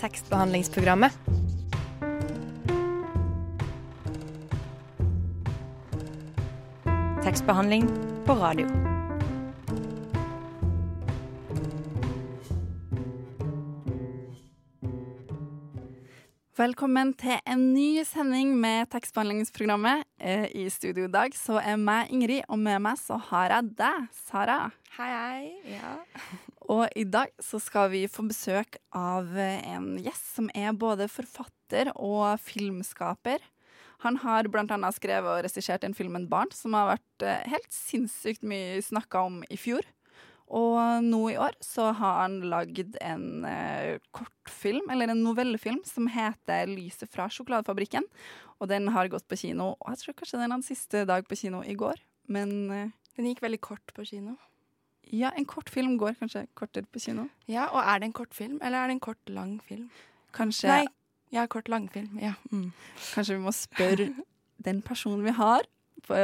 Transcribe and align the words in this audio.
tekstbehandlingsprogrammet. 0.00 1.12
Tekstbehandling 7.24 7.88
på 8.26 8.32
radio. 8.32 8.66
Velkommen 16.60 17.14
til 17.16 17.38
en 17.48 17.62
ny 17.72 18.02
sending 18.04 18.50
med 18.60 18.88
tekstbehandlingsprogrammet. 18.92 20.04
Eh, 20.20 20.44
I 20.64 20.68
studio 20.68 21.06
i 21.08 21.12
dag 21.12 21.36
så 21.36 21.56
er 21.60 21.80
meg 21.80 22.12
Ingrid, 22.12 22.42
og 22.48 22.60
med 22.60 22.82
meg 22.84 23.00
så 23.00 23.16
har 23.30 23.52
jeg 23.54 23.72
deg, 23.80 24.08
Sara. 24.28 24.62
Hei, 24.98 25.08
hei. 25.08 25.76
Ja. 25.76 25.94
Og 26.70 26.86
i 26.94 27.02
dag 27.02 27.32
så 27.42 27.58
skal 27.62 27.90
vi 27.90 28.04
få 28.10 28.22
besøk 28.28 28.78
av 28.94 29.30
en 29.34 29.96
gjest 29.98 30.36
som 30.36 30.50
er 30.54 30.76
både 30.78 31.08
forfatter 31.10 31.90
og 31.96 32.36
filmskaper. 32.44 33.42
Han 34.04 34.20
har 34.22 34.46
annet 34.48 34.96
skrevet 34.96 35.28
og 35.28 35.42
regissert 35.44 35.84
film 35.96 36.16
«En 36.16 36.28
'Barn', 36.28 36.52
som 36.54 36.72
har 36.72 36.94
vært 36.94 37.24
eh, 37.26 37.48
helt 37.50 37.72
sinnssykt 37.74 38.42
mye 38.42 38.80
snakka 38.80 39.26
om 39.26 39.42
i 39.50 39.58
fjor. 39.60 39.84
Og 40.50 41.04
nå 41.04 41.20
i 41.30 41.38
år 41.38 41.54
så 41.62 41.92
har 41.94 42.22
han 42.24 42.40
lagd 42.50 42.96
en 43.02 43.44
eh, 43.44 43.98
kortfilm, 44.10 44.88
eller 44.90 45.12
en 45.12 45.22
novellefilm, 45.22 45.82
som 45.84 46.06
heter 46.06 46.70
'Lyset 46.70 47.10
fra 47.10 47.28
sjokoladefabrikken'. 47.28 48.08
Og 48.60 48.68
den 48.68 48.88
har 48.88 49.08
gått 49.08 49.28
på 49.28 49.36
kino, 49.36 49.74
og 49.80 49.90
jeg 49.90 49.98
tror 49.98 50.16
kanskje 50.16 50.40
den 50.40 50.54
hadde 50.54 50.66
siste 50.66 51.04
dag 51.04 51.26
på 51.28 51.36
kino 51.36 51.62
i 51.62 51.74
går. 51.74 52.00
Men 52.28 52.70
eh, 52.70 52.88
Den 53.16 53.26
gikk 53.26 53.42
veldig 53.42 53.60
kort 53.60 53.92
på 53.92 54.06
kino. 54.06 54.38
Ja, 55.10 55.32
en 55.36 55.46
kortfilm 55.48 55.96
går 55.98 56.14
kanskje 56.20 56.44
kortere 56.58 56.86
på 56.86 57.02
kino. 57.02 57.26
Ja, 57.50 57.68
Og 57.72 57.82
er 57.82 57.98
det 57.98 58.10
en 58.10 58.16
kortfilm, 58.16 58.58
eller 58.62 58.78
er 58.78 58.90
det 58.90 58.98
en 58.98 59.00
kort, 59.00 59.20
lang 59.28 59.58
film? 59.66 59.90
Kanskje, 60.32 60.68
Nei, 60.68 60.86
ja, 61.34 61.46
kort, 61.50 61.68
langfilm. 61.68 62.18
Ja. 62.22 62.34
Mm. 62.52 62.72
kanskje 63.14 63.36
vi 63.36 63.42
må 63.42 63.52
spørre 63.54 64.10
den 64.66 64.82
personen 64.82 65.24
vi 65.24 65.34
har 65.34 65.66
på 66.06 66.20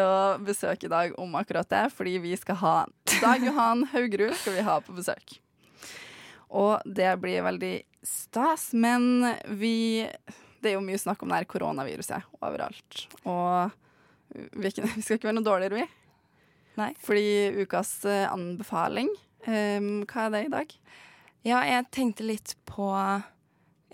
besøk 0.46 0.84
i 0.84 0.90
dag 0.90 1.18
om 1.20 1.34
akkurat 1.38 1.68
det, 1.68 1.90
fordi 1.94 2.18
vi 2.18 2.36
skal 2.36 2.56
ha 2.62 2.76
Dag 3.20 3.44
Johan 3.44 3.84
Haugerud 3.92 4.34
skal 4.34 4.56
vi 4.56 4.64
ha 4.66 4.78
på 4.80 4.94
besøk. 4.96 5.38
Og 6.48 6.80
det 6.84 7.10
blir 7.20 7.44
veldig 7.44 7.74
stas, 8.06 8.72
men 8.72 9.26
vi 9.58 10.06
Det 10.62 10.72
er 10.72 10.78
jo 10.78 10.84
mye 10.84 10.98
snakk 10.98 11.22
om 11.22 11.28
det 11.30 11.42
her 11.42 11.44
koronaviruset 11.50 12.24
overalt. 12.40 13.06
Og 13.28 13.70
vi, 14.32 14.70
vi 14.70 15.02
skal 15.02 15.18
ikke 15.18 15.28
være 15.28 15.36
noe 15.36 15.46
dårligere, 15.46 15.82
vi. 15.82 16.05
Nei. 16.76 16.92
Fordi 17.00 17.62
ukas 17.62 18.04
eh, 18.04 18.26
anbefaling 18.28 19.08
um, 19.48 20.04
Hva 20.04 20.26
er 20.26 20.34
det 20.34 20.42
i 20.44 20.52
dag? 20.52 20.74
ja, 21.46 21.60
jeg 21.62 21.86
tenkte 21.94 22.26
litt 22.26 22.56
på 22.66 22.88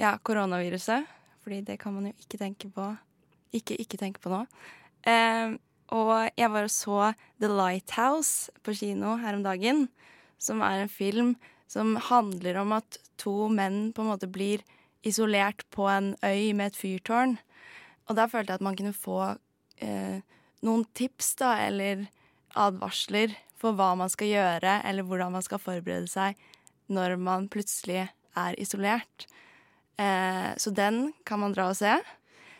ja, 0.00 0.14
koronaviruset, 0.24 1.04
fordi 1.44 1.60
det 1.66 1.78
kan 1.82 1.94
man 1.96 2.08
jo 2.08 2.14
ikke 2.16 2.40
tenke 2.40 2.70
på. 2.72 2.86
Ikke 3.52 3.76
ikke 3.76 4.00
tenke 4.00 4.22
på 4.24 4.32
nå. 4.32 4.46
Um, 5.04 5.58
og 5.92 6.14
jeg 6.38 6.48
var 6.48 6.64
og 6.64 6.72
så 6.72 6.98
The 7.42 7.50
Lighthouse 7.52 8.52
på 8.64 8.72
kino 8.78 9.18
her 9.20 9.36
om 9.36 9.44
dagen, 9.44 9.86
som 10.40 10.62
er 10.64 10.84
en 10.84 10.92
film 10.92 11.34
som 11.68 11.96
handler 12.08 12.62
om 12.62 12.72
at 12.78 12.98
to 13.20 13.50
menn 13.52 13.92
på 13.92 14.04
en 14.04 14.12
måte 14.14 14.30
blir 14.32 14.64
isolert 15.04 15.64
på 15.74 15.88
en 15.90 16.14
øy 16.24 16.52
med 16.56 16.70
et 16.70 16.78
fyrtårn. 16.78 17.36
Og 18.08 18.16
der 18.16 18.30
følte 18.32 18.54
jeg 18.54 18.62
at 18.62 18.64
man 18.64 18.78
kunne 18.78 18.96
få 18.96 19.18
eh, 19.84 20.24
noen 20.64 20.86
tips, 20.96 21.34
da, 21.40 21.54
eller 21.66 22.06
advarsler 22.58 23.34
for 23.58 23.76
hva 23.78 23.92
man 23.98 24.10
skal 24.12 24.30
gjøre, 24.30 24.80
eller 24.88 25.06
hvordan 25.06 25.36
man 25.36 25.44
skal 25.44 25.62
forberede 25.62 26.10
seg 26.10 26.38
når 26.92 27.16
man 27.20 27.46
plutselig 27.52 28.08
er 28.36 28.58
isolert. 28.60 29.26
Eh, 30.00 30.50
så 30.58 30.72
den 30.74 31.12
kan 31.28 31.40
man 31.42 31.54
dra 31.54 31.68
og 31.70 31.78
se. 31.78 31.94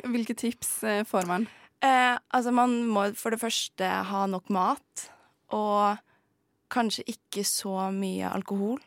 Hvilke 0.03 0.37
tips 0.39 0.83
eh, 0.89 1.03
får 1.09 1.27
man? 1.29 1.49
Eh, 1.83 2.15
altså, 2.31 2.53
man 2.55 2.83
må 2.87 3.09
for 3.19 3.35
det 3.35 3.43
første 3.43 3.89
ha 4.09 4.27
nok 4.31 4.51
mat, 4.55 5.09
og 5.53 5.99
kanskje 6.73 7.05
ikke 7.11 7.45
så 7.45 7.91
mye 7.93 8.31
alkohol 8.33 8.79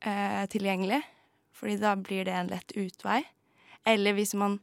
eh, 0.00 0.44
tilgjengelig, 0.52 1.02
fordi 1.56 1.76
da 1.82 1.96
blir 1.98 2.28
det 2.28 2.36
en 2.36 2.52
lett 2.52 2.76
utvei. 2.78 3.20
Eller 3.86 4.16
hvis 4.16 4.34
man 4.38 4.60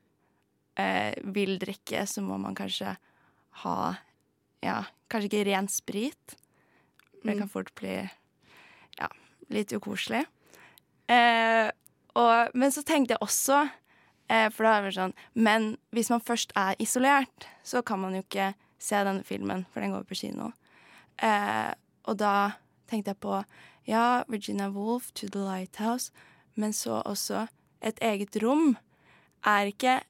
eh, 0.79 1.13
vil 1.35 1.59
drikke, 1.61 2.05
så 2.09 2.23
må 2.25 2.39
man 2.41 2.57
kanskje 2.57 2.95
ha 3.63 3.78
ja, 4.63 4.79
kanskje 5.12 5.29
ikke 5.29 5.46
ren 5.51 5.68
sprit. 5.69 6.38
Det 7.24 7.34
Mm. 7.35 7.40
kan 7.40 7.50
fort 7.50 7.69
bli 7.79 8.09
ja, 9.00 9.07
litt 9.50 9.72
ukoselig. 9.72 10.25
Eh, 11.07 11.69
og, 12.16 12.50
men 12.56 12.72
så 12.72 12.84
tenkte 12.84 13.13
jeg 13.16 13.22
også 13.23 13.69
eh, 14.29 14.50
For 14.53 14.63
da 14.63 14.73
er 14.78 14.85
det 14.85 14.94
sånn 14.96 15.13
Men 15.35 15.66
hvis 15.91 16.09
man 16.13 16.22
først 16.23 16.53
er 16.56 16.75
isolert, 16.79 17.47
så 17.63 17.81
kan 17.84 18.00
man 18.00 18.16
jo 18.16 18.22
ikke 18.23 18.53
se 18.79 19.00
denne 19.03 19.23
filmen, 19.23 19.66
for 19.72 19.79
den 19.84 19.91
går 19.96 20.03
på 20.07 20.16
kino. 20.19 20.52
Eh, 21.23 21.72
og 22.07 22.18
da 22.19 22.52
tenkte 22.91 23.13
jeg 23.13 23.19
på 23.23 23.44
ja, 23.88 24.23
Virginia 24.28 24.69
Woolf, 24.69 25.12
To 25.13 25.28
the 25.28 25.40
Lighthouse, 25.40 26.12
men 26.56 26.73
så 26.73 27.02
også 27.06 27.47
Et 27.81 27.97
eget 28.00 28.35
rom 28.44 28.78
er 29.46 29.66
ikke 29.72 30.02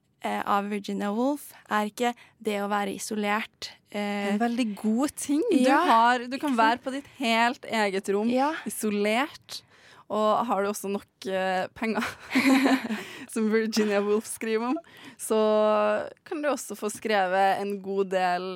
av 0.45 0.69
Virginia 0.72 1.09
Woolf, 1.13 1.50
er 1.69 1.89
ikke 1.91 2.13
det 2.44 2.59
å 2.63 2.69
være 2.72 2.94
isolert. 2.95 3.72
Eh, 3.91 4.31
En 4.34 4.39
veldig 4.41 4.67
god 4.79 5.13
ting. 5.19 5.44
Du, 5.51 5.57
Ja, 5.66 5.81
har, 5.89 6.23
du 6.31 6.38
kan 6.39 6.56
være 6.57 6.79
på 6.84 6.94
ditt 6.95 7.07
helt 7.19 7.66
eget 7.66 8.09
rom, 8.16 8.29
ja, 8.31 8.53
isolert. 8.69 9.62
Og 10.13 10.45
har 10.45 10.62
du 10.62 10.69
også 10.69 10.89
nok 10.91 11.25
eh, 11.31 11.66
penger, 11.73 12.06
som 13.33 13.47
Virginia 13.53 14.01
Woolf 14.03 14.28
skriver 14.29 14.72
om, 14.73 14.78
så 15.17 15.39
kan 16.28 16.41
du 16.44 16.50
også 16.51 16.75
få 16.78 16.89
skrevet 16.94 17.62
en 17.63 17.78
god 17.81 18.12
del 18.13 18.50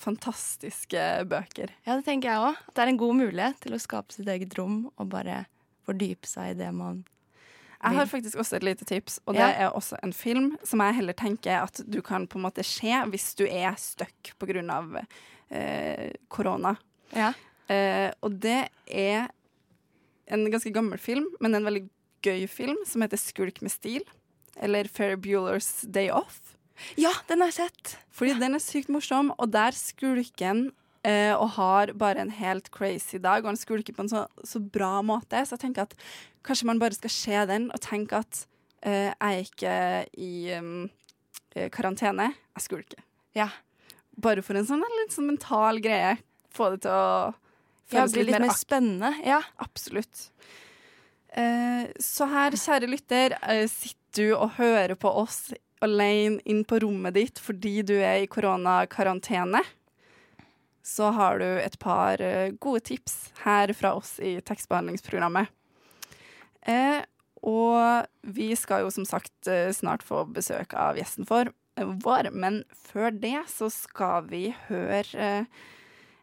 fantastiske 0.00 1.02
bøker. 1.30 1.70
ja, 1.86 1.96
det 1.96 2.04
tenker 2.06 2.30
jeg 2.32 2.42
òg. 2.48 2.62
Det 2.74 2.82
er 2.84 2.90
en 2.92 2.98
god 3.00 3.14
mulighet 3.20 3.60
til 3.62 3.76
å 3.76 3.80
skape 3.82 4.14
sitt 4.14 4.28
eget 4.28 4.54
rom 4.58 4.86
og 4.96 5.10
bare 5.12 5.44
fordype 5.86 6.26
seg 6.28 6.54
i 6.54 6.58
det 6.58 6.70
man 6.74 7.02
Jeg 7.84 7.98
har 7.98 8.06
faktisk 8.08 8.38
også 8.40 8.56
et 8.56 8.64
lite 8.64 8.84
tips, 8.88 9.18
og 9.26 9.34
det 9.34 9.40
Ja. 9.44 9.66
er 9.66 9.70
også 9.76 9.96
en 10.02 10.12
film 10.12 10.56
som 10.64 10.80
jeg 10.80 10.94
heller 10.94 11.12
tenker 11.12 11.62
at 11.62 11.80
du 11.88 12.00
kan 12.02 12.26
på 12.26 12.38
en 12.38 12.44
måte 12.46 12.64
se 12.64 12.88
hvis 13.10 13.34
du 13.36 13.44
er 13.46 13.74
stuck 13.76 14.32
pga. 14.38 15.04
Eh, 15.50 16.10
korona. 16.28 16.76
Ja. 17.14 17.32
Eh, 17.68 18.10
og 18.22 18.40
det 18.40 18.68
er 18.90 19.28
en 20.28 20.50
ganske 20.50 20.72
gammel 20.72 20.98
film, 20.98 21.26
men 21.40 21.54
en 21.54 21.64
veldig 21.64 21.88
gøy 22.22 22.46
film, 22.48 22.76
som 22.86 23.02
heter 23.02 23.16
'Skulk 23.18 23.60
med 23.62 23.70
stil'. 23.70 24.08
Eller 24.56 24.84
'Fair 24.84 25.16
Bueller's 25.16 25.84
Day 25.90 26.08
Off'. 26.08 26.56
ja, 26.96 27.12
den 27.28 27.40
har 27.40 27.48
jeg 27.50 27.70
sett! 27.70 27.96
Fordi 28.10 28.38
den 28.38 28.54
er 28.54 28.58
sykt 28.58 28.88
morsom, 28.88 29.32
og 29.38 29.50
der 29.52 29.70
skulker 29.72 30.46
han 30.46 30.72
eh, 31.04 31.32
og 31.34 31.54
har 31.58 31.92
bare 32.00 32.24
en 32.24 32.32
helt 32.34 32.70
crazy 32.74 33.20
dag, 33.22 33.44
og 33.44 33.52
han 33.52 33.60
skulker 33.60 33.96
på 33.96 34.04
en 34.04 34.10
så, 34.10 34.24
så 34.46 34.60
bra 34.60 34.98
måte. 35.06 35.42
Så 35.44 35.56
jeg 35.56 35.66
tenker 35.66 35.88
at 35.88 35.96
kanskje 36.46 36.68
man 36.70 36.82
bare 36.82 36.96
skal 36.96 37.12
se 37.12 37.44
den 37.50 37.70
og 37.74 37.82
tenke 37.84 38.20
at 38.24 38.44
eh, 38.84 39.12
jeg 39.12 39.14
er 39.20 39.44
ikke 39.44 39.76
i 40.20 40.32
um, 40.58 40.74
eh, 41.54 41.70
karantene, 41.74 42.32
jeg 42.56 42.66
skulker. 42.66 43.04
Ja. 43.36 43.50
Bare 44.22 44.44
for 44.46 44.58
en 44.58 44.66
sånn 44.68 44.84
litt 45.00 45.14
sånn 45.14 45.32
mental 45.32 45.80
greie. 45.84 46.16
Få 46.54 46.74
det 46.74 46.84
til 46.86 46.94
å 46.94 47.08
Ja, 47.92 48.04
føles 48.04 48.12
det 48.12 48.18
blir 48.20 48.30
litt 48.30 48.38
mer 48.38 48.48
mer 48.48 48.58
spennende. 48.58 49.10
Ja. 49.26 49.40
Absolutt. 49.62 50.28
Eh, 51.34 51.90
så 51.98 52.28
her, 52.30 52.54
kjære 52.54 52.88
lytter, 52.88 53.34
eh, 53.42 53.66
sitter 53.68 54.00
du 54.14 54.36
og 54.36 54.54
hører 54.60 54.94
på 54.94 55.10
oss 55.10 55.48
alene 55.82 56.38
inn 56.46 56.62
på 56.64 56.78
rommet 56.84 57.16
ditt 57.16 57.40
fordi 57.42 57.82
du 57.82 57.96
er 57.98 58.22
i 58.22 58.28
koronakarantene. 58.30 59.64
Så 60.84 61.08
har 61.16 61.40
du 61.40 61.46
et 61.46 61.76
par 61.80 62.20
eh, 62.20 62.52
gode 62.60 62.84
tips 62.84 63.32
her 63.44 63.72
fra 63.76 63.94
oss 63.96 64.18
i 64.20 64.36
tekstbehandlingsprogrammet. 64.44 65.48
Eh, 66.68 67.00
og 67.44 68.08
vi 68.36 68.50
skal 68.56 68.84
jo 68.84 68.92
som 68.92 69.06
sagt 69.08 69.48
eh, 69.48 69.70
snart 69.72 70.04
få 70.04 70.26
besøk 70.28 70.76
av 70.76 71.00
gjesten 71.00 71.28
for, 71.28 71.52
vår, 71.74 72.30
men 72.30 72.62
før 72.76 73.10
det 73.16 73.40
så 73.50 73.66
skal 73.72 74.28
vi 74.30 74.46
høre 74.68 75.46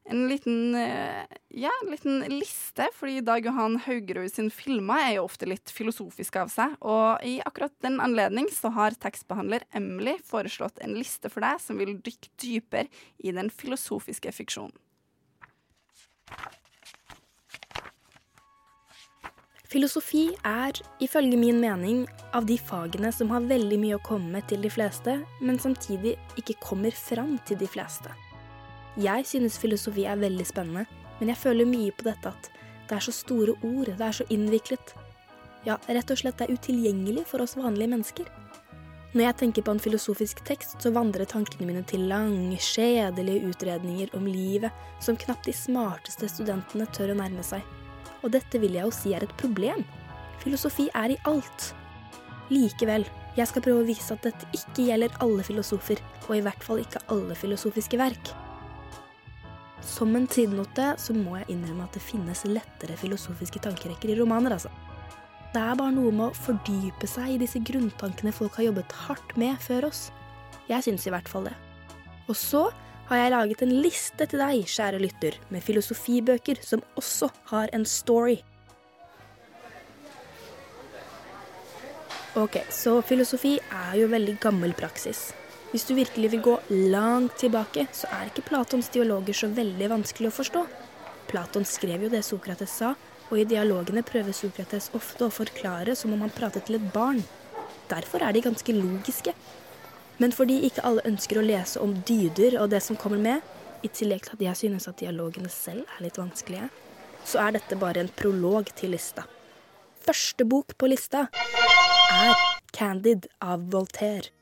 en 0.06 0.28
liten, 0.28 0.76
eh, 0.76 1.26
ja, 1.48 1.72
en 1.84 1.92
liten 1.92 2.20
liste, 2.20 2.88
fordi 2.94 3.22
Dag 3.22 3.46
Johan 3.46 3.78
Haugerud 3.86 4.32
sin 4.34 4.50
filmer 4.52 5.00
er 5.06 5.16
jo 5.16 5.26
ofte 5.28 5.46
litt 5.46 5.70
filosofiske 5.72 6.42
av 6.42 6.50
seg, 6.50 6.76
og 6.82 7.24
i 7.24 7.40
akkurat 7.46 7.74
den 7.86 8.00
anledning 8.02 8.50
så 8.52 8.74
har 8.74 8.98
tekstbehandler 8.98 9.68
Emily 9.74 10.18
foreslått 10.26 10.82
en 10.82 10.96
liste 10.98 11.30
for 11.30 11.46
deg 11.46 11.62
som 11.62 11.78
vil 11.78 12.00
dykke 12.02 12.32
dypere 12.42 12.88
i 13.24 13.36
den 13.36 13.54
filosofiske 13.54 14.34
fiksjonen. 14.34 14.74
Filosofi 19.72 20.26
er, 20.44 20.76
ifølge 21.00 21.38
min 21.40 21.62
mening, 21.64 22.02
av 22.36 22.44
de 22.50 22.58
fagene 22.60 23.14
som 23.16 23.30
har 23.32 23.46
veldig 23.48 23.78
mye 23.80 23.96
å 23.96 24.04
komme 24.04 24.34
med 24.34 24.50
til 24.52 24.66
de 24.66 24.74
fleste, 24.74 25.22
men 25.40 25.62
samtidig 25.64 26.18
ikke 26.36 26.60
kommer 26.60 26.92
fram 26.92 27.38
til 27.48 27.62
de 27.62 27.72
fleste. 27.72 28.12
Jeg 29.00 29.24
synes 29.26 29.60
filosofi 29.62 30.04
er 30.04 30.20
veldig 30.20 30.46
spennende, 30.50 30.84
men 31.20 31.32
jeg 31.32 31.40
føler 31.40 31.70
mye 31.70 31.94
på 31.96 32.10
dette 32.10 32.34
at 32.34 32.50
det 32.90 32.98
er 32.98 33.06
så 33.06 33.14
store 33.16 33.54
ord, 33.64 33.88
det 33.88 34.04
er 34.04 34.18
så 34.18 34.26
innviklet. 34.34 34.94
Ja, 35.64 35.78
rett 35.88 36.12
og 36.12 36.20
slett 36.20 36.42
det 36.42 36.50
er 36.50 36.58
utilgjengelig 36.58 37.24
for 37.30 37.44
oss 37.44 37.56
vanlige 37.56 37.94
mennesker. 37.94 38.28
Når 39.12 39.26
jeg 39.26 39.38
tenker 39.40 39.64
på 39.68 39.76
en 39.76 39.84
filosofisk 39.84 40.42
tekst, 40.48 40.78
så 40.84 40.92
vandrer 40.96 41.28
tankene 41.28 41.68
mine 41.68 41.84
til 41.88 42.04
lange, 42.08 42.58
kjedelige 42.60 43.48
utredninger 43.52 44.12
om 44.18 44.28
livet 44.28 44.72
som 45.04 45.20
knapt 45.20 45.48
de 45.48 45.56
smarteste 45.56 46.28
studentene 46.32 46.88
tør 46.96 47.12
å 47.12 47.18
nærme 47.20 47.44
seg. 47.44 47.64
Og 48.24 48.32
dette 48.36 48.60
vil 48.60 48.76
jeg 48.76 48.88
jo 48.88 48.96
si 48.96 49.16
er 49.16 49.24
et 49.24 49.38
problem. 49.40 49.84
Filosofi 50.44 50.90
er 50.96 51.16
i 51.16 51.20
alt. 51.32 51.72
Likevel, 52.52 53.08
jeg 53.38 53.48
skal 53.48 53.64
prøve 53.64 53.86
å 53.86 53.88
vise 53.88 54.16
at 54.16 54.28
dette 54.28 54.48
ikke 54.56 54.90
gjelder 54.90 55.20
alle 55.24 55.44
filosofer, 55.48 56.00
og 56.28 56.36
i 56.36 56.44
hvert 56.44 56.64
fall 56.64 56.84
ikke 56.84 57.04
alle 57.12 57.40
filosofiske 57.40 58.00
verk. 58.00 58.32
Som 59.86 60.16
en 60.16 60.28
sidenote 60.30 60.94
så 61.02 61.14
må 61.16 61.40
jeg 61.40 61.56
innrømme 61.56 61.88
at 61.88 61.98
det 61.98 62.04
finnes 62.06 62.46
lettere 62.46 62.98
filosofiske 63.00 63.62
tankerekker 63.66 64.14
i 64.14 64.18
romaner, 64.20 64.56
altså. 64.58 64.72
Det 65.52 65.60
er 65.60 65.76
bare 65.76 65.92
noe 65.92 66.14
med 66.16 66.30
å 66.30 66.38
fordype 66.38 67.10
seg 67.10 67.34
i 67.34 67.42
disse 67.42 67.60
grunntankene 67.68 68.32
folk 68.32 68.56
har 68.56 68.70
jobbet 68.70 68.94
hardt 69.08 69.34
med 69.42 69.58
før 69.60 69.90
oss. 69.90 70.06
Jeg 70.70 70.86
syns 70.86 71.08
i 71.08 71.12
hvert 71.12 71.28
fall 71.28 71.50
det. 71.50 71.58
Og 72.32 72.38
så 72.40 72.70
har 73.10 73.20
jeg 73.20 73.34
laget 73.34 73.66
en 73.66 73.74
liste 73.84 74.28
til 74.32 74.40
deg, 74.40 74.62
kjære 74.72 75.02
lytter, 75.04 75.36
med 75.52 75.66
filosofibøker 75.66 76.62
som 76.64 76.86
også 76.96 77.28
har 77.52 77.74
en 77.76 77.84
story. 77.84 78.38
Ok, 82.40 82.62
så 82.72 83.02
filosofi 83.04 83.58
er 83.60 83.98
jo 84.00 84.08
veldig 84.08 84.38
gammel 84.40 84.72
praksis. 84.78 85.34
Hvis 85.72 85.86
du 85.88 85.94
virkelig 85.96 86.32
vil 86.34 86.42
gå 86.44 86.58
langt 86.92 87.38
tilbake, 87.40 87.86
så 87.96 88.10
er 88.12 88.28
ikke 88.28 88.44
Platons 88.50 88.90
dialoger 88.92 89.38
så 89.38 89.48
veldig 89.48 89.88
vanskelig 89.94 90.28
å 90.28 90.36
forstå. 90.36 90.66
Platon 91.32 91.64
skrev 91.64 92.04
jo 92.04 92.10
det 92.12 92.26
Sokrates 92.28 92.74
sa, 92.82 92.90
og 93.30 93.40
i 93.40 93.46
dialogene 93.48 94.04
prøver 94.04 94.36
Sokrates 94.36 94.90
ofte 94.98 95.30
å 95.30 95.32
forklare 95.32 95.96
som 95.96 96.12
om 96.12 96.26
han 96.26 96.34
pratet 96.36 96.68
til 96.68 96.76
et 96.76 96.90
barn. 96.92 97.22
Derfor 97.88 98.20
er 98.20 98.36
de 98.36 98.44
ganske 98.44 98.76
logiske. 98.76 99.32
Men 100.20 100.36
fordi 100.36 100.60
ikke 100.68 100.84
alle 100.90 101.06
ønsker 101.08 101.40
å 101.40 101.46
lese 101.46 101.80
om 101.80 101.96
dyder 102.08 102.60
og 102.60 102.74
det 102.76 102.84
som 102.84 103.00
kommer 103.00 103.24
med, 103.24 103.40
i 103.82 103.88
tillegg 103.88 104.28
til 104.28 104.36
at 104.36 104.44
jeg 104.50 104.60
synes 104.66 104.90
at 104.92 105.00
dialogene 105.00 105.50
selv 105.50 105.88
er 105.96 106.04
litt 106.04 106.20
vanskelige, 106.20 106.68
så 107.24 107.46
er 107.48 107.56
dette 107.56 107.80
bare 107.80 108.04
en 108.04 108.12
prolog 108.12 108.68
til 108.76 108.92
lista. 108.94 109.24
Første 110.04 110.46
bok 110.46 110.76
på 110.76 110.92
lista 110.92 111.30
er 111.32 112.36
Candid 112.76 113.32
av 113.40 113.66
Voltaire. 113.72 114.34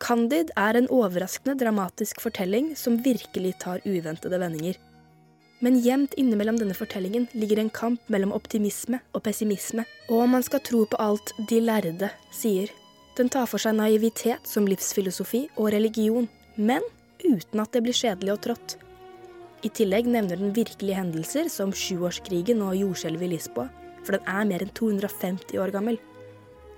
Candid 0.00 0.48
er 0.56 0.78
en 0.78 0.88
overraskende 0.88 1.58
dramatisk 1.60 2.22
fortelling 2.24 2.72
som 2.78 2.96
virkelig 3.04 3.58
tar 3.60 3.82
uventede 3.84 4.38
vendinger. 4.40 4.78
Men 5.60 5.76
gjemt 5.84 6.14
innimellom 6.16 6.56
denne 6.56 6.76
fortellingen 6.76 7.26
ligger 7.36 7.60
en 7.60 7.68
kamp 7.68 8.06
mellom 8.08 8.32
optimisme 8.32 9.02
og 9.12 9.26
pessimisme, 9.26 9.84
og 10.08 10.22
om 10.24 10.32
man 10.38 10.46
skal 10.46 10.62
tro 10.64 10.86
på 10.88 11.00
alt 11.04 11.34
de 11.50 11.58
lærde 11.60 12.08
sier. 12.32 12.72
Den 13.18 13.28
tar 13.28 13.44
for 13.50 13.60
seg 13.60 13.76
naivitet 13.76 14.48
som 14.48 14.68
livsfilosofi 14.70 15.42
og 15.58 15.74
religion, 15.74 16.30
men 16.56 16.86
uten 17.20 17.60
at 17.60 17.76
det 17.76 17.84
blir 17.84 17.96
kjedelig 17.96 18.32
og 18.38 18.40
trått. 18.48 18.78
I 19.60 19.68
tillegg 19.68 20.08
nevner 20.08 20.40
den 20.40 20.56
virkelige 20.56 20.96
hendelser 20.96 21.52
som 21.52 21.76
sjuårskrigen 21.76 22.64
og 22.64 22.78
jordskjelvet 22.80 23.28
i 23.28 23.34
Lisboa, 23.34 23.68
for 24.00 24.16
den 24.16 24.24
er 24.24 24.48
mer 24.48 24.64
enn 24.64 24.72
250 24.72 25.60
år 25.60 25.76
gammel. 25.76 26.00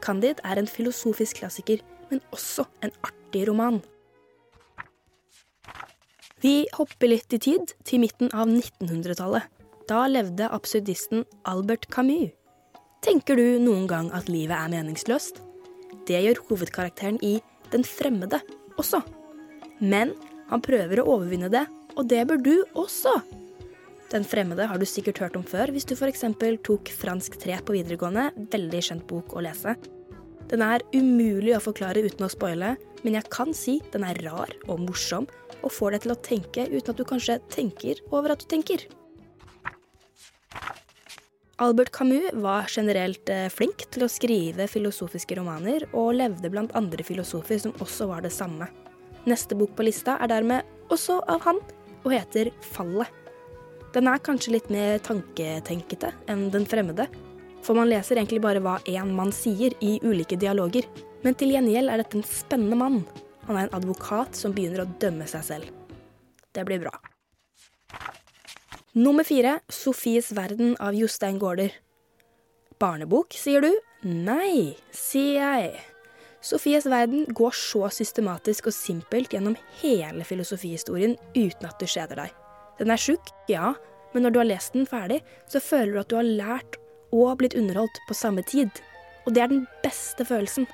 Candid 0.03 0.43
er 0.43 0.59
en 0.59 0.67
filosofisk 0.67 1.39
klassiker 1.39 1.85
men 2.13 2.21
også 2.35 2.67
en 2.85 2.93
artig 3.07 3.47
roman. 3.49 3.81
Vi 6.43 6.67
hopper 6.75 7.09
litt 7.09 7.33
i 7.33 7.41
tid, 7.41 7.73
til 7.87 8.03
midten 8.03 8.33
av 8.35 8.51
1900-tallet. 8.51 9.47
Da 9.89 10.05
levde 10.11 10.51
absurdisten 10.53 11.25
Albert 11.49 11.89
Camus. 11.95 12.35
Tenker 13.03 13.39
du 13.39 13.59
noen 13.63 13.89
gang 13.91 14.13
at 14.15 14.29
livet 14.31 14.55
er 14.55 14.71
meningsløst? 14.71 15.41
Det 16.07 16.21
gjør 16.23 16.43
hovedkarakteren 16.51 17.19
i 17.23 17.41
Den 17.73 17.87
fremmede 17.89 18.43
også. 18.77 19.01
Men 19.81 20.13
han 20.51 20.61
prøver 20.61 21.01
å 21.01 21.07
overvinne 21.15 21.49
det, 21.49 21.63
og 21.97 22.05
det 22.11 22.21
bør 22.29 22.43
du 22.45 22.53
også. 22.77 23.15
Den 24.13 24.27
fremmede 24.29 24.67
har 24.69 24.77
du 24.77 24.85
sikkert 24.85 25.23
hørt 25.25 25.39
om 25.41 25.47
før 25.47 25.73
hvis 25.73 25.89
du 25.89 25.95
f.eks. 25.97 26.27
tok 26.67 26.93
fransk 26.93 27.39
3 27.41 27.63
på 27.65 27.79
videregående, 27.79 28.29
veldig 28.53 28.83
kjent 28.85 29.07
bok 29.09 29.33
å 29.33 29.47
lese. 29.47 29.73
Den 30.53 30.61
er 30.61 30.83
umulig 30.93 31.55
å 31.57 31.63
forklare 31.65 32.03
uten 32.05 32.27
å 32.27 32.29
spoile, 32.29 32.75
men 33.01 33.15
jeg 33.17 33.31
kan 33.33 33.55
si 33.57 33.79
den 33.95 34.05
er 34.05 34.19
rar 34.21 34.51
og 34.69 34.83
morsom, 34.85 35.25
og 35.63 35.73
får 35.73 35.95
deg 35.95 36.05
til 36.05 36.13
å 36.13 36.21
tenke 36.27 36.67
uten 36.69 36.91
at 36.93 36.99
du 36.99 37.07
kanskje 37.09 37.39
tenker 37.55 38.03
over 38.13 38.35
at 38.35 38.45
du 38.45 38.51
tenker. 38.51 38.85
Albert 41.63 41.93
Camus 41.95 42.29
var 42.43 42.69
generelt 42.69 43.31
eh, 43.33 43.47
flink 43.53 43.87
til 43.95 44.05
å 44.05 44.11
skrive 44.11 44.67
filosofiske 44.69 45.39
romaner, 45.39 45.87
og 45.97 46.19
levde 46.19 46.51
blant 46.53 46.77
andre 46.77 47.07
filosofer 47.07 47.61
som 47.63 47.77
også 47.81 48.11
var 48.11 48.25
det 48.27 48.35
samme. 48.35 48.69
Neste 49.25 49.57
bok 49.57 49.73
på 49.79 49.87
lista 49.87 50.19
er 50.21 50.33
dermed 50.35 50.93
også 50.93 51.21
av 51.33 51.47
han, 51.47 51.65
og 52.03 52.13
heter 52.13 52.51
Fallet. 52.75 53.09
Den 53.95 54.09
er 54.11 54.21
kanskje 54.25 54.57
litt 54.57 54.73
mer 54.73 54.99
tanketenkete 55.05 56.11
enn 56.33 56.49
Den 56.53 56.69
fremmede, 56.69 57.07
for 57.63 57.79
man 57.79 57.91
leser 57.91 58.19
egentlig 58.19 58.43
bare 58.43 58.63
hva 58.63 58.79
én 58.91 59.15
mann 59.17 59.33
sier 59.35 59.75
i 59.81 59.99
ulike 60.03 60.39
dialoger. 60.41 60.89
Men 61.23 61.37
til 61.39 61.55
gjengjeld 61.55 61.91
er 61.93 62.03
dette 62.03 62.19
en 62.19 62.27
spennende 62.27 62.79
mann. 62.79 62.99
Han 63.47 63.59
er 63.59 63.69
en 63.69 63.79
advokat 63.79 64.37
som 64.39 64.55
begynner 64.55 64.85
å 64.85 64.91
dømme 65.03 65.29
seg 65.31 65.47
selv. 65.47 65.71
Det 66.53 66.67
blir 66.67 66.83
bra. 66.83 66.93
Nummer 68.93 69.25
fire 69.25 69.57
Sofies 69.73 70.33
verden 70.37 70.75
av 70.83 70.97
Jostein 70.99 71.39
Gaarder. 71.41 71.73
Barnebok, 72.83 73.33
sier 73.39 73.63
du? 73.65 73.71
Nei, 74.03 74.75
sier 74.93 75.39
jeg. 75.39 75.73
Sofies 76.43 76.89
verden 76.91 77.29
går 77.31 77.55
så 77.55 77.87
systematisk 77.95 78.69
og 78.69 78.75
simpelt 78.75 79.33
gjennom 79.33 79.55
hele 79.81 80.27
filosofihistorien 80.27 81.15
uten 81.37 81.69
at 81.69 81.79
du 81.79 81.87
kjeder 81.87 82.25
deg. 82.25 82.35
Den 82.81 82.91
er 82.91 82.99
tjukk, 83.01 83.31
ja, 83.49 83.73
men 84.13 84.27
når 84.27 84.35
du 84.35 84.41
har 84.43 84.49
lest 84.51 84.75
den 84.75 84.89
ferdig, 84.91 85.21
så 85.49 85.63
føler 85.63 85.95
du 85.95 86.01
at 86.03 86.11
du 86.11 86.19
har 86.19 86.27
lært 86.27 86.82
og 87.13 87.39
blitt 87.41 87.57
underholdt 87.59 88.01
på 88.09 88.17
samme 88.17 88.43
tid. 88.43 88.71
Og 89.27 89.35
det 89.35 89.45
er 89.45 89.53
den 89.53 89.67
beste 89.85 90.25
følelsen. 90.27 90.67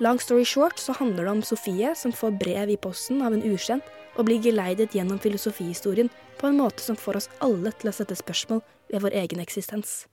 Long 0.00 0.20
story 0.20 0.44
short 0.44 0.78
så 0.80 0.94
handler 0.96 1.24
det 1.24 1.32
om 1.32 1.42
Sofie 1.42 1.94
som 1.96 2.12
får 2.12 2.38
brev 2.40 2.70
i 2.72 2.78
posten 2.80 3.20
av 3.22 3.34
en 3.36 3.44
ukjent 3.44 3.84
og 4.16 4.26
blir 4.28 4.40
geleidet 4.42 4.94
gjennom 4.96 5.20
filosofihistorien 5.20 6.08
på 6.40 6.48
en 6.48 6.56
måte 6.56 6.80
som 6.84 6.96
får 6.96 7.20
oss 7.20 7.28
alle 7.44 7.72
til 7.76 7.90
å 7.90 7.94
sette 7.94 8.16
spørsmål 8.16 8.62
ved 8.92 9.04
vår 9.04 9.16
egen 9.24 9.42
eksistens. 9.44 10.06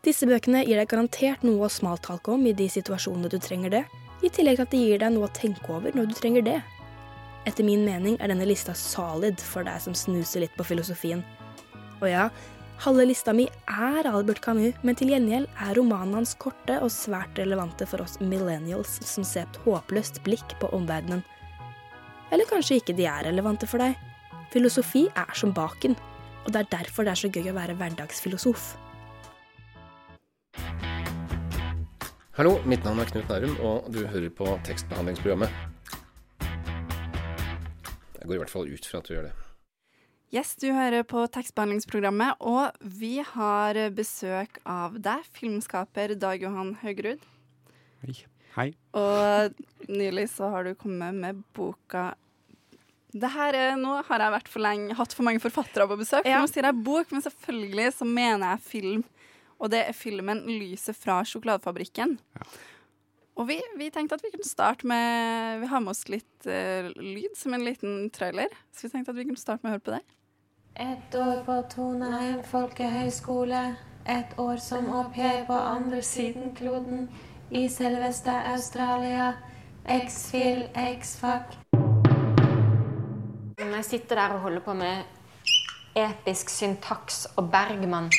Disse 0.00 0.26
bøkene 0.26 0.64
gir 0.64 0.80
deg 0.80 0.88
garantert 0.88 1.42
noe 1.44 1.66
å 1.66 1.72
smaltalke 1.72 2.32
om 2.32 2.46
i 2.48 2.56
de 2.56 2.66
situasjonene 2.72 3.30
du 3.30 3.38
trenger 3.38 3.74
det, 3.74 3.84
i 4.24 4.30
tillegg 4.32 4.58
til 4.58 4.66
at 4.66 4.74
de 4.74 4.80
gir 4.80 5.00
deg 5.02 5.12
noe 5.14 5.28
å 5.28 5.34
tenke 5.36 5.70
over 5.72 5.94
når 5.96 6.10
du 6.10 6.14
trenger 6.16 6.44
det. 6.46 6.58
Etter 7.48 7.64
min 7.64 7.84
mening 7.86 8.16
er 8.20 8.32
denne 8.32 8.48
lista 8.48 8.74
solid 8.76 9.40
for 9.40 9.64
deg 9.64 9.80
som 9.84 9.96
snuser 9.96 10.44
litt 10.44 10.56
på 10.58 10.66
filosofien. 10.72 11.22
Og 12.00 12.08
ja, 12.08 12.28
halve 12.80 13.04
lista 13.04 13.34
mi 13.36 13.44
er 13.68 14.08
Albert 14.08 14.40
Camus, 14.44 14.76
men 14.82 14.96
til 14.96 15.12
gjengjeld 15.12 15.48
er 15.60 15.76
romanene 15.76 16.22
hans 16.22 16.32
korte 16.40 16.78
og 16.80 16.92
svært 16.94 17.36
relevante 17.40 17.88
for 17.88 18.04
oss 18.04 18.16
millennials 18.24 18.96
som 19.04 19.26
ser 19.26 19.44
et 19.44 19.60
håpløst 19.66 20.22
blikk 20.24 20.56
på 20.62 20.70
omverdenen. 20.76 21.20
Eller 22.32 22.48
kanskje 22.48 22.78
ikke 22.80 22.96
de 22.96 23.08
er 23.10 23.26
relevante 23.26 23.68
for 23.68 23.82
deg. 23.82 23.98
Filosofi 24.50 25.04
er 25.12 25.34
som 25.36 25.52
baken, 25.54 25.96
og 26.46 26.54
det 26.54 26.62
er 26.62 26.70
derfor 26.78 27.04
det 27.04 27.12
er 27.12 27.20
så 27.20 27.30
gøy 27.30 27.50
å 27.52 27.58
være 27.58 27.76
hverdagsfilosof. 27.78 28.70
Hallo, 32.38 32.56
mitt 32.64 32.86
navn 32.86 33.02
er 33.02 33.10
Knut 33.10 33.28
Nærum, 33.28 33.58
og 33.60 33.90
du 33.92 34.00
hører 34.08 34.30
på 34.32 34.48
tekstbehandlingsprogrammet. 34.64 35.52
Jeg 38.20 38.24
går 38.24 38.38
i 38.38 38.40
hvert 38.40 38.52
fall 38.52 38.70
ut 38.70 38.88
fra 38.88 39.02
at 39.02 39.10
du 39.10 39.16
gjør 39.18 39.28
det. 39.28 39.36
Yes, 40.30 40.52
du 40.62 40.68
hører 40.70 41.02
på 41.02 41.24
tekstbehandlingsprogrammet, 41.34 42.38
og 42.38 42.76
vi 42.86 43.16
har 43.32 43.74
besøk 43.90 44.60
av 44.62 44.94
deg, 45.02 45.24
filmskaper 45.34 46.12
Dag 46.22 46.44
Johan 46.44 46.76
Haugerud. 46.84 47.24
Hei. 48.04 48.14
Hei. 48.54 48.66
Og 48.94 49.88
nylig 49.90 50.28
så 50.30 50.52
har 50.52 50.68
du 50.68 50.76
kommet 50.78 51.18
med 51.18 51.40
boka 51.56 52.12
det 53.10 53.26
her 53.34 53.56
er, 53.58 53.72
Nå 53.74 53.96
har 54.06 54.22
jeg 54.22 54.34
vært 54.36 54.50
for 54.52 54.62
lenge, 54.62 54.94
hatt 54.94 55.16
for 55.18 55.26
mange 55.26 55.42
forfattere 55.42 55.88
på 55.90 55.98
besøk. 55.98 56.22
For 56.22 56.30
Ja. 56.30 56.38
Nå 56.38 56.46
sier 56.46 56.68
jeg 56.68 56.84
bok, 56.86 57.10
men 57.10 57.26
selvfølgelig 57.26 57.88
så 57.96 58.06
mener 58.06 58.52
jeg 58.52 58.66
film. 58.68 59.04
Og 59.58 59.74
det 59.74 59.82
er 59.88 59.98
filmen 59.98 60.44
'Lyset 60.46 60.94
fra 60.94 61.24
sjokoladefabrikken'. 61.26 62.20
Og 63.34 63.48
vi, 63.48 63.58
vi 63.76 63.90
tenkte 63.90 64.14
at 64.14 64.22
vi 64.22 64.30
kunne 64.30 64.46
starte 64.46 64.86
med 64.86 65.60
Vi 65.60 65.66
har 65.66 65.80
med 65.80 65.90
oss 65.90 66.06
litt 66.08 66.46
uh, 66.46 66.86
lyd 66.94 67.34
som 67.34 67.54
en 67.54 67.64
liten 67.64 68.10
trailer. 68.10 68.48
Så 68.70 68.86
vi 68.86 68.94
tenkte 68.94 69.10
at 69.10 69.18
vi 69.18 69.26
kunne 69.26 69.42
starte 69.42 69.64
med 69.64 69.72
å 69.72 69.74
høre 69.74 69.86
på 69.90 69.98
det. 69.98 70.04
Et 70.76 71.14
år 71.14 71.42
på 71.44 71.62
Toneheim 71.70 72.42
folkehøgskole. 72.44 73.76
Et 74.08 74.38
år 74.38 74.56
som 74.56 74.86
au 74.90 75.04
pair 75.14 75.44
på 75.46 75.52
andre 75.52 76.02
siden 76.02 76.54
kloden. 76.54 77.10
I 77.50 77.68
selveste 77.68 78.30
Australia. 78.30 79.32
X-fil, 80.06 80.68
X-fuck. 80.74 81.56
Jeg 83.58 83.84
sitter 83.84 84.16
der 84.16 84.28
og 84.28 84.40
holder 84.40 84.60
på 84.60 84.74
med 84.74 85.02
episk 85.96 86.48
syntaks 86.48 87.26
og 87.36 87.50
Bergman, 87.50 88.10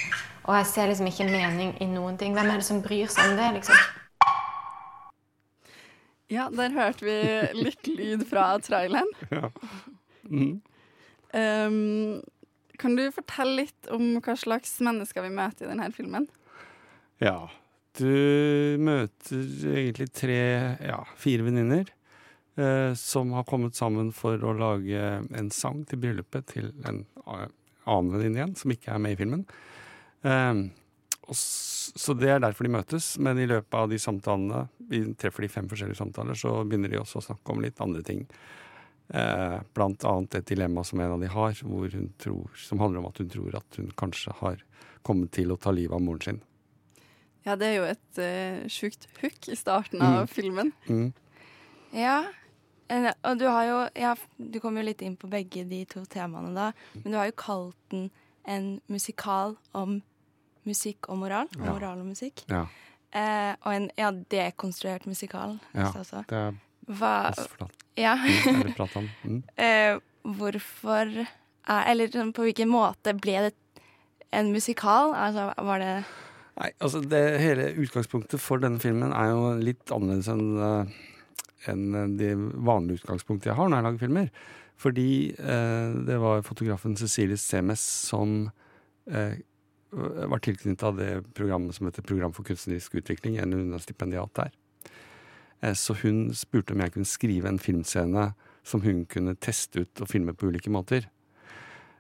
og 0.43 0.55
jeg 0.55 0.65
ser 0.65 0.87
liksom 0.87 1.07
ikke 1.07 1.23
mening 1.23 1.81
i 1.81 1.85
noen 1.85 2.17
ting. 2.17 2.33
Hvem 2.33 2.49
er 2.49 2.59
det 2.59 2.65
som 2.65 2.81
bryr 2.81 3.07
seg 3.07 3.31
om 3.31 3.37
det, 3.37 3.53
liksom? 3.53 3.75
Ja, 6.31 6.47
der 6.51 6.75
hørte 6.75 7.05
vi 7.05 7.15
litt 7.63 7.87
lyd 7.87 8.25
fra 8.29 8.57
traileren. 8.59 9.09
Ja. 9.31 9.49
Mm. 10.23 10.61
Um, 11.33 12.21
kan 12.79 12.95
du 12.95 13.03
fortelle 13.13 13.63
litt 13.63 13.89
om 13.91 14.19
hva 14.23 14.35
slags 14.39 14.77
mennesker 14.83 15.25
vi 15.25 15.33
møter 15.35 15.67
i 15.67 15.71
denne 15.73 15.89
filmen? 15.95 16.27
Ja. 17.21 17.49
Du 17.99 18.77
møter 18.79 19.41
egentlig 19.75 20.07
tre, 20.15 20.41
ja, 20.79 21.01
fire 21.19 21.43
venninner 21.43 21.89
eh, 22.55 22.93
som 22.95 23.33
har 23.35 23.43
kommet 23.49 23.75
sammen 23.75 24.13
for 24.15 24.39
å 24.39 24.53
lage 24.55 25.01
en 25.35 25.49
sang 25.51 25.83
til 25.89 25.99
bryllupet 25.99 26.47
til 26.53 26.69
en 26.87 27.03
annen 27.27 28.13
venninne 28.13 28.39
igjen, 28.39 28.55
som 28.55 28.71
ikke 28.71 28.93
er 28.95 29.03
med 29.03 29.17
i 29.17 29.19
filmen. 29.19 29.43
Eh, 30.23 30.63
så 31.31 32.15
det 32.15 32.31
er 32.31 32.41
derfor 32.43 32.67
de 32.67 32.73
møtes, 32.77 33.13
men 33.19 33.39
i 33.39 33.47
løpet 33.49 33.75
av 33.77 33.91
de 33.91 33.99
samtalene, 34.01 34.65
vi 34.91 35.03
treffer 35.19 35.45
de 35.45 35.51
fem 35.51 35.67
forskjellige 35.71 35.99
samtaler, 35.99 36.37
så 36.37 36.61
begynner 36.63 36.91
de 36.91 36.99
også 36.99 37.21
å 37.21 37.27
snakke 37.29 37.53
om 37.53 37.61
litt 37.63 37.79
andre 37.83 38.03
ting. 38.07 38.25
Eh, 39.13 39.59
blant 39.75 40.03
annet 40.07 40.35
et 40.39 40.45
dilemma 40.47 40.83
som 40.87 40.99
en 41.03 41.11
av 41.17 41.19
de 41.19 41.27
har, 41.27 41.51
hvor 41.67 41.89
hun 41.91 42.13
tror, 42.17 42.49
som 42.55 42.79
handler 42.79 43.01
om 43.01 43.07
at 43.09 43.17
hun 43.19 43.29
tror 43.29 43.55
at 43.59 43.75
hun 43.81 43.89
kanskje 43.99 44.31
har 44.39 44.61
kommet 45.03 45.31
til 45.35 45.51
å 45.51 45.57
ta 45.59 45.71
livet 45.75 45.97
av 45.97 46.01
moren 46.05 46.21
sin. 46.21 46.41
Ja, 47.43 47.55
det 47.57 47.67
er 47.71 47.75
jo 47.75 47.87
et 47.89 48.19
uh, 48.21 48.67
sjukt 48.69 49.07
hook 49.19 49.49
i 49.49 49.55
starten 49.57 50.01
av 50.01 50.21
Mm. 50.21 50.27
filmen. 50.29 50.71
Mm. 50.87 51.09
Ja, 51.91 52.23
og 53.25 53.37
du 53.39 53.45
har 53.47 53.65
jo 53.65 53.77
ja, 53.99 54.15
Du 54.37 54.59
kom 54.59 54.77
jo 54.77 54.83
litt 54.83 55.01
inn 55.01 55.17
på 55.17 55.27
begge 55.31 55.63
de 55.67 55.83
to 55.85 56.05
temaene 56.05 56.53
da, 56.55 56.71
men 57.03 57.11
du 57.11 57.17
har 57.17 57.25
jo 57.31 57.35
kalt 57.35 57.75
den 57.89 58.09
en 58.47 58.79
musikal 58.87 59.57
om 59.73 60.01
musikk 60.65 61.09
og 61.09 61.17
moral. 61.17 61.47
Og 61.57 61.65
Ja. 61.65 61.73
Moral 61.73 61.99
og 61.99 62.05
musikk. 62.13 62.45
Ja, 62.49 62.65
Eh, 63.13 63.55
og 63.65 63.73
en 63.73 63.89
ja, 63.97 64.09
dekonstruert 64.11 65.03
musikal. 65.05 65.59
Ja. 65.75 65.91
det 65.91 66.31
er 66.31 66.53
Hva. 66.99 67.33
Ja. 67.99 68.17
Mm, 68.51 68.73
om. 68.95 69.07
Mm. 69.23 69.43
eh, 69.55 69.97
hvorfor 70.37 71.11
er, 71.21 71.83
Eller 71.91 72.09
sånn, 72.11 72.31
på 72.33 72.45
hvilken 72.47 72.69
måte 72.71 73.13
ble 73.17 73.47
det 73.47 73.51
en 74.33 74.51
musikal? 74.53 75.13
Altså, 75.13 75.51
var 75.61 75.81
det 75.83 75.93
Nei, 76.57 76.69
altså 76.83 76.99
det 76.99 77.21
hele 77.41 77.69
utgangspunktet 77.79 78.41
for 78.43 78.61
denne 78.61 78.81
filmen 78.81 79.13
er 79.15 79.29
jo 79.31 79.53
litt 79.63 79.93
annerledes 79.93 80.29
enn 80.31 80.49
eh, 80.61 80.97
enn 81.69 82.17
det 82.17 82.31
vanlige 82.65 83.01
utgangspunktet 83.01 83.51
jeg 83.51 83.57
har 83.57 83.69
når 83.69 83.77
jeg 83.77 83.87
lager 83.87 84.01
filmer. 84.01 84.29
Fordi 84.81 85.11
eh, 85.37 85.93
det 86.07 86.17
var 86.21 86.45
fotografen 86.45 86.97
Cecilie 86.97 87.37
Semes 87.37 87.83
som 88.09 88.49
eh, 89.11 89.37
var 89.91 90.41
tilknyttet 90.41 90.85
av 90.87 90.97
det 90.97 91.11
programmet 91.37 91.75
som 91.75 91.87
heter 91.87 92.05
Program 92.07 92.33
for 92.33 92.47
kunstnerisk 92.47 92.95
utvikling, 93.01 93.37
en 93.37 93.53
hun 93.53 93.75
er 93.75 93.83
stipendiat 93.83 94.33
der. 94.39 94.53
Eh, 95.61 95.75
så 95.77 95.95
hun 96.01 96.29
spurte 96.37 96.75
om 96.75 96.83
jeg 96.83 96.95
kunne 96.95 97.09
skrive 97.09 97.49
en 97.49 97.61
filmscene 97.61 98.31
som 98.67 98.83
hun 98.85 99.05
kunne 99.09 99.37
teste 99.41 99.85
ut 99.85 100.03
og 100.03 100.09
filme 100.09 100.35
på 100.37 100.51
ulike 100.51 100.71
måter. 100.73 101.07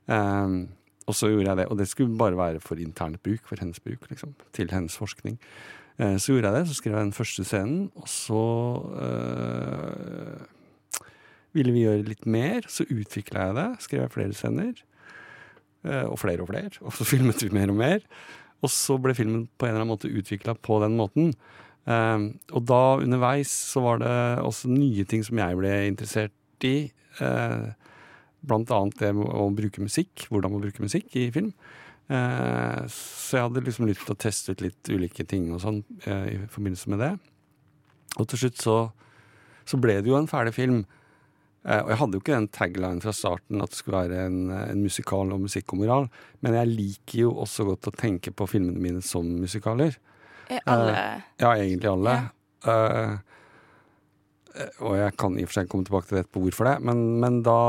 Um, 0.05 0.73
og 1.09 1.15
så 1.17 1.31
gjorde 1.31 1.49
jeg 1.49 1.59
det, 1.61 1.67
og 1.71 1.77
det 1.79 1.87
skulle 1.89 2.17
bare 2.17 2.37
være 2.37 2.61
for 2.61 2.79
internt 2.81 3.21
bruk, 3.23 3.41
for 3.47 3.59
hennes 3.59 3.79
bruk, 3.81 4.05
liksom, 4.09 4.35
til 4.53 4.69
hennes 4.73 4.97
forskning. 4.97 5.39
Uh, 5.97 6.17
så 6.21 6.33
gjorde 6.33 6.51
jeg 6.51 6.59
det, 6.59 6.67
så 6.69 6.77
skrev 6.77 6.95
jeg 6.95 7.07
den 7.07 7.17
første 7.17 7.45
scenen, 7.47 7.87
og 7.95 8.09
så 8.09 8.43
uh, 8.93 10.45
ville 11.57 11.73
vi 11.73 11.85
gjøre 11.85 12.07
litt 12.07 12.29
mer. 12.29 12.69
Så 12.69 12.85
utvikla 12.89 13.49
jeg 13.49 13.57
det, 13.57 13.67
skrev 13.87 14.05
jeg 14.05 14.15
flere 14.15 14.37
scener. 14.37 14.85
Uh, 15.81 16.05
og 16.11 16.19
flere 16.21 16.45
og 16.45 16.51
flere. 16.51 16.69
Og 16.85 16.93
så 16.93 17.07
filmet 17.09 17.41
vi 17.41 17.49
mer 17.53 17.73
og 17.73 17.79
mer. 17.79 18.05
Og 18.61 18.69
så 18.69 18.99
ble 19.01 19.15
filmen 19.17 19.47
på 19.57 19.65
en 19.65 19.71
eller 19.71 19.81
annen 19.81 19.95
måte 19.95 20.11
utvikla 20.13 20.53
på 20.53 20.77
den 20.83 20.93
måten. 20.99 21.31
Eh, 21.89 22.25
og 22.51 22.65
da 22.69 22.81
underveis 23.01 23.51
så 23.73 23.83
var 23.85 24.01
det 24.03 24.15
også 24.45 24.71
nye 24.71 25.05
ting 25.09 25.25
som 25.25 25.39
jeg 25.41 25.59
ble 25.59 25.75
interessert 25.89 26.67
i. 26.67 26.91
Eh, 27.19 27.69
Blant 28.41 28.71
annet 28.73 28.97
det 28.97 29.11
å 29.13 29.43
bruke 29.53 29.83
musikk, 29.83 30.23
hvordan 30.31 30.55
man 30.55 30.63
bruker 30.63 30.81
musikk 30.81 31.13
i 31.13 31.27
film. 31.33 31.51
Eh, 32.09 32.79
så 32.89 33.37
jeg 33.37 33.45
hadde 33.45 33.61
liksom 33.67 33.85
lyst 33.87 34.01
til 34.07 34.15
å 34.15 34.19
teste 34.19 34.55
ut 34.55 34.63
litt 34.65 34.89
ulike 34.89 35.25
ting 35.29 35.51
og 35.53 35.61
sånn 35.63 35.83
eh, 36.09 36.25
i 36.33 36.39
forbindelse 36.49 36.89
med 36.91 37.03
det. 37.03 37.11
Og 38.17 38.27
til 38.31 38.41
slutt 38.41 38.63
så, 38.63 38.77
så 39.63 39.79
ble 39.79 39.99
det 40.01 40.09
jo 40.09 40.17
en 40.17 40.29
ferdig 40.31 40.55
film. 40.57 40.81
Eh, 41.61 41.79
og 41.83 41.93
jeg 41.93 41.99
hadde 42.01 42.17
jo 42.17 42.23
ikke 42.23 42.35
den 42.35 42.49
taglinen 42.51 43.03
fra 43.05 43.13
starten 43.15 43.61
at 43.61 43.71
det 43.71 43.79
skulle 43.79 44.01
være 44.07 44.25
en, 44.25 44.39
en 44.57 44.81
musikal 44.81 45.31
og 45.31 45.45
musikk 45.45 45.75
og 45.75 45.83
moral, 45.83 46.09
men 46.41 46.57
jeg 46.57 46.73
liker 46.73 47.21
jo 47.27 47.35
også 47.45 47.67
godt 47.69 47.91
å 47.91 47.97
tenke 48.01 48.33
på 48.33 48.49
filmene 48.49 48.81
mine 48.81 49.05
som 49.05 49.29
musikaler. 49.37 50.01
Eh, 50.59 50.71
alle 50.73 50.95
Ja, 51.41 51.55
egentlig 51.55 51.89
alle. 51.91 52.15
Ja. 52.65 52.75
Eh, 52.75 53.17
eh, 54.55 54.79
og 54.83 54.97
jeg 54.99 55.17
kan 55.19 55.37
i 55.39 55.45
og 55.45 55.51
for 55.51 55.59
seg 55.59 55.71
komme 55.71 55.87
tilbake 55.87 56.09
til 56.09 56.21
det 56.21 56.29
på 56.31 56.43
hvorfor 56.43 56.69
det, 56.69 56.77
men, 56.85 57.03
men 57.23 57.41
da 57.45 57.59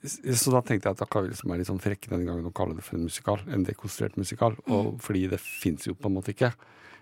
Så 0.00 0.52
da 0.54 0.62
tenkte 0.64 0.88
jeg 0.88 0.96
at 0.96 1.12
kan 1.12 1.26
vi 1.26 1.32
liksom 1.32 1.52
være 1.52 1.62
litt 1.62 1.70
sånn 1.70 1.82
frekke 1.82 2.10
denne 2.12 2.28
gangen 2.28 2.48
og 2.48 2.56
kalle 2.56 2.76
det 2.78 2.84
for 2.86 2.96
en 2.96 3.08
musikal. 3.08 3.42
En 3.52 3.66
dekonstruert 3.66 4.16
musikal. 4.16 4.56
Og 4.72 4.94
fordi 5.04 5.26
det 5.28 5.40
fins 5.44 5.84
jo 5.84 5.92
på 5.94 6.08
en 6.08 6.16
måte 6.16 6.32
ikke. 6.32 6.54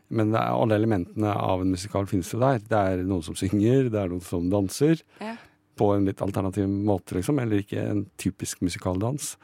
Men 0.08 0.32
er, 0.32 0.50
alle 0.50 0.78
elementene 0.80 1.30
av 1.30 1.62
en 1.62 1.70
musikal 1.74 2.08
finnes 2.10 2.32
jo 2.32 2.40
der. 2.42 2.58
Det 2.64 2.80
er 2.80 3.04
noen 3.06 3.22
som 3.22 3.36
synger, 3.38 3.90
det 3.92 4.00
er 4.00 4.10
noen 4.10 4.24
som 4.24 4.48
danser. 4.50 5.04
Ja. 5.22 5.36
På 5.78 5.92
en 5.94 6.08
litt 6.08 6.22
alternativ 6.24 6.66
måte, 6.66 7.18
liksom. 7.18 7.38
Eller 7.38 7.62
ikke 7.62 7.84
en 7.84 8.06
typisk 8.18 8.64
musikaldans. 8.66 9.36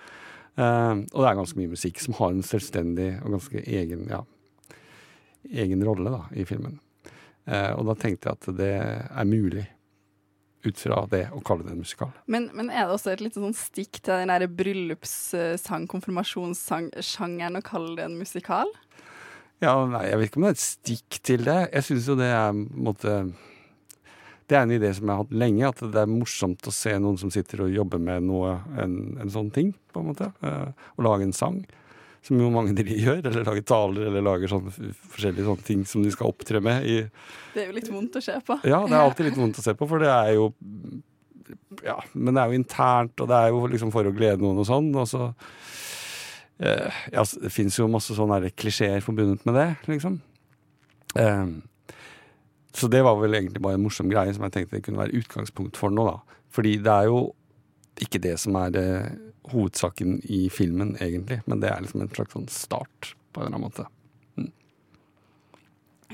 Eh, 0.55 0.95
og 1.11 1.21
det 1.21 1.29
er 1.29 1.39
ganske 1.41 1.59
mye 1.59 1.75
musikk 1.75 2.01
som 2.03 2.17
har 2.21 2.35
en 2.35 2.47
selvstendig 2.47 3.11
og 3.25 3.39
ganske 3.39 3.63
egen, 3.65 4.07
ja, 4.11 4.23
egen 5.65 5.85
rolle 5.87 6.13
da, 6.15 6.25
i 6.35 6.47
filmen. 6.49 6.79
Eh, 7.45 7.73
og 7.75 7.89
da 7.91 7.97
tenkte 7.99 8.31
jeg 8.31 8.39
at 8.39 8.59
det 8.59 8.75
er 8.81 9.29
mulig, 9.29 9.67
ut 10.65 10.79
fra 10.81 11.03
det, 11.13 11.27
å 11.37 11.43
kalle 11.45 11.67
det 11.67 11.75
en 11.75 11.83
musikal. 11.83 12.13
Men, 12.31 12.47
men 12.57 12.71
er 12.73 12.87
det 12.87 12.95
også 12.95 13.11
et 13.13 13.21
lite 13.21 13.37
sånn 13.37 13.57
stikk 13.57 13.99
til 14.01 14.23
den 14.23 14.31
der 14.33 14.47
bryllupssang, 14.49 15.85
konfirmasjonssang-sjangeren, 15.93 17.61
å 17.61 17.67
kalle 17.67 17.99
det 17.99 18.07
en 18.09 18.17
musikal? 18.17 18.71
Ja, 19.61 19.75
nei, 19.89 20.07
Jeg 20.09 20.21
vet 20.21 20.31
ikke 20.31 20.41
om 20.41 20.47
det 20.47 20.55
er 20.55 20.57
et 20.57 20.65
stikk 20.65 21.19
til 21.25 21.45
det. 21.45 21.59
Jeg 21.69 21.87
syns 21.89 22.09
jo 22.09 22.17
det 22.17 22.31
er 22.33 22.49
på 22.49 22.65
en 22.65 22.87
måte 22.89 23.19
Det 24.45 24.57
er 24.59 24.67
en 24.67 24.75
idé 24.77 24.91
som 24.93 25.09
jeg 25.09 25.15
har 25.15 25.23
hatt 25.23 25.39
lenge, 25.41 25.69
at 25.71 25.79
det 25.95 26.01
er 26.03 26.11
morsomt 26.11 26.67
å 26.69 26.73
se 26.75 26.93
noen 27.01 27.17
som 27.21 27.31
sitter 27.33 27.63
og 27.65 27.73
jobber 27.73 28.03
med 28.03 28.27
noe, 28.27 28.59
en, 28.81 28.99
en 29.23 29.33
sånn 29.33 29.49
ting, 29.55 29.71
på 29.95 30.03
en 30.03 30.11
måte. 30.11 30.29
Eh, 30.45 30.85
og 30.99 31.07
lage 31.07 31.25
en 31.25 31.33
sang. 31.37 31.63
Som 32.25 32.41
jo 32.41 32.51
mange 32.53 32.73
de 32.77 32.85
gjør, 32.89 33.23
eller 33.23 33.45
lager 33.45 33.65
taler, 33.69 34.07
eller 34.11 34.25
lager 34.25 34.53
sånne 34.53 34.73
forskjellige 35.13 35.49
sånne 35.49 35.67
ting 35.67 35.83
som 35.89 36.05
de 36.05 36.13
skal 36.13 36.31
opptre 36.33 36.61
med 36.65 36.87
i 36.89 36.95
Det 37.55 37.65
er 37.65 37.69
jo 37.69 37.77
litt 37.77 37.91
vondt 37.93 38.21
å 38.21 38.25
se 38.25 38.37
på. 38.45 38.59
Ja, 38.69 38.83
det 38.89 38.97
er 38.97 39.03
alltid 39.03 39.29
litt 39.31 39.41
vondt 39.41 39.61
å 39.61 39.65
se 39.65 39.77
på, 39.77 39.89
for 39.89 40.05
det 40.05 40.13
er 40.13 40.35
jo 40.37 40.51
Ja, 41.85 41.99
men 42.13 42.33
det 42.33 42.41
er 42.41 42.53
jo 42.53 42.61
internt, 42.61 43.21
og 43.21 43.29
det 43.29 43.41
er 43.41 43.53
jo 43.53 43.67
liksom 43.73 43.93
for 43.93 44.09
å 44.09 44.15
glede 44.17 44.41
noen 44.45 44.61
og 44.63 44.69
sånn, 44.69 44.89
og 44.97 45.09
så 45.09 45.27
eh, 46.65 47.05
Ja, 47.13 47.25
det 47.45 47.53
fins 47.53 47.77
jo 47.81 47.91
masse 47.93 48.17
sånne 48.17 48.49
klisjeer 48.57 49.05
forbundet 49.05 49.45
med 49.49 49.61
det, 49.61 49.69
liksom. 49.93 50.21
Eh, 51.21 51.47
så 52.75 52.89
det 52.91 53.05
var 53.07 53.19
vel 53.21 53.37
egentlig 53.39 53.63
bare 53.63 53.79
en 53.79 53.85
morsom 53.85 54.11
greie 54.11 54.35
som 54.35 54.45
jeg 54.47 54.57
tenkte 54.57 54.79
det 54.79 54.85
kunne 54.87 55.03
være 55.03 55.21
utgangspunkt 55.21 55.79
for 55.79 55.95
nå, 55.95 56.07
da. 56.09 56.41
Fordi 56.55 56.77
det 56.83 56.93
er 56.93 57.11
jo 57.11 57.21
ikke 58.03 58.21
det 58.23 58.35
som 58.43 58.57
er 58.59 58.79
eh, 58.81 59.13
hovedsaken 59.53 60.17
i 60.27 60.49
filmen, 60.51 60.97
egentlig, 61.03 61.41
men 61.47 61.63
det 61.63 61.71
er 61.71 61.85
liksom 61.85 62.03
en 62.03 62.11
slags 62.15 62.35
sånn 62.35 62.49
start, 62.51 63.15
på 63.35 63.43
en 63.43 63.47
eller 63.47 63.61
annen 63.61 63.69
måte. 63.71 63.91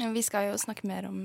Vi 0.00 0.22
skal 0.24 0.48
jo 0.48 0.60
snakke 0.60 0.88
mer 0.88 1.08
om 1.08 1.24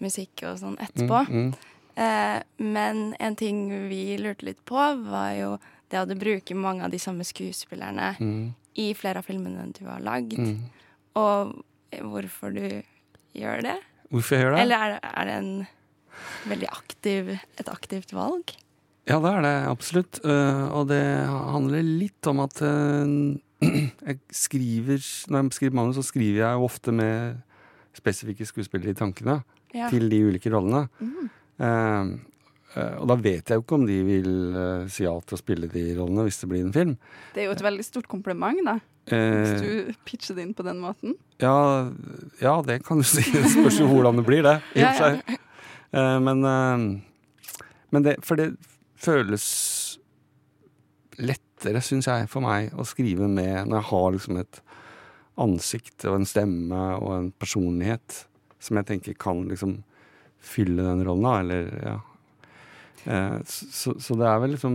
musikk 0.00 0.42
og 0.48 0.58
sånn 0.60 0.76
etterpå. 0.80 1.22
Mm, 1.28 1.44
mm, 1.52 1.70
Eh, 1.94 2.42
men 2.56 3.14
en 3.18 3.36
ting 3.36 3.88
vi 3.88 4.18
lurte 4.18 4.46
litt 4.46 4.64
på, 4.64 4.78
var 5.04 5.32
jo 5.36 5.50
det 5.90 5.98
at 6.00 6.10
du 6.10 6.16
bruker 6.18 6.58
mange 6.58 6.86
av 6.86 6.92
de 6.94 7.00
samme 7.02 7.26
skuespillerne 7.26 8.14
mm, 8.20 8.44
i 8.80 8.92
flere 8.96 9.20
av 9.20 9.26
filmene 9.28 9.66
du 9.76 9.84
har 9.88 10.02
lagd. 10.04 10.38
mm. 10.38 10.60
Og 11.18 11.56
hvorfor 12.06 12.54
du 12.54 12.82
gjør 13.34 13.64
det? 13.66 13.76
Hvorfor 14.10 14.36
jeg 14.36 14.44
gjør 14.44 14.56
det? 14.56 14.62
Eller 14.64 14.76
er 14.86 14.98
er 15.06 15.28
det 15.28 15.36
en 15.38 15.66
veldig 16.50 16.68
aktiv, 16.72 17.28
et 17.60 17.68
aktivt 17.70 18.12
valg? 18.16 18.54
Ja, 19.08 19.18
det 19.22 19.30
er 19.32 19.42
det 19.46 19.54
absolutt. 19.70 20.20
Eh, 20.24 20.64
og 20.76 20.88
det 20.90 21.02
handler 21.28 21.82
litt 21.86 22.26
om 22.30 22.42
at 22.44 22.60
eh, 22.62 23.14
jeg 24.08 24.18
skriver 24.32 25.00
Når 25.30 25.42
jeg 25.42 25.52
skriver 25.58 25.74
manus, 25.78 25.96
så 26.00 26.04
skriver 26.06 26.42
jeg 26.44 26.58
jo 26.58 26.66
ofte 26.66 26.92
med 26.94 27.40
spesifikke 27.96 28.46
skuespillere 28.46 28.94
i 28.94 28.98
tankene 28.98 29.40
Ja. 29.74 29.86
til 29.90 30.08
de 30.10 30.18
ulike 30.26 30.50
rollene. 30.50 30.88
Eh, 31.00 31.66
eh, 31.66 32.10
og 33.00 33.08
da 33.10 33.16
vet 33.18 33.50
jeg 33.50 33.58
jo 33.58 33.64
ikke 33.64 33.74
om 33.80 33.86
de 33.88 33.96
vil 34.06 34.30
eh, 34.54 34.84
si 34.92 35.02
ja 35.06 35.12
til 35.26 35.34
å 35.36 35.40
spille 35.40 35.66
de 35.72 35.82
rollene 35.98 36.26
hvis 36.28 36.38
det 36.42 36.48
blir 36.52 36.62
en 36.62 36.72
film. 36.76 36.92
Det 37.34 37.42
er 37.42 37.48
jo 37.48 37.56
et 37.56 37.64
veldig 37.66 37.86
stort 37.86 38.06
kompliment, 38.10 38.60
da. 38.66 38.76
Eh, 39.10 39.40
Hvis 39.42 39.62
du 39.64 40.02
pitcher 40.06 40.36
det 40.38 40.44
inn 40.46 40.54
på 40.54 40.62
den 40.62 40.78
måten. 40.78 41.16
ja, 41.42 41.90
ja, 42.38 42.52
det 42.62 42.82
kan 42.86 43.00
du 43.00 43.06
si. 43.08 43.24
Det 43.32 43.48
spørs 43.50 43.80
jo 43.80 43.88
hvordan 43.90 44.20
det 44.20 44.26
blir, 44.28 44.44
det. 44.46 44.58
I 44.78 44.84
og 44.84 44.92
for 44.94 45.06
seg. 45.08 45.38
Eh, 45.90 46.18
men 46.22 46.44
eh, 46.46 46.84
men 47.90 48.04
det, 48.06 48.12
for 48.22 48.38
det 48.38 48.52
føles 49.02 49.44
lettere, 51.20 51.80
syns 51.84 52.06
jeg, 52.08 52.28
for 52.30 52.44
meg 52.44 52.70
å 52.78 52.86
skrive 52.86 53.26
med 53.28 53.66
når 53.68 53.80
jeg 53.80 53.88
har 53.90 54.12
liksom 54.14 54.38
et 54.40 54.60
ansikt 55.40 56.04
og 56.08 56.20
en 56.20 56.28
stemme 56.28 56.80
og 57.00 57.10
en 57.16 57.30
personlighet 57.40 58.22
som 58.60 58.78
jeg 58.78 58.88
tenker 58.92 59.16
kan 59.20 59.42
liksom 59.48 59.80
fylle 60.40 60.84
den 60.86 61.02
rollen, 61.04 61.26
da, 61.26 61.34
eller 61.42 61.68
ja. 61.84 61.96
Eh, 63.06 63.38
så, 63.46 63.94
så 64.00 64.16
det 64.20 64.26
er 64.28 64.42
vel 64.42 64.54
liksom 64.56 64.74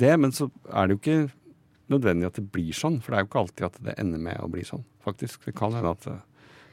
det, 0.00 0.12
men 0.20 0.32
så 0.36 0.50
er 0.72 0.88
det 0.90 0.96
jo 0.98 1.00
ikke 1.02 1.30
nødvendig 1.92 2.28
at 2.30 2.36
det 2.40 2.46
blir 2.52 2.72
sånn, 2.76 3.00
for 3.04 3.12
det 3.12 3.18
er 3.18 3.24
jo 3.24 3.30
ikke 3.30 3.40
alltid 3.46 3.64
at 3.68 3.80
det 3.88 3.94
ender 4.00 4.20
med 4.22 4.38
å 4.44 4.50
bli 4.52 4.62
sånn, 4.64 4.84
faktisk. 5.04 5.44
Det 5.48 5.54
kan 5.58 5.74
hende 5.76 5.90
at 5.96 6.06
det 6.08 6.18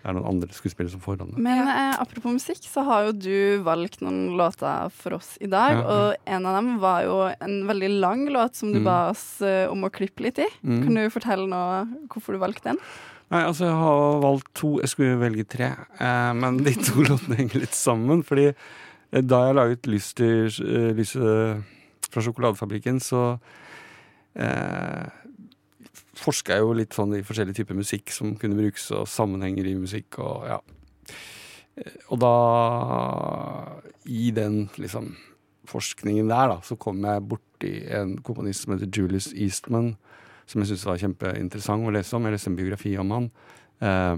er 0.08 0.16
noen 0.16 0.30
andre 0.30 0.56
skuespillere 0.56 0.94
som 0.94 1.02
får 1.04 1.18
rollen. 1.20 1.36
Men 1.44 1.68
eh, 1.68 1.98
apropos 2.00 2.32
musikk, 2.32 2.62
så 2.72 2.86
har 2.88 3.10
jo 3.10 3.16
du 3.20 3.64
valgt 3.66 4.00
noen 4.06 4.38
låter 4.40 4.88
for 4.96 5.18
oss 5.18 5.34
i 5.44 5.50
dag. 5.52 5.76
Ja, 5.76 5.82
ja. 5.82 5.88
Og 6.14 6.30
en 6.38 6.48
av 6.48 6.56
dem 6.56 6.70
var 6.80 7.04
jo 7.04 7.18
en 7.36 7.58
veldig 7.68 7.90
lang 8.00 8.24
låt 8.32 8.56
som 8.56 8.72
du 8.72 8.80
Mm. 8.80 8.86
ba 8.88 8.98
oss 9.12 9.42
eh, 9.44 9.68
om 9.68 9.84
å 9.84 9.92
klippe 9.92 10.24
litt 10.24 10.40
i. 10.40 10.48
Mm. 10.64 10.84
Kan 10.86 10.96
du 10.96 11.10
fortelle 11.12 11.48
nå 11.52 11.60
hvorfor 12.14 12.38
du 12.38 12.40
valgte 12.40 12.72
den? 12.72 12.80
Nei, 13.30 13.44
altså 13.46 13.68
jeg 13.68 13.76
har 13.78 14.22
valgt 14.24 14.48
to, 14.58 14.72
jeg 14.82 14.90
skulle 14.90 15.20
velge 15.22 15.44
tre, 15.52 15.68
eh, 16.00 16.32
men 16.34 16.64
de 16.64 16.72
to 16.80 17.04
låtene 17.10 17.36
henger 17.44 17.60
litt 17.68 17.76
sammen. 17.78 18.24
Fordi 18.26 18.48
eh, 18.54 18.56
da 19.12 19.40
jeg 19.48 19.56
laget 19.58 19.88
lyst 19.90 20.18
til 20.20 20.46
eh, 20.66 20.92
lyset 20.98 21.64
fra 22.10 22.22
sjokoladefabrikken, 22.26 23.00
så 23.02 23.24
eh, 24.38 25.08
forska 26.20 26.58
jeg 26.58 26.66
jo 26.66 26.76
litt 26.78 26.94
sånn 26.98 27.16
i 27.18 27.24
forskjellige 27.26 27.62
typer 27.62 27.78
musikk 27.80 28.14
som 28.14 28.36
kunne 28.38 28.58
brukes, 28.60 28.90
og 28.94 29.08
sammenhenger 29.10 29.70
i 29.70 29.78
musikk 29.80 30.20
og 30.22 30.46
ja. 30.50 30.60
Eh, 31.80 31.96
Og 32.12 32.20
da, 32.20 32.34
i 34.06 34.32
den 34.36 34.68
liksom 34.78 35.14
forskningen 35.70 36.28
der, 36.30 36.50
da, 36.50 36.58
så 36.66 36.76
kom 36.82 37.02
jeg 37.06 37.28
borti 37.30 37.74
en 37.94 38.18
komponist 38.26 38.66
som 38.66 38.74
heter 38.74 38.90
Julius 38.90 39.30
Eastman, 39.34 39.94
som 40.50 40.62
jeg 40.62 40.72
syntes 40.72 40.86
var 40.90 40.98
kjempeinteressant 41.02 41.86
å 41.86 41.94
lese 41.94 42.16
om. 42.18 42.26
Jeg 42.26 42.34
leste 42.36 42.50
en 42.50 42.58
biografi 42.58 42.96
om 42.98 43.12
han. 43.14 43.28
Eh, 43.86 44.18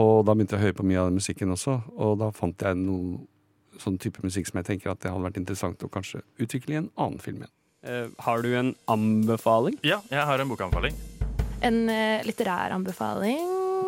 og 0.00 0.24
da 0.26 0.34
begynte 0.34 0.56
jeg 0.56 0.60
å 0.60 0.66
høre 0.66 0.76
på 0.80 0.86
mye 0.88 1.00
av 1.00 1.10
den 1.10 1.20
musikken 1.20 1.52
også, 1.52 1.78
og 1.96 2.18
da 2.20 2.30
fant 2.34 2.64
jeg 2.64 2.76
noe 2.80 3.20
sånn 3.82 3.98
type 4.02 4.22
musikk 4.24 4.48
som 4.48 4.60
jeg 4.60 4.68
tenker 4.70 4.92
at 4.92 5.02
det 5.02 5.12
hadde 5.12 5.26
vært 5.26 5.40
interessant 5.40 5.82
å 5.84 5.90
kanskje 5.92 6.22
utvikle 6.42 6.74
i 6.76 6.80
en 6.82 6.90
annen 6.94 7.20
film 7.22 7.42
igjen. 7.42 7.52
Eh, 7.86 8.08
har 8.26 8.42
du 8.42 8.50
en 8.58 8.72
anbefaling? 8.90 9.78
Ja, 9.86 10.00
jeg 10.10 10.24
har 10.26 10.42
en 10.42 10.50
bokanbefaling. 10.50 10.96
En 11.66 11.84
eh, 11.92 12.24
litterær 12.26 12.74
anbefaling. 12.74 13.38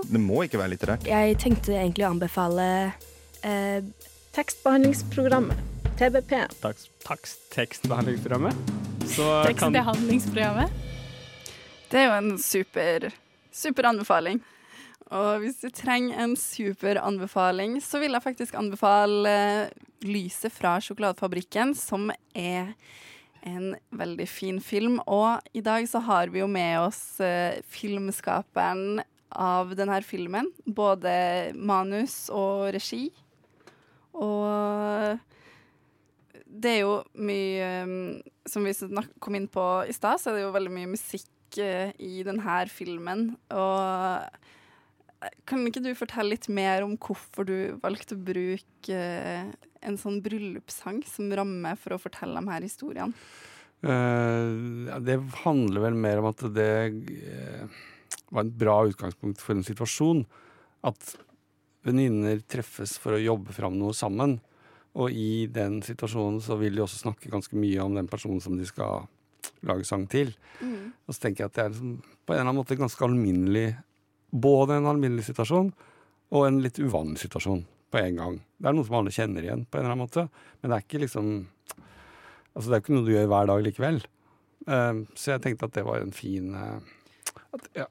Det 0.07 0.21
må 0.23 0.45
ikke 0.47 0.61
være 0.61 0.75
litterært. 0.76 1.09
Jeg 1.09 1.38
tenkte 1.42 1.75
egentlig 1.75 2.07
å 2.07 2.12
anbefale 2.12 2.68
eh, 3.42 3.80
tekstbehandlingsprogrammet. 4.37 5.64
TBP. 5.99 6.45
Takst, 6.62 6.92
takst, 7.02 7.40
tekstbehandlingsprogrammet. 7.50 8.54
Så 9.11 9.25
kan 9.26 9.49
Tekstbehandlingsprogrammet. 9.49 10.71
Det 11.90 11.99
er 11.99 12.07
jo 12.07 12.14
en 12.21 12.38
super, 12.38 13.09
super 13.50 13.88
anbefaling. 13.90 14.38
Og 15.15 15.43
hvis 15.43 15.61
du 15.62 15.69
trenger 15.73 16.19
en 16.21 16.35
super 16.37 17.00
anbefaling, 17.00 17.79
så 17.81 18.00
vil 18.03 18.12
jeg 18.12 18.25
faktisk 18.25 18.59
anbefale 18.61 19.29
eh, 19.33 19.85
Lyset 20.07 20.55
fra 20.55 20.77
sjokoladefabrikken, 20.79 21.73
som 21.75 22.12
er 22.31 22.75
en 23.43 23.73
veldig 23.91 24.27
fin 24.31 24.61
film. 24.62 25.00
Og 25.11 25.41
i 25.57 25.62
dag 25.65 25.88
så 25.91 25.99
har 26.07 26.31
vi 26.31 26.38
jo 26.38 26.47
med 26.50 26.85
oss 26.85 27.19
eh, 27.25 27.59
filmskaperen 27.67 29.00
av 29.35 29.75
denne 29.79 29.99
filmen. 30.07 30.53
Både 30.67 31.11
manus 31.57 32.29
og 32.31 32.69
regi. 32.77 33.09
Og 34.15 35.19
det 36.49 36.71
er 36.73 36.81
jo 36.83 36.95
mye 37.23 37.67
um, 37.85 37.99
Som 38.49 38.65
vi 38.65 38.73
kom 39.21 39.37
inn 39.37 39.47
på 39.53 39.65
i 39.87 39.95
stad, 39.95 40.19
så 40.19 40.31
er 40.31 40.38
det 40.38 40.47
jo 40.47 40.55
veldig 40.55 40.73
mye 40.73 40.93
musikk 40.95 41.59
eh, 41.61 41.93
i 42.00 42.23
denne 42.27 42.62
filmen. 42.73 43.35
Og 43.53 43.83
eh, 43.83 44.55
kan 45.49 45.65
ikke 45.67 45.83
du 45.83 45.91
fortelle 45.99 46.37
litt 46.37 46.47
mer 46.53 46.85
om 46.87 46.95
hvorfor 47.01 47.47
du 47.49 47.57
valgte 47.83 48.14
å 48.14 48.23
bruke 48.23 48.95
eh, 48.95 49.49
en 49.83 49.99
sånn 49.99 50.21
bryllupssang 50.23 51.03
som 51.09 51.31
ramme 51.35 51.75
for 51.81 51.97
å 51.97 52.03
fortelle 52.03 52.38
de 52.38 52.53
her 52.53 52.66
historiene? 52.66 53.14
Uh, 53.79 54.88
ja, 54.88 54.99
det 55.03 55.21
handler 55.45 55.85
vel 55.87 55.99
mer 55.99 56.19
om 56.19 56.33
at 56.33 56.42
det 56.51 56.73
uh, 56.90 57.79
var 58.35 58.47
et 58.47 58.57
bra 58.59 58.81
utgangspunkt 58.90 59.42
for 59.42 59.55
en 59.55 59.66
situasjon. 59.66 60.25
At 60.87 61.14
venninner 61.87 62.42
treffes 62.51 62.97
for 62.99 63.14
å 63.14 63.23
jobbe 63.23 63.55
fram 63.55 63.79
noe 63.79 63.95
sammen. 63.97 64.38
Og 64.99 65.14
i 65.14 65.47
den 65.53 65.79
situasjonen 65.87 66.40
så 66.42 66.59
vil 66.59 66.75
de 66.75 66.83
også 66.83 67.05
snakke 67.05 67.31
ganske 67.31 67.59
mye 67.59 67.85
om 67.85 67.95
den 67.95 68.11
personen 68.11 68.42
som 68.42 68.59
de 68.59 68.66
skal 68.66 69.07
lage 69.66 69.87
sang 69.87 70.07
til. 70.11 70.33
Mm. 70.62 70.90
Og 71.07 71.14
så 71.14 71.27
tenker 71.27 71.45
jeg 71.45 71.53
at 71.53 71.59
det 71.59 71.64
er 71.64 71.75
liksom, 71.75 71.95
på 72.03 72.35
en 72.35 72.38
eller 72.38 72.49
annen 72.49 72.61
måte 72.61 72.79
ganske 72.79 73.07
alminnelig 73.07 73.69
Både 74.31 74.77
en 74.77 74.88
alminnelig 74.91 75.29
situasjon 75.31 75.71
og 76.29 76.45
en 76.45 76.61
litt 76.61 76.79
uvanlig 76.79 77.23
situasjon 77.23 77.62
på 77.88 78.01
en 78.03 78.19
gang. 78.21 78.35
Det 78.59 78.69
er 78.69 78.77
noe 78.77 78.85
som 78.85 78.99
alle 78.99 79.12
kjenner 79.14 79.47
igjen 79.47 79.64
på 79.64 79.79
en 79.79 79.85
eller 79.87 79.95
annen 79.95 80.05
måte, 80.05 80.27
men 80.61 80.71
det 80.71 80.77
er 80.77 80.85
ikke 80.87 81.05
liksom 81.07 81.31
Altså 82.59 82.73
det 82.73 82.75
er 82.75 82.81
ikke 82.83 82.95
noe 82.97 83.07
du 83.07 83.12
gjør 83.12 83.27
hver 83.31 83.47
dag 83.47 83.61
likevel. 83.62 83.99
Uh, 84.67 85.05
så 85.14 85.37
jeg 85.37 85.43
tenkte 85.45 85.69
at 85.69 85.77
det 85.77 85.85
var 85.87 86.03
en 86.03 86.11
fin 86.17 86.49
uh, 86.59 86.81
at, 87.55 87.69
ja, 87.77 87.85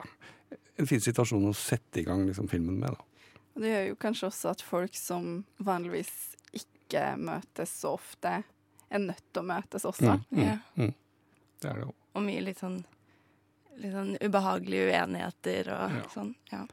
En 0.76 0.90
fin 0.90 1.00
situasjon 1.00 1.46
å 1.48 1.54
sette 1.56 2.02
i 2.02 2.04
gang 2.04 2.26
liksom, 2.28 2.50
filmen 2.52 2.76
med, 2.82 2.92
da. 2.98 3.32
Det 3.58 3.72
gjør 3.72 3.86
jo 3.88 3.96
kanskje 4.02 4.28
også 4.28 4.52
at 4.52 4.62
folk 4.66 4.98
som 5.00 5.30
vanligvis 5.64 6.12
ikke 6.54 7.16
møtes 7.18 7.72
så 7.80 7.96
ofte, 7.96 8.34
er 8.92 9.02
nødt 9.02 9.24
til 9.32 9.42
å 9.42 9.48
møtes 9.48 9.88
også. 9.88 10.18
Mm, 10.20 10.28
mm, 10.30 10.44
Ja. 10.44 10.58
mm. 10.76 10.94
Det 11.58 11.72
er 11.72 11.80
det 11.80 11.88
jo. 11.88 11.96
Og 12.14 12.26
mye 12.28 12.44
litt 12.46 12.62
sånn, 12.62 12.78
litt 13.82 13.94
sånn 13.94 14.16
ubehagelige 14.22 14.90
uenigheter 14.92 15.72
og 15.74 15.96
Ja. 15.98 16.04
sånn. 16.14 16.34
Ja. 16.52 16.64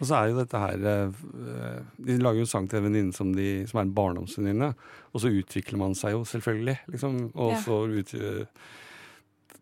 Og 0.00 0.06
så 0.06 0.14
er 0.14 0.28
jo 0.30 0.36
dette 0.38 0.58
her 0.62 0.84
eh, 0.86 1.80
De 1.98 2.18
lager 2.22 2.38
jo 2.44 2.46
sang 2.46 2.68
til 2.70 2.78
en 2.78 2.84
venninne 2.86 3.12
som, 3.16 3.32
som 3.34 3.80
er 3.80 3.82
en 3.82 3.94
barndomsvenninne. 3.96 4.68
Og 5.12 5.20
så 5.24 5.32
utvikler 5.34 5.78
man 5.80 5.94
seg 5.98 6.12
jo 6.14 6.20
selvfølgelig, 6.24 6.78
liksom. 6.92 7.16
Og 7.34 7.56
så 7.64 7.80
ut, 7.98 8.12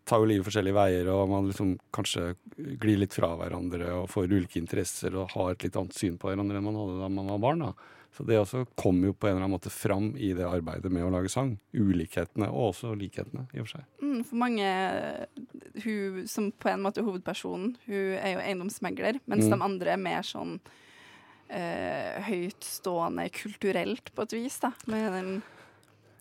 tar 0.07 0.21
jo 0.21 0.27
livet 0.29 0.45
forskjellige 0.47 0.77
veier, 0.77 1.09
og 1.11 1.27
man 1.29 1.49
liksom 1.49 1.73
kanskje 1.91 2.35
glir 2.79 3.01
litt 3.01 3.13
fra 3.17 3.33
hverandre 3.35 3.89
og 3.97 4.09
får 4.13 4.29
ulike 4.31 4.61
interesser 4.61 5.15
og 5.19 5.33
har 5.33 5.51
et 5.55 5.65
litt 5.67 5.75
annet 5.75 5.97
syn 5.97 6.17
på 6.21 6.29
hverandre 6.29 6.57
enn 6.61 6.63
man 6.69 6.77
hadde 6.79 6.99
da 7.01 7.09
man 7.11 7.27
var 7.33 7.41
barn. 7.43 7.59
da. 7.65 7.73
Så 8.17 8.25
det 8.25 8.39
også 8.41 8.63
kommer 8.75 9.11
jo 9.11 9.13
på 9.13 9.27
en 9.29 9.35
eller 9.35 9.43
annen 9.45 9.53
måte 9.59 9.69
fram 9.69 10.07
i 10.17 10.31
det 10.33 10.45
arbeidet 10.47 10.89
med 10.89 11.05
å 11.05 11.11
lage 11.13 11.29
sang. 11.29 11.51
Ulikhetene, 11.77 12.47
og 12.49 12.71
også 12.73 12.95
likhetene, 12.97 13.43
i 13.53 13.59
og 13.61 13.67
for 13.67 13.75
seg. 13.77 13.83
Mm, 14.01 14.23
for 14.25 14.39
mange, 14.41 14.69
hun 15.83 16.23
som 16.27 16.47
på 16.57 16.71
en 16.71 16.81
måte 16.81 17.03
er 17.03 17.05
hovedpersonen, 17.05 17.75
hun 17.85 18.15
er 18.17 18.33
jo 18.33 18.41
eiendomsmegler, 18.41 19.19
mens 19.29 19.45
Mm. 19.45 19.53
de 19.53 19.63
andre 19.69 19.93
er 19.93 20.01
mer 20.01 20.25
sånn 20.25 20.57
eh, 21.49 22.17
høytstående 22.27 23.29
kulturelt, 23.31 24.09
på 24.15 24.25
et 24.25 24.33
vis, 24.35 24.57
da. 24.59 24.73
Med 24.87 25.13
en, 25.13 25.29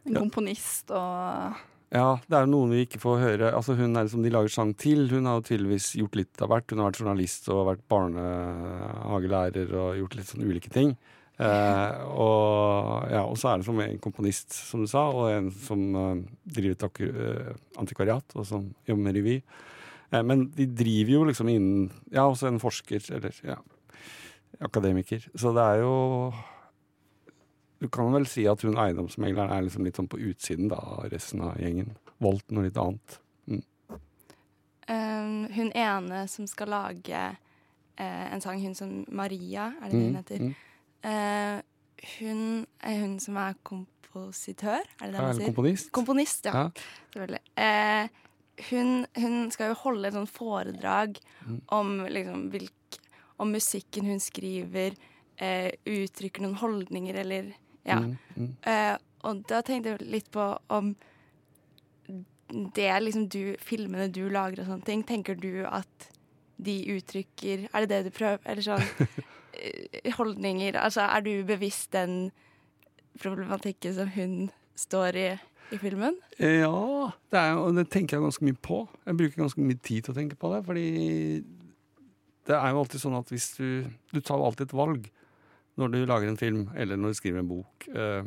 en 0.04 0.12
Ja. 0.12 0.20
komponist 0.20 0.90
og 0.94 1.56
Ja, 1.90 2.18
det 2.28 2.34
er 2.36 2.44
jo 2.46 2.50
noen 2.52 2.70
vi 2.70 2.84
ikke 2.84 3.00
får 3.00 3.18
høre. 3.22 3.52
Altså 3.54 3.74
Hun 3.76 3.96
er 3.96 4.06
som 4.08 4.20
de 4.22 4.28
lager 4.30 4.50
sang 4.50 4.74
til. 4.76 5.08
Hun 5.08 5.24
har 5.24 5.40
jo 5.40 5.46
tydeligvis 5.56 5.94
gjort 5.96 6.16
litt 6.18 6.42
av 6.42 6.48
hvert. 6.50 6.68
Hun 6.70 6.78
har 6.82 6.90
vært 6.90 6.98
journalist 7.00 7.48
og 7.48 7.66
vært 7.70 7.84
barnehagelærer 7.88 9.70
og 9.74 9.96
gjort 10.00 10.16
litt 10.18 10.26
sånn 10.30 10.44
ulike 10.46 10.70
ting. 10.72 10.96
Eh, 11.36 12.04
og, 12.16 13.06
ja, 13.12 13.22
og 13.28 13.36
så 13.36 13.50
er 13.50 13.60
det 13.60 13.66
som 13.68 13.80
en 13.84 13.98
komponist, 14.00 14.54
som 14.56 14.80
du 14.80 14.88
sa, 14.88 15.02
og 15.12 15.26
en 15.34 15.50
som 15.52 15.82
eh, 16.00 16.22
driver 16.56 16.76
et 16.76 17.00
eh, 17.10 17.50
antikvariat, 17.82 18.36
og 18.40 18.46
som 18.48 18.70
jobber 18.88 19.02
med 19.04 19.18
revy. 19.18 19.34
Eh, 20.12 20.22
men 20.24 20.46
de 20.56 20.66
driver 20.72 21.12
jo 21.18 21.24
liksom 21.28 21.50
innen 21.52 21.90
Ja, 22.14 22.24
også 22.30 22.48
en 22.48 22.60
forsker, 22.62 23.04
eller 23.18 23.36
ja, 23.44 23.58
akademiker. 24.64 25.26
Så 25.36 25.52
det 25.56 25.64
er 25.74 25.82
jo 25.84 26.32
Du 27.80 27.88
kan 27.92 28.08
vel 28.14 28.24
si 28.24 28.46
at 28.48 28.62
hun 28.64 28.78
eiendomsmegleren 28.80 29.52
er 29.52 29.66
liksom 29.66 29.84
litt 29.84 29.98
sånn 30.00 30.08
på 30.08 30.16
utsiden 30.30 30.70
da, 30.72 30.78
av 30.80 31.10
resten 31.12 31.42
av 31.44 31.58
gjengen. 31.60 31.90
Valgt 32.24 32.48
noe 32.56 32.64
litt 32.64 32.78
annet. 32.80 33.18
Um, 34.88 35.48
hun 35.50 35.72
ene 35.74 36.22
som 36.30 36.46
skal 36.46 36.70
lage 36.70 37.18
eh, 37.98 38.26
en 38.32 38.40
sang, 38.40 38.60
hun 38.62 38.74
som 38.78 39.00
Maria, 39.10 39.72
er 39.82 39.90
det 39.90 39.98
det 39.98 40.04
hun 40.06 40.12
Mm, 40.12 40.16
heter? 40.20 40.38
mm. 40.46 40.54
Eh, 41.06 41.60
hun 42.18 42.40
er 42.82 43.00
hun 43.00 43.18
som 43.22 43.36
er 43.40 43.54
kompositør, 43.66 44.82
er 45.00 45.06
det 45.06 45.12
det 45.12 45.20
Ja, 45.20 45.26
man 45.26 45.36
sier? 45.38 45.46
komponist. 45.52 45.90
Komponist, 45.94 46.44
ja. 46.48 46.52
Ja. 46.52 46.70
Selvfølgelig. 47.14 47.42
Eh, 47.56 48.08
hun, 48.70 49.06
hun 49.20 49.50
skal 49.54 49.68
jo 49.70 49.74
holde 49.84 50.08
et 50.08 50.14
sånt 50.16 50.30
foredrag 50.32 51.18
Mm. 51.46 51.60
om 51.68 51.98
liksom 52.10 52.50
hvilk, 52.50 52.72
Om 53.38 53.50
musikken 53.52 54.06
hun 54.08 54.18
skriver, 54.18 54.94
eh, 55.38 55.70
uttrykker 55.86 56.40
noen 56.40 56.54
holdninger 56.56 57.14
eller 57.20 57.52
Ja. 57.84 57.98
Mm, 58.00 58.16
mm. 58.36 58.56
Eh, 58.64 58.96
og 59.24 59.42
da 59.46 59.60
tenkte 59.62 59.90
jeg 59.98 60.00
litt 60.10 60.30
på 60.32 60.58
om 60.70 60.96
det 62.74 63.02
liksom 63.02 63.28
du, 63.28 63.56
filmene 63.60 64.08
du 64.12 64.28
lager 64.30 64.62
og 64.62 64.66
sånne 64.70 64.84
ting, 64.86 65.02
tenker 65.04 65.34
du 65.38 65.64
at 65.66 66.08
de 66.58 66.78
uttrykker 66.96 67.68
Er 67.74 67.84
det 67.84 67.88
det 67.90 68.04
du 68.06 68.10
prøver 68.16 68.38
Eller 68.46 68.62
sånn 68.62 68.80
Holdninger 70.16 70.78
Altså, 70.80 71.06
er 71.06 71.24
du 71.26 71.32
bevisst 71.48 71.92
den 71.96 72.30
problematikken 73.20 73.94
som 73.96 74.10
hun 74.14 74.38
står 74.76 75.20
i? 75.20 75.28
i 75.74 75.78
filmen? 75.82 76.16
Ja, 76.38 77.10
det, 77.32 77.40
er, 77.40 77.58
og 77.58 77.76
det 77.76 77.88
tenker 77.90 78.16
jeg 78.16 78.26
ganske 78.26 78.46
mye 78.46 78.58
på. 78.62 78.80
Jeg 79.06 79.18
bruker 79.18 79.42
ganske 79.42 79.62
mye 79.64 79.78
tid 79.82 80.06
til 80.06 80.14
å 80.14 80.16
tenke 80.18 80.38
på 80.38 80.50
det. 80.52 80.60
Fordi 80.66 80.88
det 82.46 82.58
er 82.58 82.72
jo 82.72 82.82
alltid 82.82 83.02
sånn 83.02 83.18
at 83.18 83.32
hvis 83.32 83.48
du 83.56 83.68
Du 84.12 84.20
tar 84.20 84.38
alltid 84.38 84.68
et 84.68 84.76
valg 84.76 85.08
når 85.76 85.90
du 85.92 85.98
lager 86.08 86.30
en 86.30 86.38
film, 86.40 86.62
eller 86.72 86.96
når 86.96 87.12
du 87.12 87.16
skriver 87.18 87.42
en 87.42 87.48
bok, 87.50 87.84
uh, 87.92 88.24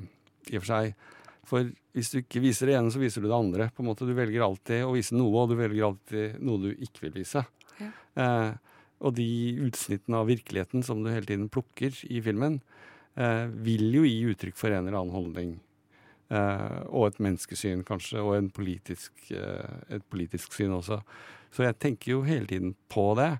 i 0.53 0.59
og 0.59 0.61
for 0.61 0.69
seg. 0.69 1.07
For 1.49 1.71
hvis 1.97 2.11
du 2.13 2.19
ikke 2.19 2.43
viser 2.43 2.69
det 2.69 2.75
ene, 2.77 2.91
så 2.93 3.01
viser 3.01 3.23
du 3.23 3.25
det 3.25 3.39
andre. 3.39 3.71
På 3.73 3.81
en 3.81 3.87
måte 3.89 4.05
Du 4.05 4.13
velger 4.13 4.43
alltid 4.45 4.83
å 4.85 4.91
vise 4.93 5.17
noe, 5.17 5.33
og 5.33 5.49
du 5.49 5.55
velger 5.57 5.87
alltid 5.87 6.35
noe 6.45 6.61
du 6.61 6.69
ikke 6.75 7.07
vil 7.07 7.15
vise. 7.23 7.41
Ja. 7.79 7.89
Eh, 8.21 8.51
og 8.99 9.15
de 9.17 9.29
utsnittene 9.67 10.19
av 10.19 10.29
virkeligheten 10.29 10.83
som 10.85 11.03
du 11.03 11.11
hele 11.11 11.27
tiden 11.27 11.49
plukker 11.51 11.95
i 12.09 12.21
filmen, 12.23 12.59
eh, 13.15 13.47
vil 13.47 13.87
jo 13.95 14.03
gi 14.03 14.21
uttrykk 14.33 14.59
for 14.59 14.73
en 14.73 14.87
eller 14.87 14.99
annen 14.99 15.15
holdning. 15.15 15.57
Eh, 16.29 16.79
og 16.89 17.07
et 17.07 17.21
menneskesyn, 17.25 17.83
kanskje, 17.87 18.21
og 18.21 18.35
en 18.37 18.51
politisk, 18.53 19.13
eh, 19.31 19.95
et 19.95 20.05
politisk 20.11 20.53
syn 20.53 20.75
også. 20.77 21.01
Så 21.51 21.65
jeg 21.65 21.79
tenker 21.79 22.11
jo 22.11 22.21
hele 22.27 22.45
tiden 22.45 22.75
på 22.89 23.15
det. 23.17 23.39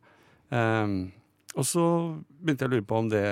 Eh, 0.51 0.87
og 1.55 1.65
så 1.65 1.85
begynte 2.41 2.65
jeg 2.65 2.71
å 2.71 2.75
lure 2.77 2.89
på 2.89 2.99
om 3.03 3.09
det 3.09 3.29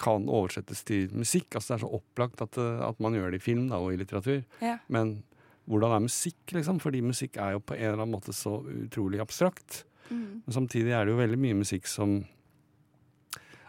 kan 0.00 0.28
oversettes 0.28 0.84
til 0.86 1.08
musikk. 1.16 1.54
Altså 1.54 1.74
Det 1.74 1.76
er 1.78 1.84
så 1.86 1.94
opplagt 1.98 2.42
at, 2.44 2.58
eh, 2.58 2.88
at 2.88 3.00
man 3.00 3.16
gjør 3.16 3.32
det 3.32 3.40
i 3.40 3.46
film 3.46 3.68
da, 3.68 3.80
og 3.80 3.92
i 3.92 4.00
litteratur. 4.00 4.44
Ja. 4.60 4.78
Men 4.88 5.22
hvordan 5.66 5.96
er 5.96 6.04
musikk, 6.06 6.38
liksom? 6.52 6.80
Fordi 6.80 7.00
musikk 7.02 7.38
er 7.38 7.56
jo 7.56 7.64
på 7.64 7.74
en 7.74 7.92
eller 7.92 8.04
annen 8.04 8.14
måte 8.14 8.34
så 8.36 8.60
utrolig 8.62 9.20
abstrakt. 9.20 9.84
Mm. 10.10 10.42
Men 10.46 10.56
samtidig 10.58 10.94
er 10.94 11.04
det 11.04 11.14
jo 11.14 11.20
veldig 11.20 11.38
mye 11.42 11.60
musikk 11.62 11.90
som 11.90 12.18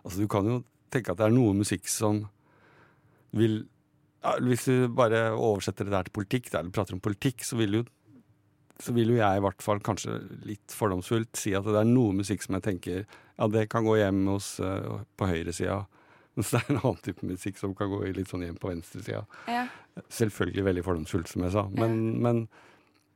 Altså 0.08 0.22
Du 0.24 0.30
kan 0.32 0.46
jo 0.48 0.62
tenke 0.94 1.12
at 1.12 1.20
det 1.20 1.26
er 1.28 1.36
noe 1.36 1.56
musikk 1.58 1.90
som 1.92 2.22
vil 3.36 3.60
ja, 4.24 4.38
Hvis 4.40 4.68
du 4.70 4.88
bare 4.96 5.34
oversetter 5.36 5.88
det 5.88 5.94
der 5.94 6.08
til 6.08 6.16
politikk, 6.16 6.48
eller 6.54 6.72
prater 6.74 6.96
om 6.96 7.04
politikk, 7.04 7.44
så 7.44 7.60
vil 7.60 7.82
jo 7.82 7.84
så 8.78 8.94
vil 8.94 9.10
jo 9.10 9.18
jeg 9.18 9.40
i 9.40 9.42
hvert 9.42 9.64
fall 9.66 9.80
kanskje 9.82 10.20
litt 10.46 10.74
fordomsfullt 10.74 11.40
si 11.40 11.56
at 11.58 11.66
det 11.66 11.80
er 11.80 11.88
noe 11.90 12.14
musikk 12.14 12.44
som 12.46 12.58
jeg 12.58 12.66
tenker 12.68 13.00
ja, 13.02 13.48
det 13.50 13.68
kan 13.74 13.86
gå 13.86 13.96
hjem 13.98 14.24
hos, 14.30 14.52
uh, 14.62 15.02
på 15.18 15.30
høyresida. 15.30 15.80
Mens 16.38 16.52
det 16.54 16.60
er 16.60 16.72
en 16.72 16.80
annen 16.84 17.04
type 17.06 17.26
musikk 17.26 17.58
som 17.58 17.74
kan 17.78 17.90
gå 17.90 18.04
litt 18.14 18.30
sånn 18.30 18.46
hjem 18.46 18.58
på 18.62 18.70
venstresida. 18.70 19.24
Ja. 19.50 19.64
Selvfølgelig 20.14 20.66
veldig 20.68 20.84
fordomsfullt, 20.86 21.30
som 21.32 21.46
jeg 21.46 21.54
sa. 21.56 21.64
Men, 21.74 21.96
men 22.22 22.44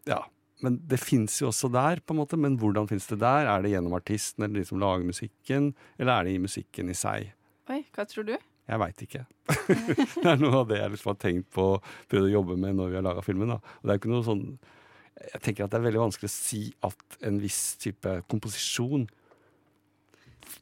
ja. 0.10 0.24
Men 0.66 0.78
det 0.88 1.00
fins 1.02 1.40
jo 1.42 1.50
også 1.50 1.72
der, 1.74 2.02
på 2.06 2.16
en 2.16 2.22
måte. 2.22 2.40
Men 2.40 2.58
hvordan 2.62 2.90
fins 2.90 3.08
det 3.10 3.20
der? 3.24 3.50
Er 3.50 3.64
det 3.64 3.74
gjennom 3.74 3.98
artisten 3.98 4.46
eller 4.46 4.62
de 4.62 4.68
som 4.70 4.82
lager 4.82 5.08
musikken, 5.08 5.72
eller 5.98 6.14
er 6.14 6.28
det 6.28 6.36
i 6.38 6.44
musikken 6.44 6.92
i 6.92 6.98
seg? 6.98 7.32
Oi, 7.72 7.84
hva 7.96 8.06
tror 8.10 8.28
du? 8.28 8.36
Jeg 8.72 8.80
veit 8.80 9.02
ikke. 9.04 9.24
det 10.22 10.28
er 10.28 10.40
noe 10.40 10.62
av 10.62 10.70
det 10.70 10.78
jeg 10.80 10.94
liksom 10.94 11.12
har 11.12 11.18
tenkt 11.22 11.50
på 11.56 11.66
prøvd 12.12 12.30
å 12.30 12.36
jobbe 12.36 12.60
med 12.62 12.78
når 12.78 12.92
vi 12.92 13.00
har 13.00 13.08
laga 13.08 13.24
filmen. 13.26 13.56
Da. 13.56 13.58
Og 13.82 13.88
det 13.88 13.94
er 13.94 14.02
ikke 14.02 14.14
noe 14.14 14.28
sånn 14.28 14.46
Jeg 15.22 15.42
tenker 15.46 15.66
at 15.66 15.74
det 15.74 15.80
er 15.82 15.88
veldig 15.90 16.02
vanskelig 16.02 16.30
å 16.30 16.34
si 16.34 16.62
at 16.88 17.18
en 17.28 17.42
viss 17.42 17.62
type 17.82 18.14
komposisjon 18.32 19.04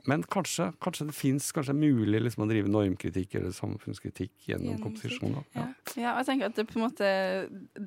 Men 0.10 0.24
kanskje, 0.24 0.70
kanskje 0.84 1.08
det 1.10 1.16
fins 1.16 1.52
Kanskje 1.56 1.74
det 1.74 1.78
er 1.78 1.94
mulig 1.96 2.22
liksom, 2.24 2.44
å 2.46 2.50
drive 2.50 2.70
normkritikk 2.72 3.36
eller 3.40 3.52
samfunnskritikk 3.56 4.32
gjennom 4.48 4.70
Gjennom 4.74 4.84
komposisjon. 4.84 5.38
Ja. 5.56 5.66
Ja, 5.96 6.12
og 6.14 6.22
jeg 6.22 6.28
tenker 6.30 6.50
at 6.52 6.56
det 6.60 6.68
på 6.70 6.78
en 6.80 6.86
måte 6.86 7.10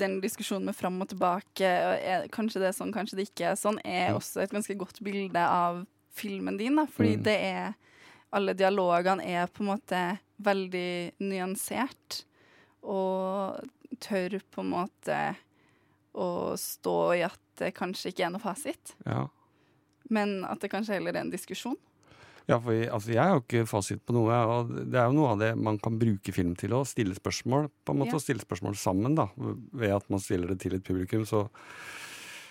Den 0.03 0.19
diskusjonen 0.25 0.67
med 0.71 0.77
fram 0.77 1.01
og 1.05 1.09
tilbake, 1.13 1.69
er, 1.69 2.27
kanskje 2.35 2.63
det 2.63 2.71
er 2.73 2.77
sånn, 2.77 2.93
kanskje 2.95 3.17
det 3.21 3.29
ikke 3.31 3.53
er 3.53 3.61
sånn, 3.61 3.79
er 3.85 4.11
ja. 4.11 4.17
også 4.19 4.43
et 4.45 4.53
ganske 4.55 4.77
godt 4.81 5.01
bilde 5.05 5.45
av 5.47 5.85
filmen 6.13 6.59
din. 6.61 6.77
Da, 6.77 6.87
fordi 6.87 7.17
Mm. 7.17 7.23
det 7.29 7.39
er 7.41 7.75
Alle 8.33 8.55
dialogene 8.57 9.25
er 9.29 9.47
på 9.53 9.61
en 9.61 9.69
måte 9.75 9.99
veldig 10.41 11.13
nyansert. 11.21 12.23
Og 12.83 13.61
tør 14.01 14.39
på 14.51 14.63
en 14.65 14.71
måte 14.73 15.19
å 16.17 16.57
stå 16.57 16.97
i 17.17 17.23
at 17.27 17.39
det 17.61 17.75
kanskje 17.77 18.11
ikke 18.13 18.25
er 18.27 18.31
noe 18.35 18.41
fasit, 18.43 18.95
Ja. 19.07 19.27
Men 20.12 20.42
at 20.48 20.61
det 20.62 20.70
kanskje 20.72 20.98
heller 20.98 21.16
er 21.16 21.25
en 21.25 21.33
diskusjon. 21.33 21.79
Ja, 22.51 22.57
for 22.59 22.75
jeg, 22.75 22.88
altså 22.90 23.12
jeg 23.14 23.22
har 23.22 23.37
jo 23.37 23.42
ikke 23.44 23.66
fasit 23.70 24.01
på 24.03 24.14
noe, 24.16 24.35
og 24.51 24.70
det 24.90 24.98
er 24.98 25.07
jo 25.07 25.14
noe 25.14 25.33
av 25.37 25.42
det 25.42 25.53
man 25.55 25.77
kan 25.83 25.94
bruke 26.01 26.33
film 26.35 26.57
til 26.59 26.75
å 26.75 26.83
stille 26.88 27.14
spørsmål, 27.14 27.68
på 27.87 27.94
en 27.94 28.01
måte, 28.03 28.16
Ja. 28.16 28.18
og 28.18 28.25
stille 28.25 28.42
spørsmål 28.42 28.75
sammen, 28.81 29.14
da. 29.14 29.29
Ved 29.38 29.94
at 29.94 30.09
man 30.11 30.22
stiller 30.22 30.51
det 30.51 30.59
til 30.64 30.75
et 30.75 30.83
publikum, 30.85 31.22
så, 31.29 31.44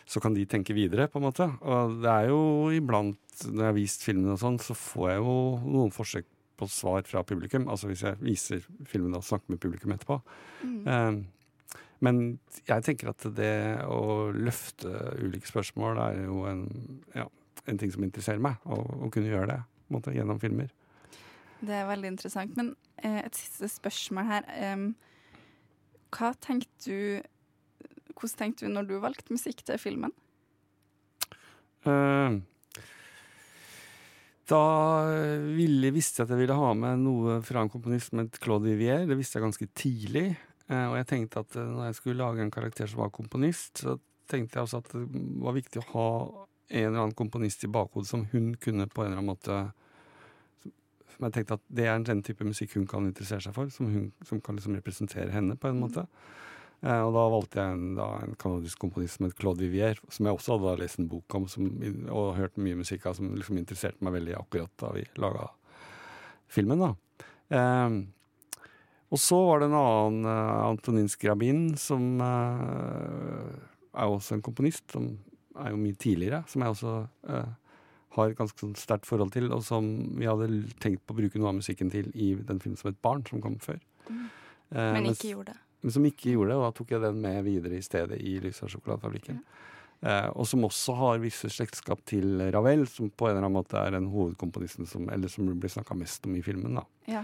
så 0.08 0.21
kan 0.24 0.34
de 0.34 0.45
tenke 0.47 0.74
videre, 0.74 1.10
på 1.12 1.19
en 1.19 1.28
måte. 1.28 1.50
Og 1.60 1.97
det 2.06 2.08
er 2.13 2.30
jo 2.32 2.39
iblant, 2.71 3.19
når 3.50 3.65
jeg 3.65 3.67
har 3.74 3.78
vist 3.82 4.08
filmen 4.08 4.32
og 4.32 4.39
sånn, 4.39 4.62
så 4.63 4.78
får 4.80 5.10
jeg 5.12 5.19
jo 5.26 5.36
noen 5.67 5.91
forsøk 5.91 6.26
på 6.62 6.69
svar 6.71 7.04
fra 7.10 7.26
publikum. 7.28 7.67
Altså 7.67 7.91
hvis 7.91 8.06
jeg 8.06 8.19
viser 8.21 8.63
filmen 8.88 9.17
og 9.17 9.26
snakker 9.28 9.52
med 9.52 9.60
publikum 9.60 9.91
etterpå. 9.91 10.21
Mm. 10.63 10.82
Eh, 10.88 11.78
men 12.02 12.21
jeg 12.65 12.86
tenker 12.88 13.12
at 13.12 13.28
det 13.36 13.54
å 13.86 14.32
løfte 14.34 14.89
ulike 15.21 15.50
spørsmål 15.52 16.00
er 16.08 16.24
jo 16.24 16.45
en, 16.50 16.63
ja, 17.13 17.28
en 17.69 17.80
ting 17.82 17.91
som 17.93 18.06
interesserer 18.06 18.41
meg, 18.41 18.62
å, 18.65 19.10
kunne 19.13 19.32
gjøre 19.32 19.50
det 19.54 19.60
måte, 19.93 20.13
gjennom 20.15 20.39
filmer. 20.41 20.71
Det 21.62 21.76
er 21.78 21.89
veldig 21.89 22.13
interessant. 22.15 22.56
Men 22.58 22.74
eh, 23.04 23.21
et 23.26 23.38
siste 23.38 23.69
spørsmål 23.69 24.30
her. 24.30 24.47
Eh, 24.56 24.88
hva 26.12 26.34
tenkte 26.41 26.88
du 26.88 27.28
Hvordan 28.12 28.38
tenkte 28.38 28.67
du 28.67 28.74
når 28.74 28.86
du 28.89 28.95
valgte 29.02 29.34
musikk 29.34 29.63
til 29.65 29.80
filmen? 29.82 30.12
Eh, 31.89 32.36
da 34.52 34.63
ville, 35.56 35.93
visste 35.95 36.21
jeg 36.21 36.28
at 36.28 36.34
jeg 36.36 36.41
ville 36.43 36.58
ha 36.60 36.71
med 36.78 37.02
noe 37.06 37.39
fra 37.45 37.63
en 37.63 37.71
komponist 37.71 38.12
som 38.12 38.21
het 38.21 38.39
Claude 38.43 38.67
Vivier. 38.67 39.08
Det 39.10 39.17
visste 39.17 39.39
jeg 39.39 39.45
ganske 39.47 39.67
tidlig. 39.78 40.28
Eh, 40.71 40.88
og 40.88 40.97
jeg 41.00 41.10
tenkte 41.10 41.43
at 41.43 41.58
eh, 41.60 41.67
når 41.67 41.89
jeg 41.89 42.00
skulle 42.00 42.24
lage 42.24 42.43
en 42.43 42.54
karakter 42.54 42.89
som 42.89 43.04
var 43.04 43.13
komponist, 43.15 43.84
så 43.84 43.97
tenkte 44.32 44.60
jeg 44.60 44.67
også 44.67 44.82
at 44.84 44.91
det 44.93 45.04
var 45.43 45.56
viktig 45.58 45.82
å 45.82 45.89
ha 45.91 46.08
en 46.72 46.88
eller 46.88 47.04
annen 47.04 47.18
komponist 47.18 47.64
i 47.64 47.72
bakhodet 47.72 48.10
som 48.10 48.26
hun 48.32 48.54
kunne 48.62 48.88
på 48.88 49.04
en 49.04 49.12
eller 49.12 49.22
annen 49.22 49.32
måte 49.34 49.58
Som 51.12 51.28
jeg 51.28 51.36
tenkte 51.36 51.58
at 51.60 51.66
det 51.68 51.88
er 51.88 52.06
den 52.08 52.24
type 52.26 52.48
musikk 52.48 52.78
hun 52.78 52.88
kan 52.90 53.10
interessere 53.10 53.44
seg 53.44 53.56
for, 53.56 53.70
som, 53.74 53.90
hun, 53.92 54.12
som 54.28 54.40
kan 54.42 54.56
liksom 54.58 54.78
representere 54.78 55.30
henne 55.34 55.58
på 55.60 55.68
en 55.68 55.82
måte. 55.82 56.06
Eh, 56.82 57.02
og 57.04 57.12
da 57.14 57.26
valgte 57.30 57.60
jeg 57.60 57.76
en, 57.76 57.90
da, 58.00 58.08
en 58.24 58.38
kanadisk 58.40 58.80
komponist 58.82 59.20
som 59.20 59.28
het 59.28 59.36
Claude 59.38 59.62
Vivier, 59.62 60.00
som 60.10 60.26
jeg 60.26 60.38
også 60.38 60.56
hadde 60.56 60.80
lest 60.80 61.02
en 61.02 61.12
bok 61.12 61.36
om 61.38 61.50
som, 61.52 61.68
og 62.10 62.38
hørt 62.40 62.56
mye 62.58 62.80
musikk 62.80 63.06
av, 63.06 63.20
som 63.20 63.36
liksom 63.36 63.60
interesserte 63.60 64.02
meg 64.08 64.16
veldig 64.16 64.40
akkurat 64.40 64.74
da 64.82 64.96
vi 64.96 65.04
laga 65.22 65.50
filmen. 66.50 66.88
da. 66.88 66.96
Eh, 67.52 68.00
og 69.12 69.20
så 69.20 69.38
var 69.44 69.60
det 69.60 69.68
en 69.68 69.76
annen, 69.76 70.24
uh, 70.24 70.70
Antonin 70.70 71.10
Skrabin, 71.12 71.74
som 71.80 72.22
eh, 72.24 73.50
er 73.92 74.08
også 74.08 74.38
en 74.38 74.44
komponist, 74.46 74.86
som 74.94 75.10
er 75.56 75.72
jo 75.74 75.80
mye 75.82 75.98
tidligere, 76.00 76.44
som 76.48 76.62
jeg 76.62 76.76
også 76.76 76.94
uh, 77.30 77.50
har 78.18 78.30
et 78.32 78.38
ganske 78.38 78.60
sånn 78.60 78.76
sterkt 78.80 79.08
forhold 79.08 79.32
til, 79.34 79.50
og 79.52 79.64
som 79.64 79.88
vi 80.20 80.28
hadde 80.30 80.48
tenkt 80.84 81.06
på 81.08 81.16
å 81.16 81.20
bruke 81.22 81.40
noe 81.40 81.50
av 81.54 81.60
musikken 81.60 81.92
til 81.92 82.12
i 82.14 82.34
den 82.36 82.60
filmen 82.60 82.78
som 82.80 82.92
het 82.92 83.02
Barn, 83.02 83.24
som 83.30 83.42
kom 83.44 83.58
før. 83.64 83.80
Mm. 84.10 84.24
Uh, 84.72 84.78
Men 84.78 85.04
mens- 85.10 85.20
ikke 85.20 85.34
gjorde 85.36 85.54
det. 85.54 85.60
men 85.82 85.92
som 85.92 86.06
ikke 86.06 86.32
gjorde 86.36 86.50
det, 86.50 86.58
og 86.60 86.64
da 86.68 86.72
tok 86.78 86.92
jeg 86.96 87.02
den 87.02 87.22
med 87.22 87.44
videre 87.44 87.78
i 87.78 87.82
stedet 87.86 88.20
i 88.22 88.40
Lysa 88.44 88.68
sjokoladefabrikken. 88.70 89.42
Eh, 90.02 90.30
og 90.34 90.48
som 90.50 90.64
også 90.66 90.96
har 90.98 91.20
visse 91.22 91.46
slektskap 91.54 92.00
til 92.10 92.40
Ravel, 92.54 92.88
som 92.90 93.12
på 93.14 93.28
en 93.28 93.36
eller 93.36 93.44
annen 93.46 93.54
måte 93.60 93.78
er 93.78 93.92
den 93.94 94.08
hovedkomponisten 94.10 94.88
som, 94.90 95.06
eller 95.14 95.30
som 95.30 95.46
blir 95.46 95.70
snakka 95.70 95.94
mest 95.94 96.26
om 96.26 96.34
i 96.36 96.42
filmen. 96.42 96.74
da. 96.80 96.84
Ja. 97.06 97.22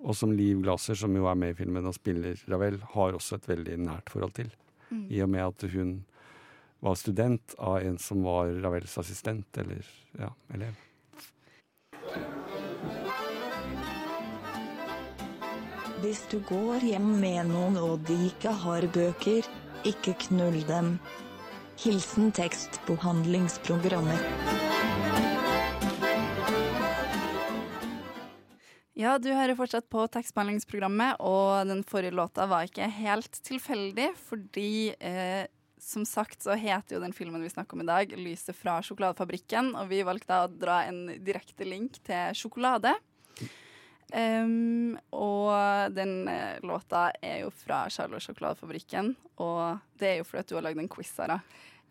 Og 0.00 0.16
som 0.18 0.32
Liv 0.34 0.58
Glaser, 0.64 0.98
som 0.98 1.14
jo 1.14 1.28
er 1.30 1.36
med 1.38 1.52
i 1.54 1.58
filmen 1.60 1.86
og 1.86 1.94
spiller 1.94 2.34
Ravel, 2.50 2.80
har 2.94 3.14
også 3.14 3.36
et 3.38 3.46
veldig 3.46 3.76
nært 3.84 4.10
forhold 4.10 4.34
til. 4.34 4.50
Mm. 4.90 5.04
I 5.14 5.20
og 5.22 5.30
med 5.30 5.44
at 5.46 5.70
hun 5.70 5.92
var 6.80 6.94
student 6.94 7.54
av 7.58 7.78
en 7.82 7.98
som 7.98 8.22
var 8.22 8.52
Ravels 8.62 8.98
assistent, 8.98 9.58
eller 9.58 9.86
ja, 10.18 10.32
elev. 10.54 10.74
Hvis 15.98 16.22
du 16.30 16.38
går 16.46 16.84
hjem 16.86 17.08
med 17.18 17.48
noen 17.50 17.78
og 17.82 18.04
de 18.06 18.14
ikke 18.28 18.52
har 18.62 18.86
bøker, 18.94 19.46
ikke 19.88 20.14
knull 20.28 20.60
dem. 20.68 20.94
Hilsen 21.78 22.30
tekstbehandlingsprogrammer. 22.34 24.22
Ja, 28.98 29.12
du 29.22 29.28
hører 29.30 29.54
fortsatt 29.54 29.86
på 29.90 30.06
tekstbehandlingsprogrammet, 30.10 31.20
og 31.22 31.68
den 31.70 31.84
forrige 31.86 32.16
låta 32.18 32.48
var 32.50 32.66
ikke 32.66 32.88
helt 32.90 33.38
tilfeldig, 33.46 34.08
fordi 34.26 34.90
eh, 34.98 35.46
som 35.88 36.04
sagt 36.04 36.44
så 36.44 36.56
heter 36.58 36.96
jo 36.96 37.02
den 37.02 37.14
filmen 37.16 37.42
vi 37.42 37.50
snakker 37.52 37.78
om 37.78 37.84
i 37.84 37.88
dag, 37.88 38.12
'Lyset 38.12 38.56
fra 38.56 38.78
sjokoladefabrikken', 38.84 39.72
og 39.72 39.88
vi 39.88 40.04
valgte 40.04 40.28
da 40.28 40.44
å 40.44 40.52
dra 40.52 40.82
en 40.88 41.06
direkte 41.24 41.64
link 41.64 42.00
til 42.04 42.36
sjokolade. 42.36 42.92
Um, 44.08 44.96
og 45.12 45.92
den 45.92 46.28
eh, 46.32 46.56
låta 46.64 47.10
er 47.20 47.42
jo 47.42 47.50
fra 47.52 47.82
Charlotte 47.92 48.24
Sjokoladefabrikken, 48.24 49.10
og 49.44 49.82
det 50.00 50.08
er 50.08 50.16
jo 50.22 50.28
fordi 50.28 50.40
at 50.40 50.48
du 50.48 50.54
har 50.56 50.64
lagd 50.64 50.80
en 50.80 50.88
quiz, 50.88 51.10
Sara. 51.12 51.42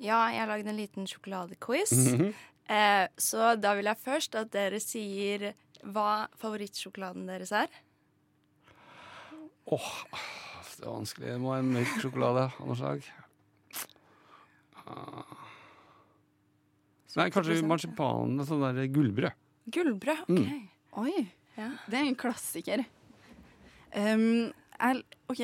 Ja, 0.02 0.24
jeg 0.34 0.42
har 0.42 0.50
lagd 0.50 0.70
en 0.70 0.80
liten 0.80 1.10
sjokoladequiz. 1.10 1.94
Mhm. 1.94 2.34
eh, 2.74 3.06
så 3.18 3.54
da 3.58 3.76
vil 3.78 3.90
jeg 3.90 4.02
først 4.02 4.38
at 4.38 4.50
dere 4.54 4.82
sier 4.82 5.52
hva 5.86 6.28
favorittsjokoladen 6.42 7.30
deres 7.30 7.54
er. 7.54 7.70
Åh, 9.68 9.94
det 10.78 10.86
er 10.86 10.90
vanskelig. 10.90 11.32
Det 11.34 11.40
må 11.42 11.54
være 11.54 11.66
en 11.66 11.74
mørk 11.78 11.96
sjokolade 12.02 12.50
av 12.50 12.66
noe 12.66 12.78
slag. 12.80 13.10
Ah. 14.88 15.46
Nei, 17.18 17.30
kanskje 17.34 17.56
marsipan 17.66 18.36
Sånn 18.46 18.62
der 18.78 18.88
gullbrød. 18.94 19.34
Gullbrød, 19.74 20.20
OK. 20.28 20.30
Mm. 20.38 20.68
Oi, 21.02 21.28
Ja. 21.58 21.72
det 21.90 21.98
er 22.00 22.06
en 22.12 22.16
klassiker. 22.20 22.86
Um, 23.96 24.54
jeg, 24.80 25.04
ok, 25.32 25.42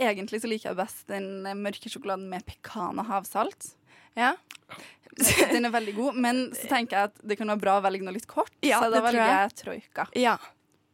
Egentlig 0.00 0.40
så 0.40 0.48
liker 0.48 0.70
jeg 0.70 0.78
best 0.78 1.02
den 1.12 1.42
mørke 1.60 1.90
sjokoladen 1.92 2.28
med 2.32 2.44
pekan 2.48 2.98
og 2.98 3.06
havsalt. 3.10 3.74
Ja. 4.16 4.32
Den 5.52 5.66
er 5.68 5.72
veldig 5.74 5.92
god, 5.98 6.16
men 6.24 6.38
så 6.56 6.70
tenker 6.70 6.96
jeg 6.96 7.10
at 7.10 7.18
det 7.26 7.36
kan 7.36 7.50
være 7.52 7.60
bra 7.60 7.74
å 7.80 7.82
velge 7.84 8.06
noe 8.06 8.14
litt 8.16 8.28
kort, 8.30 8.52
Ja, 8.64 8.78
så 8.80 8.88
det 8.88 8.94
da 8.94 9.00
tror 9.02 9.08
velger 9.10 9.32
jeg 9.34 9.54
troika. 9.60 10.06
ja. 10.16 10.36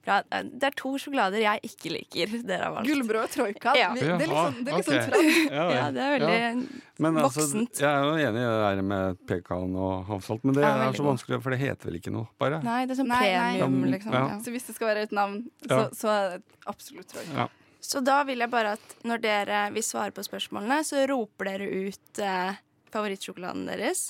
Bra. 0.06 0.16
Det 0.46 0.68
er 0.68 0.74
to 0.78 0.92
sjokolader 1.02 1.42
jeg 1.42 1.60
ikke 1.66 1.90
liker. 1.92 2.34
Dere 2.50 2.68
har 2.68 2.74
valgt. 2.76 2.88
Gullbrød 2.90 3.22
og 3.24 3.32
troika. 3.34 3.74
Ja. 3.78 3.88
Vi, 3.96 4.04
det 4.06 4.12
er 4.14 4.22
litt 4.22 4.30
sånn, 4.32 4.58
det 4.62 4.72
er 4.72 4.78
litt 4.78 4.86
ok. 4.86 4.92
sånn 4.92 5.10
trend. 5.10 5.52
Ja. 5.56 5.66
Ja, 5.74 5.84
det 5.94 6.02
er 6.06 6.14
veldig 6.16 6.80
Men 7.02 7.18
altså, 7.20 7.42
voksent. 7.42 7.80
jeg 7.82 7.90
er 7.90 8.06
jo 8.06 8.14
enig 8.30 8.40
i 8.40 8.46
det 8.46 8.56
der 8.62 8.82
med 8.92 9.20
pekan 9.28 9.76
og 9.76 10.08
havsalt, 10.08 10.46
men 10.46 10.56
det 10.56 10.64
er 10.64 10.78
veldig 10.80 11.00
så 11.02 11.06
vanskelig, 11.10 11.38
for 11.44 11.54
det 11.54 11.60
heter 11.60 11.90
vel 11.90 11.98
ikke 12.00 12.12
noe, 12.14 12.30
bare? 12.40 12.62
Nei, 12.64 12.80
det 12.86 12.94
er 12.94 13.00
sånn 13.02 13.10
Nei, 13.12 13.22
nei. 13.34 13.52
premium, 13.60 13.86
liksom. 13.92 14.18
Så 14.46 14.54
hvis 14.54 14.68
det 14.70 14.76
skal 14.78 14.92
være 14.94 15.06
et 15.08 15.14
navn, 15.16 15.40
så, 15.66 15.80
så 15.96 16.12
er 16.14 16.36
det 16.36 16.60
absolutt 16.72 17.10
troika. 17.12 17.46
Ja. 17.46 17.48
Så 17.86 18.00
da 18.02 18.20
vil 18.26 18.42
jeg 18.42 18.50
bare 18.50 18.76
at 18.78 18.94
når 19.06 19.20
dere 19.22 19.58
vil 19.74 19.84
svare 19.86 20.14
på 20.14 20.24
spørsmålene, 20.26 20.80
så 20.86 21.04
roper 21.10 21.52
dere 21.52 21.68
ut 21.86 22.22
eh, 22.24 22.56
favorittsjokoladen 22.94 23.66
deres, 23.68 24.08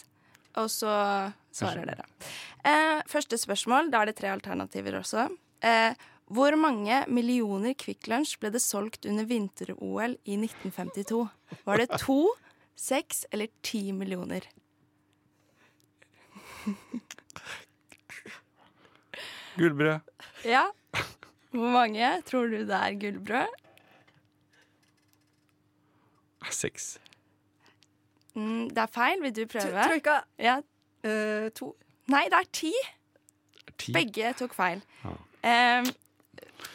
og 0.56 0.70
så 0.72 0.92
svarer 1.56 1.88
dere. 1.90 2.06
Eh, 2.64 3.02
første 3.10 3.36
spørsmål, 3.40 3.90
da 3.92 4.00
er 4.04 4.10
det 4.12 4.16
tre 4.20 4.30
alternativer 4.32 4.96
også. 5.02 5.26
Eh, 5.64 5.94
hvor 6.26 6.56
mange 6.58 7.04
millioner 7.08 7.76
Kvikk 7.78 8.08
Lunsj 8.10 8.36
ble 8.42 8.50
det 8.54 8.62
solgt 8.62 9.06
under 9.06 9.24
vinter-OL 9.28 10.16
i 10.26 10.36
1952? 10.40 11.28
Var 11.64 11.82
det 11.82 12.00
to, 12.02 12.34
seks 12.76 13.24
eller 13.30 13.46
ti 13.62 13.92
millioner? 13.94 14.48
Gullbrød. 19.56 20.00
Ja. 20.44 20.66
Hvor 21.50 21.70
mange 21.72 22.22
tror 22.26 22.50
du 22.50 22.58
det 22.66 22.76
er 22.76 22.98
gullbrød? 23.00 23.54
Seks. 26.50 26.98
Mm, 28.34 28.68
det 28.68 28.78
er 28.78 28.86
feil. 28.86 29.22
Vil 29.22 29.36
du 29.36 29.46
prøve? 29.46 29.82
Troika. 29.88 30.18
Ja. 30.38 30.58
Uh, 31.06 31.48
to. 31.54 31.76
Nei, 32.06 32.24
det 32.30 32.38
er 32.42 32.50
ti. 32.52 32.72
Ti. 33.78 33.92
Begge 33.92 34.32
tok 34.38 34.54
feil. 34.54 34.82
Ja. 35.04 35.14
Ehm, 35.46 35.86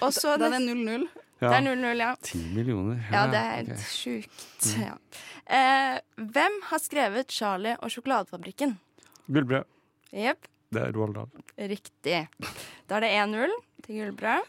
og 0.02 0.14
så 0.16 0.38
Da 0.40 0.46
er 0.48 0.56
nest- 0.56 0.68
det 0.68 0.78
0-0. 0.78 1.08
Det 1.42 1.50
er 1.50 1.62
0-0, 1.66 1.98
ja. 1.98 2.12
Ti 2.22 2.38
millioner. 2.54 3.00
Ja, 3.12 3.26
det 3.28 3.40
er 3.42 3.56
helt 3.56 3.68
helt 3.70 3.88
sjukt. 3.90 4.68
Mm. 4.78 4.84
Ja. 4.86 4.94
Eh, 5.52 6.00
hvem 6.18 6.60
har 6.70 6.80
skrevet 6.80 7.28
'Charlie 7.28 7.76
og 7.82 7.90
sjokoladefabrikken'? 7.90 8.78
Gullbrød. 9.32 9.66
Jepp, 10.14 10.48
Det 10.72 10.82
er 10.84 10.92
Roald 10.94 11.14
Dahl. 11.16 11.30
riktig. 11.58 12.28
Da 12.88 12.96
er 12.96 13.00
det 13.02 13.12
1-0 13.12 13.52
til 13.84 13.96
Gullbrød. 13.96 14.42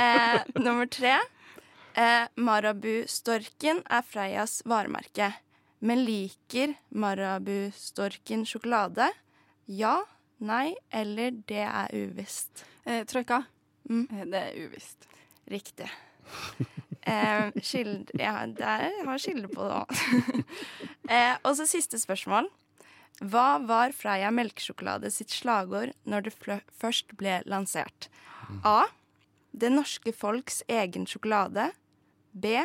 Eh, 0.00 0.42
nummer 0.64 0.86
tre. 0.90 1.18
Eh, 1.96 2.26
Marabu-storken 2.36 3.82
er 3.88 4.02
Freias 4.02 4.62
varemerke. 4.66 5.32
Men 5.80 6.04
liker 6.04 6.74
Marabu-storken 6.94 8.44
sjokolade? 8.44 9.10
Ja, 9.68 10.02
nei 10.38 10.74
eller 10.90 11.36
det 11.48 11.64
er 11.64 11.92
uvisst. 11.94 12.64
Eh, 12.84 13.04
troika. 13.08 13.44
Mm. 13.88 14.06
Eh, 14.10 14.26
det 14.32 14.42
er 14.42 14.66
uvisst. 14.66 15.08
Riktig. 15.50 15.88
Eh, 17.06 17.52
skild, 17.62 18.10
ja, 18.18 18.46
der 18.46 18.90
har 19.06 19.18
skilde 19.22 19.46
på 19.52 19.62
det 19.62 19.74
òg. 19.78 20.44
eh, 21.14 21.36
og 21.46 21.52
så 21.54 21.66
siste 21.70 22.00
spørsmål. 22.02 22.48
Hva 23.22 23.60
var 23.64 23.94
Freia 23.96 24.32
melkesjokolade 24.34 25.12
sitt 25.14 25.30
slagord 25.32 25.94
når 26.04 26.26
det 26.26 26.34
først 26.36 27.14
ble 27.16 27.38
lansert? 27.48 28.10
A. 28.66 28.88
Det 29.56 29.70
norske 29.72 30.12
folks 30.12 30.60
egen 30.68 31.06
sjokolade. 31.08 31.70
B. 32.32 32.58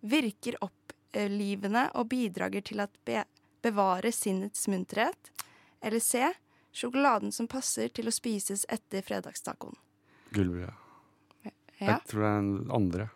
Virker 0.00 0.56
opplivende 0.64 1.88
og 1.98 2.08
bidrager 2.14 2.64
til 2.64 2.80
at 2.86 2.94
be 3.04 3.24
bevare 3.62 4.10
sinnets 4.10 4.64
munterhet. 4.66 5.30
Eller 5.82 6.00
C. 6.02 6.32
Sjokoladen 6.72 7.32
som 7.32 7.48
passer 7.48 7.88
til 7.92 8.08
å 8.08 8.14
spises 8.14 8.64
etter 8.72 9.02
fredagstacoen. 9.04 9.74
Gullbrød. 10.32 10.72
Ja, 11.44 11.52
Jeg 11.80 11.98
tror 12.08 12.22
det 12.22 12.28
er 12.30 12.40
den 12.40 12.70
andre. 12.72 13.08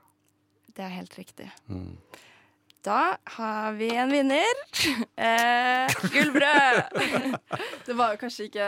det 0.77 0.85
er 0.85 0.89
helt 0.93 1.15
riktig. 1.19 1.51
Mm. 1.69 1.97
Da 2.85 3.17
har 3.39 3.73
vi 3.79 3.89
en 3.97 4.11
vinner. 4.13 4.59
Eh, 5.17 5.89
gullbrød! 6.13 6.83
Det 7.87 7.95
var 7.97 8.13
jo 8.13 8.19
kanskje 8.21 8.45
ikke 8.51 8.67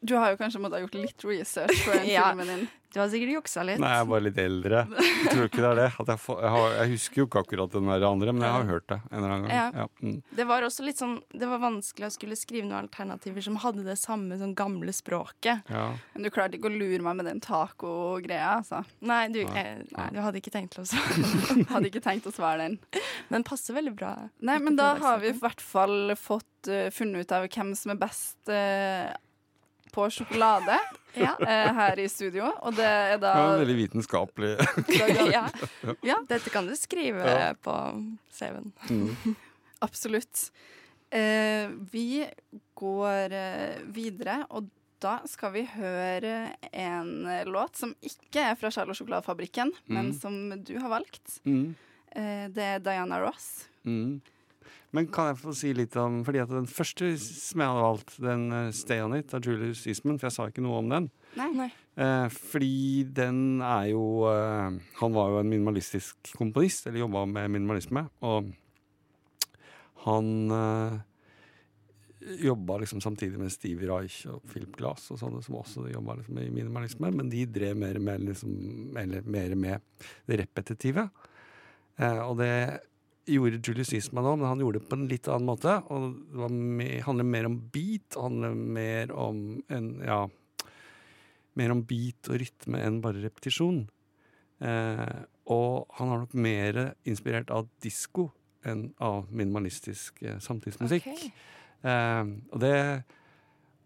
Du 0.00 0.14
har 0.14 0.30
jo 0.30 0.38
kanskje 0.38 0.60
måttet 0.62 0.78
ha 0.78 0.84
gjort 0.86 0.94
litt 1.00 1.24
research 1.26 1.84
på 1.88 1.96
den 1.96 2.06
Ja. 2.14 2.28
filmen 2.30 2.46
din. 2.52 2.68
Du 2.92 2.98
har 3.00 3.08
sikkert 3.08 3.30
juksa 3.32 3.62
litt. 3.64 3.78
Nei, 3.80 3.88
jeg 3.88 4.02
er 4.04 4.08
bare 4.10 4.20
litt 4.26 4.36
eldre. 4.42 4.80
Jeg 5.00 5.30
tror 5.32 5.46
ikke 5.48 5.62
det 5.62 5.68
er 5.70 5.78
det. 5.78 5.84
At 6.02 6.10
jeg, 6.12 6.20
får, 6.20 6.36
jeg, 6.44 6.50
har, 6.52 6.74
jeg 6.76 6.90
husker 6.90 7.20
jo 7.22 7.24
ikke 7.24 7.40
akkurat 7.40 7.72
den 7.72 7.86
der 7.88 8.04
andre, 8.04 8.34
men 8.36 8.44
jeg 8.44 8.52
har 8.52 8.66
hørt 8.68 8.84
det 8.92 8.98
en 9.00 9.16
eller 9.16 9.32
annen 9.32 9.46
gang. 9.46 9.54
Ja. 9.56 9.80
Ja. 9.80 9.86
Mm. 10.04 10.18
Det 10.36 10.44
var 10.50 10.66
også 10.66 10.84
litt 10.84 11.00
sånn 11.00 11.14
Det 11.32 11.48
var 11.48 11.62
vanskelig 11.62 12.10
å 12.10 12.12
skulle 12.12 12.36
skrive 12.36 12.66
noen 12.68 12.82
alternativer 12.82 13.46
som 13.48 13.56
hadde 13.64 13.86
det 13.86 13.96
samme 13.96 14.36
sånn 14.42 14.52
gamle 14.60 14.92
språket. 14.92 15.64
Ja. 15.72 15.86
Men 16.12 16.28
du 16.28 16.30
klarte 16.36 16.60
ikke 16.60 16.68
å 16.68 16.74
lure 16.76 17.00
meg 17.08 17.16
med 17.22 17.30
den 17.32 17.40
taco-greia, 17.42 18.58
altså. 18.60 18.82
Nei, 19.00 19.22
du, 19.32 19.40
Nei. 19.48 19.64
eh, 19.64 19.82
nei, 19.96 20.08
du 20.12 20.20
hadde 20.26 20.42
ikke 20.44 20.52
tenkt 20.52 20.76
til 20.76 20.84
å 20.84 20.88
svare. 20.92 21.64
Hadde 21.72 21.88
ikke 21.88 22.04
tenkt 22.04 22.28
å 22.28 22.34
svare 22.36 22.68
den. 22.68 22.78
Men 23.32 23.48
passer 23.48 23.72
veldig 23.80 23.96
bra. 23.96 24.12
Nei, 24.44 24.58
men 24.60 24.76
da 24.76 24.92
har 25.00 25.24
vi 25.24 25.32
i 25.32 25.38
hvert 25.40 25.64
fall 25.64 26.12
fått 26.20 26.68
uh, 26.68 26.90
funnet 26.92 27.24
ut 27.24 27.32
av 27.40 27.48
hvem 27.48 27.72
som 27.78 27.96
er 27.96 28.02
best 28.04 28.52
eh, 28.52 29.08
på 29.92 30.08
sjokolade 30.10 30.78
Ja. 31.14 31.34
eh, 31.40 31.70
her 31.76 31.98
i 32.00 32.08
studio. 32.08 32.48
Og 32.64 32.74
det 32.76 32.86
er 32.88 33.18
da, 33.20 33.32
Det 33.36 33.46
var 33.46 33.58
veldig 33.62 33.76
vitenskapelig. 33.76 34.52
ja. 35.36 35.46
Ja. 36.02 36.16
Dette 36.28 36.50
kan 36.50 36.66
du 36.66 36.74
skrive 36.78 37.24
Ja. 37.28 37.52
på 37.54 37.74
CV-en. 38.32 38.72
Mm. 38.90 39.34
Absolutt. 39.86 40.50
Eh, 41.12 41.68
vi 41.92 42.24
går 42.78 43.32
eh, 43.36 43.82
videre, 43.92 44.46
og 44.50 44.70
da 45.02 45.18
skal 45.26 45.50
vi 45.56 45.64
høre 45.66 46.52
en 46.72 47.26
låt 47.50 47.76
som 47.76 47.90
ikke 48.06 48.44
er 48.52 48.54
fra 48.56 48.70
Charlo 48.70 48.94
Sjokoladefabrikken, 48.94 49.72
men 49.90 50.12
Mm. 50.12 50.18
som 50.20 50.36
du 50.62 50.76
har 50.78 50.88
valgt. 50.88 51.40
Mm. 51.44 51.74
Eh, 52.14 52.46
det 52.54 52.62
er 52.62 52.78
Diana 52.78 53.18
Ross. 53.20 53.66
Mm. 53.84 54.20
Men 54.92 55.08
kan 55.12 55.30
jeg 55.30 55.40
få 55.40 55.54
si 55.56 55.72
litt 55.76 55.94
om 56.00 56.20
Fordi 56.26 56.42
at 56.42 56.50
den 56.52 56.68
første 56.70 57.12
som 57.20 57.62
jeg 57.62 57.72
hadde 57.72 57.84
valgt, 57.86 58.16
den 58.22 58.48
eh, 58.52 58.72
Stay 58.76 59.04
On 59.04 59.16
It 59.16 59.34
av 59.36 59.44
Julius 59.46 59.84
Eastman, 59.90 60.18
for 60.20 60.28
jeg 60.28 60.36
sa 60.36 60.48
ikke 60.50 60.64
noe 60.64 60.80
om 60.82 60.90
den. 60.92 61.08
Nei. 61.38 61.68
Eh, 61.96 62.26
fordi 62.32 63.04
den 63.12 63.62
er 63.64 63.90
jo 63.90 64.24
eh, 64.30 64.80
Han 65.00 65.16
var 65.16 65.32
jo 65.32 65.40
en 65.42 65.52
minimalistisk 65.52 66.34
komponist, 66.38 66.86
eller 66.86 67.04
jobba 67.04 67.24
med 67.28 67.54
minimalisme. 67.56 68.06
Og 68.24 68.52
han 70.02 70.28
eh, 70.50 71.00
jobba 72.42 72.78
liksom 72.82 73.00
samtidig 73.00 73.38
med 73.38 73.52
Stevie 73.52 73.90
Reich 73.90 74.22
og 74.30 74.42
Philip 74.50 74.76
Glass 74.76 75.10
og 75.12 75.20
sånne 75.20 75.42
som 75.44 75.58
også 75.58 75.88
jobba 75.90 76.18
liksom 76.18 76.38
med 76.38 76.54
minimalisme, 76.54 77.10
men 77.14 77.30
de 77.32 77.44
drev 77.50 77.76
mer 77.78 77.98
med, 78.02 78.26
liksom, 78.28 78.54
eller 78.98 79.26
mer 79.26 79.54
med 79.58 80.08
det 80.30 80.40
repetitive. 80.44 81.08
Eh, 81.98 82.20
og 82.22 82.38
det 82.40 82.54
gjorde 83.28 83.60
Julius 83.62 83.92
Eastman 83.94 84.26
òg, 84.26 84.38
men 84.40 84.48
han 84.50 84.62
gjorde 84.62 84.80
det 84.80 84.88
på 84.90 84.96
en 84.98 85.08
litt 85.10 85.28
annen 85.30 85.46
måte. 85.46 85.76
Og 85.94 86.08
det 86.32 86.40
var 86.42 86.50
me- 86.50 87.00
handler 87.06 87.28
mer 87.28 87.46
om 87.46 87.58
beat, 87.74 88.18
handler 88.18 88.54
mer 88.54 89.12
om 89.14 89.62
en 89.70 89.90
Ja, 90.02 90.26
mer 91.54 91.70
om 91.70 91.82
beat 91.84 92.28
og 92.32 92.40
rytme 92.40 92.80
enn 92.80 93.00
bare 93.04 93.22
repetisjon. 93.22 93.84
Eh, 94.62 95.18
og 95.52 95.86
han 95.98 96.08
har 96.08 96.22
nok 96.22 96.34
mer 96.34 96.94
inspirert 97.04 97.50
av 97.50 97.68
disko 97.82 98.30
enn 98.64 98.92
av 99.02 99.26
minimalistisk 99.30 100.22
eh, 100.22 100.38
samtidsmusikk. 100.38 101.06
Okay. 101.06 101.32
Eh, 101.82 102.24
og 102.52 102.62
det 102.62 102.76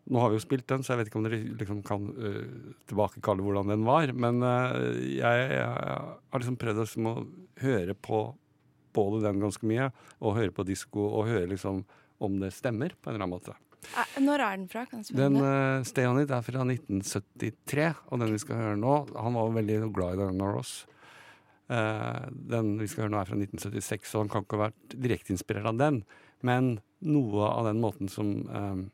Nå 0.07 0.20
har 0.22 0.31
vi 0.31 0.37
jo 0.38 0.44
spilt 0.44 0.68
den, 0.70 0.85
så 0.87 0.92
jeg 0.92 1.01
vet 1.01 1.09
ikke 1.11 1.18
om 1.18 1.25
dere 1.27 1.38
liksom 1.59 1.81
kan 1.83 2.05
uh, 2.14 2.75
tilbakekalle 2.87 3.42
hvordan 3.42 3.72
den 3.72 3.81
var. 3.83 4.12
Men 4.14 4.38
jeg, 4.38 5.16
jeg, 5.18 5.49
jeg 5.51 5.64
har 5.66 6.38
liksom 6.38 6.59
prøvd 6.62 6.79
liksom 6.79 7.09
å 7.11 7.14
høre 7.59 7.96
på 7.99 8.20
både 8.97 9.23
den 9.27 9.45
ganske 9.45 9.69
mye, 9.69 9.93
og 10.21 10.39
høre 10.41 10.55
på 10.57 10.67
disko, 10.67 11.05
og 11.21 11.31
høre 11.31 11.53
liksom 11.53 11.85
om 12.25 12.41
det 12.41 12.55
stemmer, 12.57 12.97
på 12.97 13.11
en 13.11 13.17
eller 13.17 13.27
annen 13.27 13.37
måte. 13.37 13.57
Eh, 13.95 14.19
Når 14.23 14.43
er 14.43 14.57
den 14.57 14.67
fra? 14.71 14.85
Kan 14.89 15.05
jeg 15.05 15.17
Den 15.17 15.39
uh, 15.41 15.85
Stay 15.87 16.07
On 16.09 16.21
It 16.21 16.33
er 16.33 16.45
fra 16.45 16.65
1973, 16.65 17.89
og 18.11 18.21
den 18.23 18.35
vi 18.35 18.43
skal 18.43 18.61
høre 18.61 18.81
nå 18.81 18.97
Han 19.15 19.39
var 19.39 19.55
veldig 19.55 19.79
glad 19.95 20.17
i 20.17 20.21
Diana 20.23 20.51
Ross. 20.57 20.75
Uh, 21.71 22.27
den 22.31 22.77
vi 22.81 22.89
skal 22.91 23.07
høre 23.07 23.15
nå 23.15 23.21
er 23.21 23.31
fra 23.31 23.39
1976, 23.39 24.11
så 24.11 24.23
han 24.23 24.33
kan 24.33 24.47
ikke 24.47 24.59
ha 24.59 24.69
vært 24.69 24.99
direkte 24.99 25.35
inspirert 25.35 25.71
av 25.71 25.81
den. 25.81 26.03
Men 26.47 26.77
noe 27.07 27.49
av 27.49 27.67
den 27.69 27.83
måten 27.83 28.11
som 28.13 28.33
uh, 28.51 28.85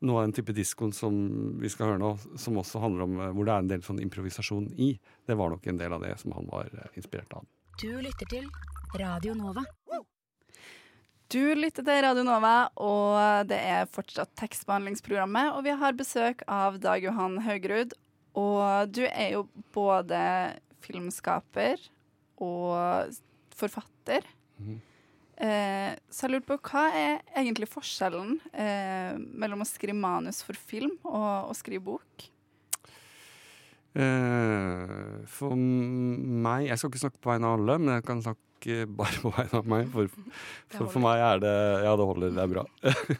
noe 0.00 0.20
av 0.20 0.28
den 0.28 0.36
type 0.38 0.54
diskoen 0.56 0.94
som 0.96 1.14
vi 1.60 1.68
skal 1.72 1.92
høre 1.92 2.00
nå, 2.02 2.14
som 2.40 2.58
også 2.60 2.80
handler 2.80 3.04
om 3.04 3.18
hvor 3.36 3.44
det 3.44 3.54
er 3.54 3.64
en 3.64 3.72
del 3.74 3.84
sånn 3.84 4.00
improvisasjon 4.00 4.70
i, 4.80 4.94
det 5.28 5.36
var 5.36 5.52
nok 5.52 5.66
en 5.68 5.80
del 5.80 5.92
av 5.92 6.06
det 6.06 6.14
som 6.22 6.32
han 6.38 6.48
var 6.48 6.70
inspirert 6.96 7.36
av. 7.36 7.44
Du 7.80 7.92
lytter 8.00 8.28
til 8.32 8.48
Radio 8.98 9.34
Nova. 9.34 9.62
Du 11.30 11.54
lytter 11.54 11.84
til 11.86 12.00
Radio 12.02 12.24
Nova, 12.26 12.54
og 12.82 13.46
det 13.50 13.58
er 13.62 13.90
fortsatt 13.92 14.32
tekstbehandlingsprogrammet. 14.40 15.52
Og 15.54 15.62
vi 15.68 15.74
har 15.78 15.94
besøk 15.94 16.42
av 16.50 16.80
Dag 16.82 17.04
Johan 17.06 17.38
Haugerud. 17.44 17.94
Og 18.34 18.90
du 18.90 19.04
er 19.06 19.36
jo 19.36 19.44
både 19.74 20.20
filmskaper 20.82 21.82
og 22.42 23.14
forfatter. 23.54 24.26
Mhm. 24.58 24.80
Eh, 25.40 25.94
så 26.12 26.26
jeg 26.26 26.34
lurte 26.34 26.50
på, 26.50 26.58
hva 26.68 26.82
er 26.92 27.22
egentlig 27.32 27.70
forskjellen 27.70 28.34
eh, 28.52 29.14
mellom 29.16 29.62
å 29.64 29.68
skrive 29.68 29.96
manus 29.96 30.42
for 30.44 30.58
film 30.58 30.98
og 31.08 31.48
å 31.48 31.54
skrive 31.56 31.80
bok? 31.86 32.26
Eh, 33.96 35.24
for 35.26 35.56
meg 35.56 36.68
Jeg 36.68 36.78
skal 36.78 36.92
ikke 36.92 37.00
snakke 37.00 37.22
på 37.24 37.32
vegne 37.32 37.48
av 37.48 37.56
alle, 37.56 37.78
men 37.80 37.94
jeg 37.96 38.04
kan 38.10 38.20
snakke 38.22 38.49
bare 38.98 39.22
på 39.22 39.32
vegne 39.34 39.60
av 39.60 39.68
meg. 39.70 39.86
For, 39.92 40.10
for, 40.74 40.90
for 40.96 41.04
meg 41.04 41.22
er 41.24 41.42
det 41.44 41.54
Ja, 41.86 41.94
det 41.98 42.08
holder. 42.10 42.34
Det 42.36 42.42
er 42.44 42.52
bra. 42.54 42.64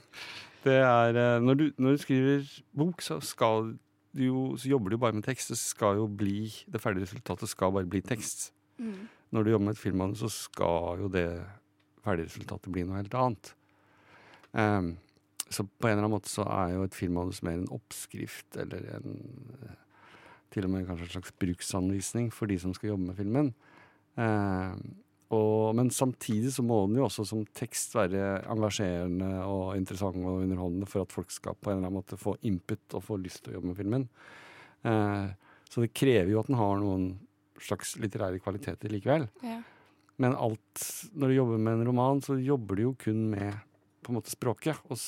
det 0.67 0.77
er 0.81 1.21
eh, 1.23 1.37
når 1.45 1.61
du, 1.61 1.65
når 1.77 1.97
du 1.97 2.03
skriver 2.05 2.51
bok, 2.77 3.03
så 3.03 3.21
skal 3.25 3.73
du 4.17 4.25
jo 4.27 4.41
Så 4.59 4.67
jobber 4.73 4.91
du 4.91 4.97
jo 4.99 5.05
bare 5.05 5.17
med 5.17 5.27
tekst. 5.27 5.53
Det 5.53 5.59
skal 5.61 6.01
jo 6.01 6.09
bli 6.09 6.49
Det 6.67 6.83
ferdige 6.83 7.07
resultatet 7.07 7.53
skal 7.53 7.73
bare 7.73 7.91
bli 7.91 8.03
tekst. 8.03 8.51
Mm. 8.79 9.09
Når 9.31 9.43
du 9.43 9.51
jobber 9.51 9.65
med 9.69 9.77
et 9.77 9.85
filmmanus, 9.85 10.25
så 10.25 10.29
skal 10.29 11.05
jo 11.05 11.09
det 11.13 11.29
ferdige 12.05 12.27
resultatet 12.27 12.73
bli 12.73 12.83
noe 12.89 12.99
helt 12.99 13.15
annet. 13.15 13.53
Um, 14.51 14.97
så 15.51 15.63
på 15.63 15.87
en 15.87 15.93
eller 15.93 16.05
annen 16.07 16.15
måte 16.15 16.31
så 16.31 16.43
er 16.47 16.75
jo 16.75 16.87
et 16.87 16.97
filmmanus 16.97 17.43
mer 17.47 17.59
en 17.59 17.71
oppskrift, 17.75 18.57
eller 18.59 18.87
en 18.97 19.15
eh, 19.63 19.77
Til 20.51 20.67
og 20.67 20.71
med 20.73 20.87
kanskje 20.87 21.05
en 21.07 21.13
slags 21.13 21.33
bruksanvisning 21.39 22.33
for 22.35 22.51
de 22.51 22.57
som 22.59 22.73
skal 22.75 22.89
jobbe 22.89 23.05
med 23.07 23.15
filmen. 23.15 23.53
Ehm, 24.19 24.97
og, 25.71 25.77
men 25.79 25.93
samtidig 25.95 26.51
så 26.57 26.65
må 26.67 26.83
den 26.89 26.99
jo 26.99 27.07
også 27.07 27.25
som 27.29 27.45
tekst 27.57 27.95
være 27.95 28.41
engasjerende 28.51 29.31
og 29.47 29.77
interessant 29.79 30.19
og 30.19 30.43
underholdende 30.43 30.89
for 30.91 31.07
at 31.07 31.15
folk 31.15 31.31
skal 31.31 31.55
på 31.55 31.71
en 31.71 31.79
eller 31.79 31.89
annen 31.89 32.01
måte 32.01 32.19
få 32.19 32.35
input 32.51 32.99
og 32.99 33.05
få 33.07 33.19
lyst 33.23 33.45
til 33.45 33.53
å 33.53 33.59
jobbe 33.59 33.71
med 33.71 33.79
filmen. 33.79 34.07
Eh, 34.91 35.29
så 35.71 35.85
det 35.85 35.93
krever 35.95 36.33
jo 36.33 36.41
at 36.43 36.51
den 36.51 36.59
har 36.59 36.81
noen 36.83 37.13
slags 37.61 37.95
litterære 38.01 38.41
kvaliteter 38.43 38.91
likevel. 38.91 39.29
Ja. 39.47 39.61
Men 40.21 40.35
alt, 40.37 40.85
når 41.15 41.31
du 41.31 41.37
jobber 41.37 41.61
med 41.63 41.79
en 41.79 41.87
roman, 41.89 42.23
så 42.25 42.37
jobber 42.41 42.77
du 42.77 42.89
jo 42.89 42.95
kun 42.99 43.29
med 43.33 43.55
på 44.03 44.13
en 44.13 44.19
måte 44.19 44.33
språket. 44.33 44.81
Og, 44.91 44.99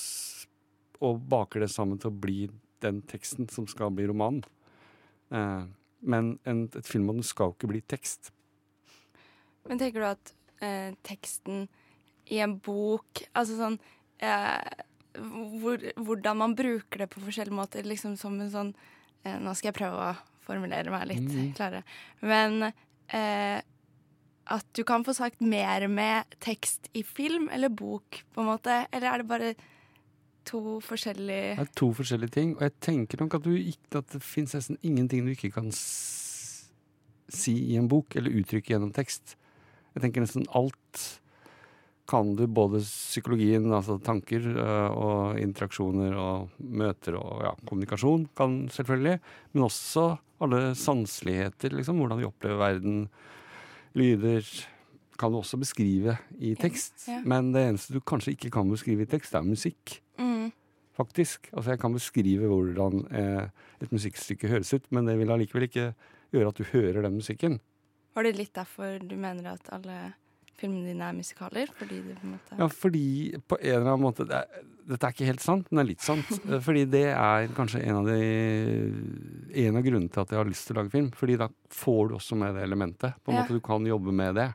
og 1.02 1.24
baker 1.32 1.64
det 1.64 1.72
sammen 1.74 1.98
til 2.00 2.12
å 2.12 2.20
bli 2.22 2.46
den 2.84 3.02
teksten 3.10 3.50
som 3.50 3.66
skal 3.70 3.92
bli 3.96 4.06
romanen. 4.10 4.44
Eh, 5.34 5.64
men 6.02 6.36
en, 6.48 6.64
et 6.70 6.88
filmmanus 6.88 7.32
skal 7.34 7.50
jo 7.50 7.56
ikke 7.58 7.72
bli 7.74 7.82
tekst. 7.90 8.32
Men 9.68 9.82
tenker 9.82 10.02
du 10.02 10.08
at 10.08 10.32
eh, 10.64 10.94
teksten 11.06 11.66
i 12.30 12.38
en 12.42 12.56
bok 12.62 13.24
Altså 13.34 13.58
sånn 13.58 13.78
eh, 14.22 14.84
hvor, 15.18 15.82
Hvordan 15.98 16.38
man 16.40 16.56
bruker 16.58 17.04
det 17.04 17.10
på 17.12 17.22
forskjellige 17.24 17.56
måter, 17.56 17.88
liksom 17.88 18.16
som 18.20 18.38
en 18.40 18.52
sånn 18.52 18.70
eh, 19.24 19.36
Nå 19.42 19.54
skal 19.58 19.72
jeg 19.72 19.80
prøve 19.82 20.12
å 20.12 20.14
formulere 20.42 20.90
meg 20.90 21.06
litt 21.06 21.28
mm. 21.28 21.50
klarere. 21.54 21.84
Men 22.26 22.64
eh, 22.66 23.60
at 24.52 24.66
du 24.74 24.82
kan 24.84 25.04
få 25.06 25.14
sagt 25.14 25.38
mer 25.44 25.86
med 25.86 26.34
tekst 26.42 26.88
i 26.98 27.04
film 27.06 27.46
eller 27.54 27.70
bok, 27.70 28.24
på 28.34 28.42
en 28.42 28.48
måte? 28.50 28.80
Eller 28.90 29.12
er 29.12 29.22
det 29.22 29.28
bare 29.30 29.52
to 30.48 30.80
forskjellige 30.82 31.54
Det 31.60 31.62
er 31.62 31.70
to 31.78 31.92
forskjellige 31.94 32.34
ting, 32.34 32.56
og 32.56 32.64
jeg 32.66 32.74
tenker 32.82 33.22
nok 33.22 33.38
at, 33.38 33.46
du 33.46 33.54
ikke, 33.54 34.00
at 34.00 34.10
det 34.16 34.22
fins 34.26 34.56
nesten 34.56 34.80
ingenting 34.82 35.22
du 35.26 35.30
ikke 35.36 35.52
kan 35.54 35.70
si 37.32 37.54
i 37.70 37.78
en 37.78 37.88
bok, 37.88 38.16
eller 38.18 38.34
uttrykke 38.42 38.74
gjennom 38.74 38.90
tekst. 38.94 39.36
Jeg 39.92 40.04
tenker 40.04 40.24
nesten 40.24 40.46
alt 40.56 41.02
kan 42.12 42.34
du, 42.36 42.46
både 42.50 42.80
psykologien, 42.82 43.70
altså 43.72 43.96
tanker 44.02 44.44
øh, 44.52 44.90
og 44.90 45.40
interaksjoner 45.40 46.16
og 46.18 46.50
møter 46.58 47.16
og 47.16 47.44
ja, 47.46 47.52
kommunikasjon 47.68 48.26
kan 48.36 48.58
selvfølgelig, 48.74 49.18
men 49.54 49.66
også 49.68 50.08
alle 50.42 50.74
sanseligheter, 50.78 51.72
liksom, 51.78 52.02
hvordan 52.02 52.20
vi 52.20 52.26
opplever 52.26 52.58
verden, 52.60 53.06
lyder, 53.94 54.46
kan 55.20 55.30
du 55.30 55.38
også 55.38 55.60
beskrive 55.60 56.16
i 56.40 56.54
tekst. 56.58 57.06
Ja. 57.06 57.20
Men 57.28 57.52
det 57.54 57.66
eneste 57.68 57.94
du 57.94 58.00
kanskje 58.00 58.34
ikke 58.34 58.50
kan 58.56 58.70
beskrive 58.72 59.04
i 59.04 59.10
tekst, 59.10 59.36
er 59.38 59.46
musikk 59.46 60.00
mm. 60.18 60.48
faktisk. 60.98 61.50
Altså 61.52 61.74
Jeg 61.74 61.82
kan 61.84 61.94
beskrive 61.94 62.48
hvordan 62.50 63.04
eh, 63.12 63.44
et 63.84 63.92
musikkstykke 63.92 64.50
høres 64.50 64.72
ut, 64.74 64.88
men 64.90 65.06
det 65.06 65.18
vil 65.20 65.30
allikevel 65.30 65.68
ikke 65.68 65.92
gjøre 66.32 66.50
at 66.50 66.58
du 66.58 66.64
hører 66.72 67.04
den 67.04 67.20
musikken. 67.20 67.60
Var 68.14 68.22
det 68.28 68.36
litt 68.36 68.52
derfor 68.54 68.98
du 69.08 69.16
mener 69.16 69.52
at 69.54 69.68
alle 69.72 70.14
filmene 70.60 70.92
dine 70.92 71.08
er 71.08 71.16
musikaler? 71.16 71.66
Fordi 71.78 72.00
du 72.04 72.12
på 72.14 72.26
en 72.26 72.34
måte 72.36 72.58
Ja, 72.58 72.68
fordi 72.68 73.06
på 73.48 73.58
en 73.60 73.74
eller 73.74 73.92
annen 73.94 74.04
måte 74.04 74.26
det 74.28 74.36
er, 74.42 74.62
Dette 74.82 75.06
er 75.06 75.12
ikke 75.14 75.26
helt 75.28 75.40
sant, 75.40 75.68
men 75.70 75.78
det 75.78 75.82
er 75.84 75.90
litt 75.92 76.02
sant. 76.02 76.30
Eh, 76.50 76.58
fordi 76.60 76.84
det 76.90 77.04
er 77.14 77.46
kanskje 77.54 77.84
en 77.86 78.00
av, 78.00 78.08
de, 78.10 79.62
en 79.62 79.76
av 79.78 79.84
grunnene 79.86 80.10
til 80.10 80.24
at 80.24 80.32
jeg 80.34 80.40
har 80.40 80.48
lyst 80.50 80.66
til 80.66 80.74
å 80.76 80.80
lage 80.82 80.90
film. 80.94 81.10
Fordi 81.14 81.36
da 81.38 81.46
får 81.70 82.08
du 82.10 82.16
også 82.18 82.38
med 82.40 82.56
det 82.58 82.64
elementet. 82.66 83.14
På 83.22 83.30
en 83.32 83.38
Ja. 83.38 83.44
måte 83.44 83.54
Du 83.54 83.60
kan 83.64 83.86
jobbe 83.86 84.12
med 84.12 84.34
det. 84.34 84.48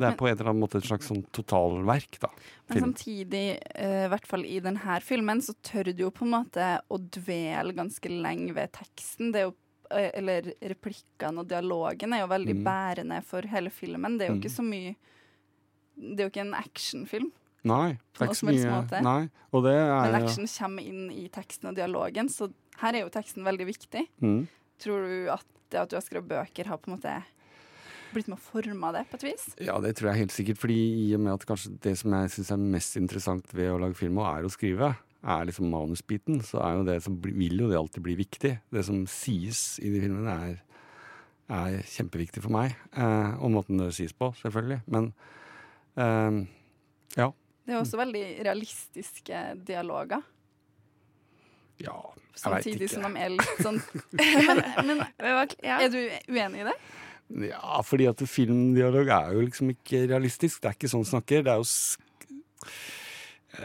Det 0.00 0.06
er 0.06 0.10
Men- 0.10 0.16
på 0.18 0.28
en 0.30 0.36
eller 0.38 0.50
annen 0.50 0.62
måte 0.64 0.78
et 0.78 0.84
slags 0.88 1.08
sånn 1.10 1.24
totalverk, 1.36 2.18
da. 2.20 2.28
Men 2.70 2.78
Film. 2.78 2.94
samtidig, 2.94 3.58
eh, 3.74 4.06
i 4.06 4.08
hvert 4.08 4.26
fall 4.26 4.44
i 4.46 4.60
denne 4.60 5.00
filmen, 5.02 5.42
så 5.42 5.52
tør 5.62 5.94
du 5.94 6.04
jo 6.04 6.10
på 6.10 6.22
en 6.24 6.30
måte 6.30 6.80
å 6.90 6.96
dvele 7.10 7.74
ganske 7.74 8.08
lenge 8.08 8.54
ved 8.54 8.72
teksten. 8.72 9.32
Det 9.32 9.42
er 9.42 9.50
jo, 9.50 9.54
eller 9.90 10.52
replikkene 10.62 11.42
og 11.42 11.48
dialogen 11.50 12.12
er 12.14 12.20
jo 12.20 12.28
veldig 12.30 12.56
Mm. 12.56 12.64
bærende 12.64 13.22
for 13.24 13.42
hele 13.42 13.70
filmen. 13.70 14.18
Det 14.18 14.26
er 14.28 14.32
jo 14.32 14.36
Mm. 14.36 14.42
ikke 14.42 14.56
så 14.56 14.62
mye 14.64 14.96
Det 16.00 16.20
er 16.20 16.24
jo 16.24 16.30
ikke 16.30 16.46
en 16.46 16.54
actionfilm, 16.54 17.32
Nei. 17.62 17.98
Det 18.16 18.20
er 18.22 18.26
ikke 18.28 18.36
så 18.40 18.46
mye. 18.46 19.02
Nei. 19.02 19.28
Og 19.52 19.64
det 19.64 19.74
er 19.74 20.12
men 20.12 20.22
action 20.22 20.46
kommer 20.46 20.82
inn 20.82 21.10
i 21.12 21.28
teksten 21.28 21.68
og 21.68 21.74
dialogen, 21.76 22.26
så 22.32 22.50
her 22.78 22.94
er 22.94 23.00
jo 23.04 23.10
teksten 23.10 23.44
veldig 23.44 23.66
viktig. 23.66 24.06
Mm. 24.22 24.48
Tror 24.78 25.04
du 25.04 25.28
at 25.30 25.44
det 25.68 25.78
at 25.78 25.90
du 25.90 25.96
har 25.96 26.00
skrevet 26.02 26.26
bøker, 26.26 26.64
har 26.66 26.78
på 26.78 26.88
en 26.88 26.96
måte 26.96 27.22
blitt 28.14 28.28
med 28.28 28.38
å 28.38 28.40
forme 28.40 28.92
det 28.94 29.10
på 29.10 29.14
et 29.14 29.22
vis? 29.34 29.54
Ja, 29.60 29.78
det 29.78 29.96
tror 29.96 30.08
jeg 30.14 30.26
helt 30.26 30.32
sikkert. 30.32 30.56
Fordi 30.58 31.10
i 31.10 31.14
og 31.14 31.20
med 31.20 31.34
at 31.34 31.44
kanskje 31.46 31.78
det 31.80 31.98
som 31.98 32.10
jeg 32.12 32.30
syns 32.30 32.50
er 32.50 32.56
mest 32.56 32.96
interessant 32.96 33.46
ved 33.52 33.70
å 33.70 33.78
lage 33.78 33.94
film, 33.96 34.16
og 34.18 34.26
er 34.38 34.42
å 34.48 34.50
skrive, 34.50 34.96
er 35.20 35.44
liksom 35.48 35.68
manusbiten, 35.72 36.40
så 36.44 36.62
er 36.64 36.78
jo 36.78 36.86
det 36.88 36.96
som 37.04 37.18
vil 37.20 37.60
jo 37.60 37.68
det 37.68 37.78
alltid 37.78 38.04
bli 38.04 38.16
viktig. 38.20 38.54
Det 38.72 38.84
som 38.86 39.02
sies 39.10 39.78
i 39.82 39.92
de 39.92 40.00
filmene, 40.00 40.36
er, 40.48 40.56
er 41.52 41.80
kjempeviktig 41.84 42.44
for 42.44 42.54
meg. 42.54 42.76
Eh, 42.96 43.36
og 43.40 43.52
måten 43.52 43.80
det 43.82 43.92
sies 43.96 44.16
på, 44.16 44.32
selvfølgelig. 44.40 44.80
Men 44.88 45.12
eh, 46.00 46.40
ja. 47.18 47.30
Det 47.66 47.76
er 47.76 47.82
også 47.82 48.00
veldig 48.00 48.24
realistiske 48.46 49.42
dialoger. 49.68 50.24
Ja, 51.80 51.96
jeg 51.96 52.52
veit 52.52 52.64
Samtidig 52.64 52.86
ikke. 52.86 52.94
som 52.94 53.14
de 53.16 53.20
er 53.24 53.30
litt 53.32 53.60
sånn 53.64 53.78
Men, 54.88 55.00
men 55.00 55.00
er 55.64 55.86
du 55.88 56.00
uenig 56.28 56.60
i 56.60 56.66
det? 56.68 56.74
Ja, 57.46 57.80
fordi 57.86 58.08
at 58.10 58.22
filmdialog 58.26 59.08
er 59.14 59.34
jo 59.36 59.42
liksom 59.44 59.70
ikke 59.72 60.02
realistisk. 60.10 60.60
Det 60.60 60.70
er 60.70 60.76
ikke 60.76 60.90
sånn 60.90 61.06
snakker. 61.06 61.44
Det 61.46 61.52
er 61.52 61.60
jo 61.60 61.66
sk 61.68 62.06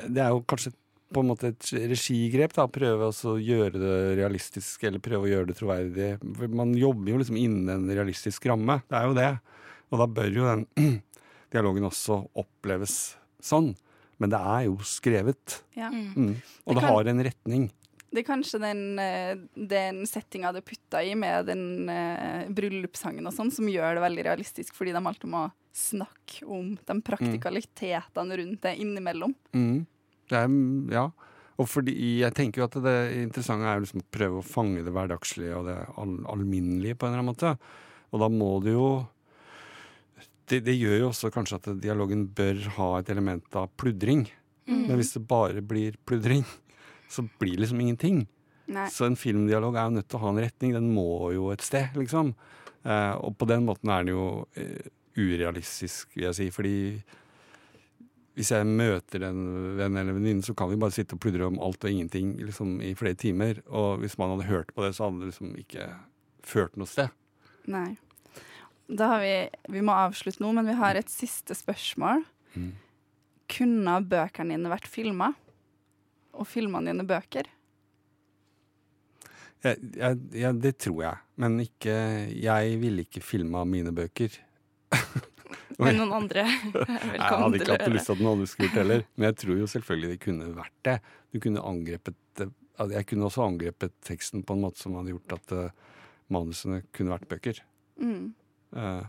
Det 0.05 0.21
er 0.21 0.35
jo 0.35 0.43
kanskje 0.47 0.71
på 1.13 1.21
en 1.21 1.29
måte 1.29 1.51
et 1.53 1.69
regigrep, 1.91 2.55
da. 2.57 2.65
Prøve 2.71 3.09
å 3.11 3.35
gjøre 3.37 3.79
det 3.79 3.97
realistisk, 4.19 4.83
eller 4.87 5.03
prøve 5.03 5.27
å 5.27 5.31
gjøre 5.31 5.49
det 5.51 5.57
troverdig. 5.59 6.09
For 6.37 6.55
Man 6.61 6.73
jobber 6.77 7.13
jo 7.13 7.21
liksom 7.21 7.39
innen 7.39 7.71
en 7.71 7.89
realistisk 7.91 8.47
ramme. 8.49 8.79
Det 8.89 8.99
er 8.99 9.09
jo 9.09 9.17
det. 9.17 9.31
Og 9.93 10.01
da 10.01 10.09
bør 10.17 10.31
jo 10.33 10.49
den 10.49 10.65
dialogen 11.53 11.87
også 11.87 12.23
oppleves 12.41 13.15
sånn. 13.43 13.73
Men 14.21 14.31
det 14.31 14.39
er 14.39 14.67
jo 14.69 14.77
skrevet. 14.87 15.59
Ja. 15.75 15.91
Mm. 15.91 16.37
Og 16.65 16.75
Det 16.75 16.81
det 16.81 16.89
har 16.89 17.11
en 17.11 17.25
retning. 17.29 17.65
Det 18.15 18.21
er 18.21 18.27
kanskje 18.29 18.61
den, 18.63 18.83
eh, 18.99 19.35
den 19.53 20.05
settinga 20.07 20.53
det 20.55 20.63
putta 20.63 21.01
i 21.03 21.11
med 21.19 21.49
den 21.49 21.89
uh, 21.89 22.47
bryllupssangen 22.47 23.27
og 23.27 23.33
sånn, 23.35 23.51
som 23.51 23.67
gjør 23.67 23.97
det 23.97 24.05
veldig 24.05 24.23
realistisk, 24.29 24.77
fordi 24.77 24.93
de 24.95 25.01
alltid 25.03 25.31
må 25.33 25.49
snakke 25.75 26.45
om 26.47 26.77
de 26.79 26.95
praktikalitetene 27.03 28.37
rundt 28.39 28.61
det 28.63 28.77
innimellom. 28.79 29.35
Mm. 29.51 29.83
Det 30.29 30.37
er, 30.39 30.53
ja. 30.93 31.07
Og 31.55 31.67
fordi 31.71 31.95
jeg 32.19 32.35
tenker 32.35 32.61
jo 32.61 32.67
at 32.67 32.77
det 32.83 32.95
interessante 33.21 33.67
er 33.71 33.83
liksom 33.83 34.03
å 34.03 34.11
prøve 34.11 34.41
å 34.41 34.45
fange 34.45 34.83
det 34.83 34.91
hverdagslige 34.95 35.55
og 35.55 35.69
det 35.69 35.77
al 36.01 36.15
alminnelige 36.33 36.97
på 36.99 37.07
en 37.07 37.13
eller 37.13 37.23
annen 37.23 37.31
måte. 37.31 37.53
Og 38.11 38.23
da 38.23 38.31
må 38.31 38.49
du 38.63 38.73
jo 38.73 38.89
det, 40.49 40.61
det 40.67 40.75
gjør 40.75 40.99
jo 40.99 41.07
også 41.09 41.31
kanskje 41.33 41.57
at 41.57 41.69
dialogen 41.81 42.27
bør 42.37 42.59
ha 42.75 42.89
et 42.99 43.09
element 43.13 43.57
av 43.57 43.71
pludring. 43.79 44.27
Mm. 44.67 44.83
Men 44.89 44.99
hvis 44.99 45.15
det 45.15 45.23
bare 45.29 45.63
blir 45.65 45.97
pludring, 46.05 46.43
så 47.09 47.25
blir 47.39 47.55
det 47.55 47.65
liksom 47.65 47.81
ingenting. 47.81 48.25
Nei. 48.65 48.87
Så 48.93 49.07
en 49.07 49.17
filmdialog 49.17 49.77
er 49.77 49.89
jo 49.89 49.95
nødt 49.97 50.09
til 50.09 50.19
å 50.19 50.23
ha 50.25 50.33
en 50.33 50.41
retning. 50.41 50.75
Den 50.75 50.91
må 50.93 51.31
jo 51.35 51.49
et 51.53 51.65
sted, 51.65 51.95
liksom. 51.97 52.33
Eh, 52.85 53.13
og 53.15 53.35
på 53.39 53.47
den 53.49 53.65
måten 53.65 53.91
er 53.93 54.05
den 54.05 54.15
jo 54.15 54.27
eh, 54.57 54.89
urealistisk, 55.17 56.11
vil 56.15 56.27
jeg 56.29 56.37
si. 56.39 56.47
Fordi 56.53 56.77
hvis 58.35 58.51
jeg 58.51 58.67
møter 58.67 59.23
en 59.29 59.43
venn 59.77 59.95
eller 59.95 60.17
venninne, 60.17 60.43
så 60.43 60.53
kan 60.57 60.67
vi 60.67 60.79
bare 60.79 60.91
sitte 60.91 61.15
og 61.15 61.21
pludre 61.23 61.47
om 61.47 61.59
alt 61.63 61.85
og 61.87 61.91
ingenting 61.91 62.33
liksom, 62.43 62.77
i 62.83 62.91
flere 62.99 63.15
timer. 63.19 63.61
Og 63.71 64.01
hvis 64.01 64.17
man 64.19 64.33
hadde 64.33 64.49
hørt 64.49 64.73
på 64.75 64.83
det, 64.83 64.91
så 64.97 65.07
hadde 65.07 65.23
det 65.23 65.29
liksom 65.31 65.53
ikke 65.61 65.87
ført 66.45 66.75
noe 66.75 66.89
sted. 66.89 67.13
Nei. 67.71 67.95
Da 68.85 69.07
har 69.15 69.23
vi 69.23 69.35
Vi 69.71 69.81
må 69.81 69.95
avslutte 69.97 70.43
nå, 70.43 70.51
men 70.53 70.67
vi 70.67 70.75
har 70.77 70.99
et 70.99 71.09
siste 71.09 71.55
spørsmål. 71.57 72.25
Mm. 72.59 72.73
Kunne 73.55 73.99
bøkene 74.03 74.57
dine 74.57 74.73
vært 74.73 74.89
filma? 74.91 75.31
Og 76.35 76.47
filmene 76.49 76.91
dine 76.91 77.05
bøker? 77.07 77.47
Jeg, 79.63 79.79
jeg, 79.95 80.19
jeg, 80.35 80.59
det 80.61 80.73
tror 80.83 80.99
jeg. 81.05 81.23
Men 81.39 81.55
ikke 81.63 81.95
Jeg 82.35 82.75
ville 82.83 83.07
ikke 83.07 83.23
filma 83.23 83.63
mine 83.63 83.95
bøker. 83.95 84.35
Men 85.81 85.97
noen 85.99 86.13
andre 86.15 86.45
jeg 86.45 87.19
hadde 87.19 87.59
ikke 87.59 87.75
hatt 87.75 87.91
lyst 87.91 88.09
til 88.09 88.15
at 88.15 88.21
noen 88.21 88.31
andre 88.35 88.47
skulle 88.49 88.69
gjort 88.69 88.77
det 88.77 88.83
heller. 88.83 89.03
Men 89.15 89.27
jeg 89.29 89.37
tror 89.41 89.59
jo 89.59 89.69
selvfølgelig 89.73 90.11
det 90.13 90.21
kunne 90.23 90.51
vært 90.55 90.77
det. 90.87 90.95
Du 91.33 91.41
kunne 91.43 91.65
angrepet 91.71 92.45
Jeg 92.95 93.07
kunne 93.09 93.27
også 93.29 93.45
angrepet 93.45 93.95
teksten 94.05 94.45
på 94.47 94.55
en 94.55 94.63
måte 94.65 94.83
som 94.83 94.95
hadde 94.99 95.13
gjort 95.15 95.37
at 95.37 95.55
eh, 95.55 95.99
manusene 96.33 96.81
kunne 96.95 97.15
vært 97.15 97.29
bøker. 97.31 97.61
Mm. 97.99 98.33
Eh, 98.75 99.03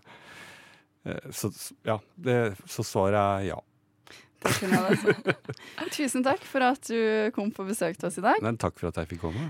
eh, 1.11 1.31
så 1.35 1.51
ja, 1.87 1.99
det, 2.15 2.39
så 2.71 2.87
svaret 2.87 3.21
er 3.21 3.49
ja. 3.53 3.63
Tusen 5.97 6.23
takk 6.23 6.43
for 6.47 6.63
at 6.63 6.87
du 6.87 7.31
kom 7.35 7.51
på 7.55 7.67
besøk 7.67 7.99
til 7.99 8.11
oss 8.11 8.19
i 8.21 8.27
dag. 8.27 8.43
Men 8.45 8.59
takk 8.61 8.79
for 8.79 8.93
at 8.93 9.01
jeg 9.03 9.15
fikk 9.15 9.25
komme. 9.27 9.49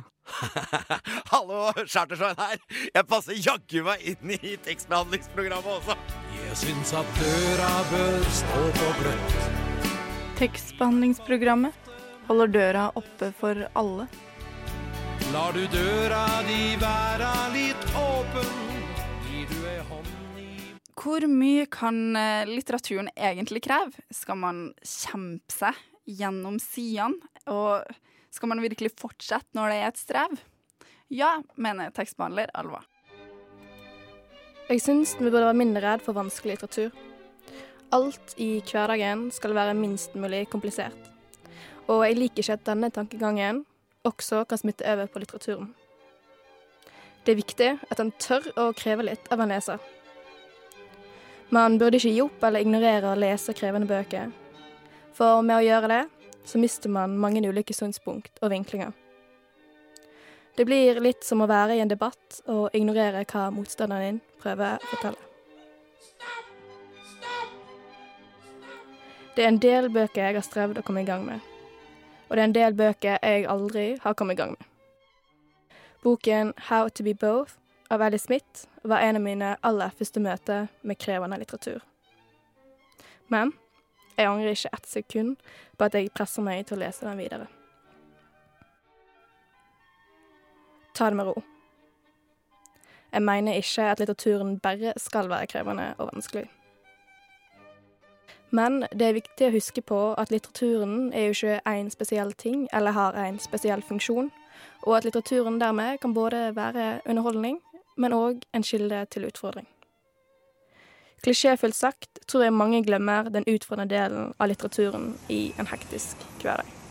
Hallo, 1.32 1.68
Chartersveien 1.84 2.38
her. 2.40 2.62
Jeg 2.94 3.08
passer 3.10 3.36
jaggu 3.36 3.82
meg 3.86 4.06
inn 4.14 4.38
i 4.38 4.56
tekstbehandlingsprogrammet 4.64 5.76
også. 5.80 6.25
Jeg 6.46 6.58
syns 6.60 6.92
at 6.94 7.08
døra 7.18 7.70
bør 7.90 8.26
stå 8.30 8.60
på 8.76 8.90
gløtt. 9.00 9.32
Tekstbehandlingsprogrammet 10.38 11.90
holder 12.28 12.52
døra 12.54 12.84
oppe 12.94 13.32
for 13.34 13.64
alle. 13.74 14.06
Lar 15.34 15.56
du 15.56 15.64
døra 15.72 16.22
di 16.46 16.76
være 16.78 17.32
litt 17.56 17.84
åpen, 17.98 18.54
gir 19.26 19.50
du 19.50 19.58
ei 19.66 19.82
hånd 19.90 20.10
Hvor 20.94 21.26
mye 21.28 21.66
kan 21.66 22.00
eh, 22.14 22.46
litteraturen 22.46 23.10
egentlig 23.16 23.64
kreve? 23.66 24.06
Skal 24.14 24.38
man 24.38 24.68
kjempe 24.86 25.50
seg 25.50 25.84
gjennom 26.06 26.60
sidene? 26.62 27.18
Og 27.50 27.82
skal 28.30 28.54
man 28.54 28.62
virkelig 28.62 28.94
fortsette 28.94 29.58
når 29.58 29.74
det 29.74 29.80
er 29.82 29.90
et 29.90 30.04
strev? 30.06 30.42
Ja, 31.10 31.40
mener 31.58 31.90
tekstbehandler 31.94 32.54
Alva. 32.54 32.86
Jeg 34.66 34.80
syns 34.82 35.12
vi 35.14 35.28
burde 35.30 35.44
være 35.46 35.54
mindre 35.54 35.80
redd 35.84 36.00
for 36.02 36.16
vanskelig 36.16 36.56
litteratur. 36.56 36.94
Alt 37.94 38.32
i 38.42 38.56
hverdagen 38.66 39.28
skal 39.30 39.54
være 39.54 39.76
minst 39.78 40.16
mulig 40.18 40.48
komplisert. 40.50 40.96
Og 41.86 42.02
jeg 42.02 42.16
liker 42.18 42.42
ikke 42.42 42.56
at 42.58 42.64
denne 42.66 42.90
tankegangen 42.90 43.60
også 44.02 44.42
kan 44.50 44.58
smitte 44.58 44.88
over 44.90 45.06
på 45.06 45.22
litteraturen. 45.22 45.70
Det 47.22 47.36
er 47.36 47.38
viktig 47.38 47.70
at 47.78 48.02
en 48.02 48.10
tør 48.18 48.50
å 48.58 48.72
kreve 48.74 49.06
litt 49.06 49.30
av 49.30 49.44
en 49.44 49.54
leser. 49.54 49.78
Man 51.54 51.78
burde 51.78 52.02
ikke 52.02 52.16
gi 52.16 52.26
opp 52.26 52.42
eller 52.42 52.66
ignorere 52.66 53.14
å 53.14 53.22
lese 53.22 53.54
krevende 53.54 53.86
bøker. 53.86 54.34
For 55.14 55.46
med 55.46 55.60
å 55.60 55.66
gjøre 55.68 55.92
det, 55.94 56.04
så 56.42 56.58
mister 56.58 56.90
man 56.90 57.14
mange 57.22 57.46
ulike 57.46 57.74
synspunkt 57.74 58.42
og 58.42 58.50
vinklinger. 58.50 58.90
Det 60.56 60.64
blir 60.64 61.00
litt 61.04 61.24
som 61.24 61.42
å 61.44 61.48
være 61.50 61.74
i 61.76 61.80
en 61.84 61.90
debatt 61.90 62.38
og 62.48 62.72
ignorere 62.72 63.26
hva 63.28 63.50
motstanderen 63.52 64.16
din 64.16 64.20
prøver 64.40 64.78
å 64.80 64.88
fortelle. 64.88 65.26
Det 69.36 69.44
er 69.44 69.50
en 69.50 69.60
del 69.60 69.90
bøker 69.92 70.22
jeg 70.22 70.38
har 70.38 70.46
strevd 70.46 70.80
å 70.80 70.84
komme 70.86 71.02
i 71.04 71.08
gang 71.08 71.26
med. 71.26 71.44
Og 72.30 72.36
det 72.36 72.40
er 72.40 72.48
en 72.48 72.56
del 72.56 72.78
bøker 72.78 73.18
jeg 73.20 73.44
aldri 73.52 73.84
har 74.00 74.16
kommet 74.16 74.38
i 74.38 74.40
gang 74.40 74.54
med. 74.56 74.72
Boken 76.02 76.54
How 76.70 76.88
to 76.88 77.04
be 77.04 77.12
both 77.12 77.58
av 77.92 78.00
Ellie 78.00 78.18
Smith 78.18 78.64
var 78.82 79.04
en 79.04 79.20
av 79.20 79.22
mine 79.22 79.52
aller 79.60 79.92
første 79.98 80.22
møter 80.24 80.70
med 80.80 80.98
krevende 80.98 81.36
litteratur. 81.42 81.84
Men 83.28 83.52
jeg 84.16 84.30
angrer 84.30 84.56
ikke 84.56 84.72
ett 84.72 84.88
sekund 84.88 85.36
på 85.76 85.84
at 85.84 86.00
jeg 86.00 86.14
presser 86.16 86.46
meg 86.46 86.64
til 86.64 86.78
å 86.78 86.84
lese 86.86 87.04
den 87.04 87.20
videre. 87.20 87.50
Ta 90.96 91.10
det 91.10 91.16
med 91.16 91.26
ro. 91.28 91.42
Jeg 93.12 93.22
mener 93.22 93.52
ikke 93.60 93.82
at 93.90 94.00
litteraturen 94.00 94.58
bare 94.60 94.92
skal 94.96 95.28
være 95.28 95.46
krevende 95.46 95.94
og 95.98 96.08
vanskelig. 96.12 96.46
Men 98.50 98.86
det 98.92 99.08
er 99.08 99.16
viktig 99.18 99.48
å 99.48 99.52
huske 99.52 99.82
på 99.84 99.98
at 100.16 100.32
litteraturen 100.32 101.12
er 101.12 101.28
jo 101.28 101.34
ikke 101.34 101.60
én 101.68 101.90
spesiell 101.92 102.32
ting 102.32 102.64
eller 102.72 102.96
har 102.96 103.18
en 103.20 103.38
spesiell 103.42 103.82
funksjon, 103.84 104.30
og 104.86 104.96
at 104.96 105.04
litteraturen 105.04 105.60
dermed 105.60 106.00
kan 106.00 106.14
både 106.14 106.56
være 106.56 107.00
underholdning, 107.04 107.60
men 107.96 108.16
òg 108.16 108.48
en 108.54 108.64
kilde 108.64 109.04
til 109.10 109.28
utfordring. 109.28 109.68
Klisjéfullt 111.26 111.76
sagt 111.76 112.20
tror 112.28 112.46
jeg 112.46 112.56
mange 112.56 112.84
glemmer 112.84 113.28
den 113.28 113.44
utfordrende 113.48 113.94
delen 113.94 114.34
av 114.38 114.48
litteraturen 114.48 115.14
i 115.28 115.52
en 115.58 115.68
hektisk 115.68 116.16
hverdag. 116.40 116.85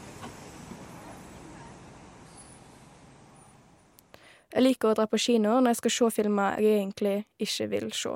Jeg 4.55 4.63
liker 4.63 4.93
å 4.93 4.95
dra 4.95 5.03
på 5.11 5.19
kino 5.19 5.57
når 5.59 5.73
jeg 5.73 5.81
skal 5.81 5.91
se 5.91 6.07
filmer 6.15 6.61
jeg 6.63 6.77
egentlig 6.79 7.15
ikke 7.43 7.65
vil 7.73 7.89
se. 7.91 8.13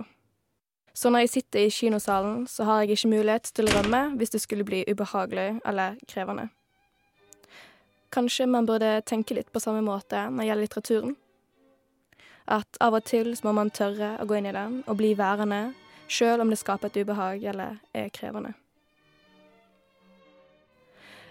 Så 0.96 1.10
når 1.12 1.26
jeg 1.26 1.32
sitter 1.34 1.66
i 1.66 1.72
kinosalen, 1.72 2.46
så 2.48 2.64
har 2.64 2.82
jeg 2.82 2.96
ikke 2.96 3.12
mulighet 3.12 3.52
til 3.56 3.68
å 3.68 3.74
rømme 3.76 4.00
hvis 4.20 4.32
det 4.32 4.42
skulle 4.44 4.68
bli 4.68 4.86
ubehagelig 4.88 5.60
eller 5.68 6.00
krevende. 6.08 6.48
Kanskje 8.16 8.48
man 8.48 8.66
burde 8.66 9.02
tenke 9.06 9.36
litt 9.36 9.52
på 9.52 9.60
samme 9.60 9.84
måte 9.86 10.24
når 10.30 10.40
det 10.40 10.48
gjelder 10.48 10.66
litteraturen? 10.66 11.18
At 12.48 12.80
av 12.82 12.96
og 12.98 13.06
til 13.06 13.36
må 13.44 13.54
man 13.54 13.70
tørre 13.70 14.16
å 14.18 14.26
gå 14.26 14.40
inn 14.40 14.50
i 14.50 14.56
den 14.56 14.80
og 14.88 14.98
bli 14.98 15.12
værende, 15.20 15.76
sjøl 16.08 16.42
om 16.42 16.50
det 16.50 16.58
skaper 16.64 16.90
et 16.90 17.04
ubehag 17.04 17.44
eller 17.52 17.78
er 17.94 18.10
krevende. 18.16 18.56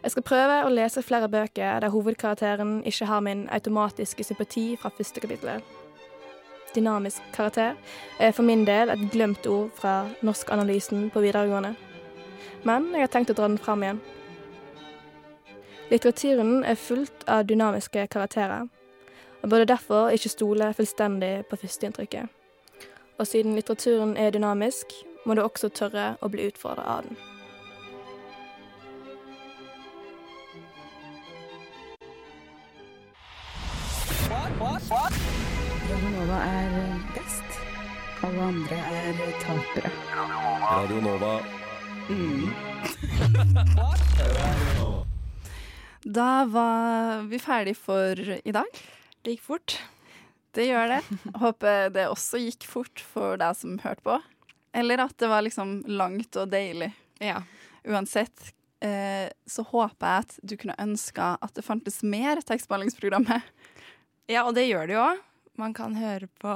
Jeg 0.02 0.10
skal 0.14 0.22
prøve 0.22 0.58
å 0.62 0.70
lese 0.70 1.02
flere 1.02 1.28
bøker 1.28 1.80
der 1.82 1.90
hovedkarakteren 1.90 2.82
ikke 2.86 3.08
har 3.10 3.22
min 3.26 3.48
automatiske 3.50 4.24
sympati 4.24 4.76
fra 4.78 4.92
første 4.94 5.20
kapittel. 5.20 5.62
Dynamisk 6.74 7.22
karakter 7.34 7.74
er 8.20 8.32
for 8.32 8.46
min 8.46 8.62
del 8.66 8.92
et 8.92 9.02
glemt 9.10 9.46
ord 9.50 9.72
fra 9.74 10.06
norskanalysen 10.22 11.08
på 11.10 11.22
videregående. 11.24 11.74
Men 12.62 12.92
jeg 12.94 13.06
har 13.08 13.12
tenkt 13.14 13.32
å 13.32 13.36
dra 13.38 13.48
den 13.48 13.58
fram 13.58 13.82
igjen. 13.82 14.00
Litteraturen 15.90 16.62
er 16.68 16.78
fullt 16.78 17.24
av 17.26 17.46
dynamiske 17.48 18.06
karakterer, 18.12 18.68
og 19.42 19.50
burde 19.50 19.70
derfor 19.70 20.12
ikke 20.14 20.30
stole 20.30 20.68
fullstendig 20.76 21.46
på 21.50 21.58
førsteinntrykket. 21.58 22.28
Og 23.18 23.26
siden 23.26 23.56
litteraturen 23.56 24.14
er 24.16 24.30
dynamisk, 24.30 24.92
må 25.26 25.34
du 25.34 25.42
også 25.42 25.72
tørre 25.74 26.12
å 26.22 26.30
bli 26.30 26.46
utfordra 26.52 26.84
av 26.98 27.08
den. 27.08 27.37
Radio 34.88 36.08
Nova 36.14 36.36
er 36.48 36.76
best. 37.12 37.56
Alle 38.24 38.40
andre 38.40 38.76
er 38.88 39.18
tapere. 39.42 39.90
Radio 40.64 41.02
Nova. 41.04 41.32
Da 46.08 46.46
var 46.48 47.28
vi 47.28 47.36
ferdig 47.42 47.74
for 47.76 48.16
i 48.16 48.52
dag. 48.54 48.64
Det 49.20 49.34
gikk 49.34 49.42
fort. 49.44 49.76
Det 50.56 50.64
gjør 50.70 50.88
det. 50.94 51.02
Håper 51.36 51.92
det 51.92 52.06
også 52.08 52.40
gikk 52.40 52.64
fort 52.64 53.02
for 53.12 53.36
deg 53.36 53.52
som 53.60 53.76
hørte 53.82 54.00
på. 54.06 54.16
Eller 54.72 55.04
at 55.04 55.12
det 55.20 55.28
var 55.28 55.44
liksom 55.44 55.82
langt 55.84 56.32
og 56.40 56.48
deilig. 56.54 56.94
Ja. 57.20 57.42
Uansett 57.84 58.54
eh, 58.80 59.28
så 59.44 59.60
håper 59.68 60.06
jeg 60.06 60.24
at 60.24 60.32
du 60.40 60.56
kunne 60.56 60.80
ønska 60.80 61.36
at 61.44 61.52
det 61.60 61.66
fantes 61.66 62.00
mer 62.00 62.40
tekstbehandlingsprogrammer. 62.40 63.44
Ja, 64.28 64.42
og 64.44 64.52
det 64.58 64.66
gjør 64.68 64.88
det 64.88 64.92
jo. 64.92 65.06
Man 65.56 65.72
kan 65.72 65.94
høre 65.96 66.26
på 66.42 66.52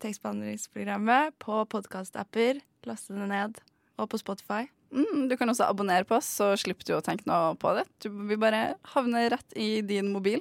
tekstbehandlingsprogrammet 0.00 1.34
på 1.42 1.58
podkastapper, 1.68 2.62
laste 2.88 3.12
det 3.12 3.26
ned, 3.28 3.60
og 4.00 4.08
på 4.10 4.20
Spotify. 4.22 4.64
Mm, 4.92 5.28
du 5.28 5.36
kan 5.36 5.52
også 5.52 5.68
abonnere 5.68 6.08
på 6.08 6.16
oss, 6.16 6.30
så 6.40 6.54
slipper 6.56 6.88
du 6.88 6.94
å 6.96 7.02
tenke 7.04 7.28
noe 7.28 7.52
på 7.60 7.74
det. 7.76 7.84
Du 8.00 8.08
vil 8.30 8.40
bare 8.40 8.78
havne 8.94 9.26
rett 9.32 9.56
i 9.60 9.84
din 9.84 10.08
mobil. 10.14 10.40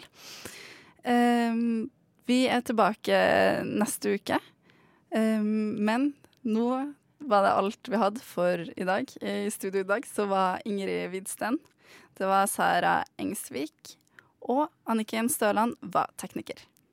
Um, 1.04 1.92
vi 2.32 2.46
er 2.48 2.64
tilbake 2.64 3.20
neste 3.68 4.16
uke, 4.16 4.40
um, 5.12 5.76
men 5.76 6.14
nå 6.48 6.70
var 7.20 7.46
det 7.46 7.56
alt 7.60 7.92
vi 7.92 8.00
hadde 8.00 8.24
for 8.24 8.64
i 8.64 8.88
dag. 8.88 9.12
I 9.20 9.52
studio 9.52 9.84
i 9.84 9.92
dag 9.92 10.08
så 10.08 10.24
var 10.32 10.64
Ingrid 10.64 11.12
Widsten, 11.12 11.60
det 12.16 12.32
var 12.32 12.48
Sara 12.48 13.02
Engsvik, 13.20 13.98
og 14.42 14.68
Anniken 14.90 15.30
Støland 15.30 15.76
var 15.82 16.12
tekniker. 16.18 16.66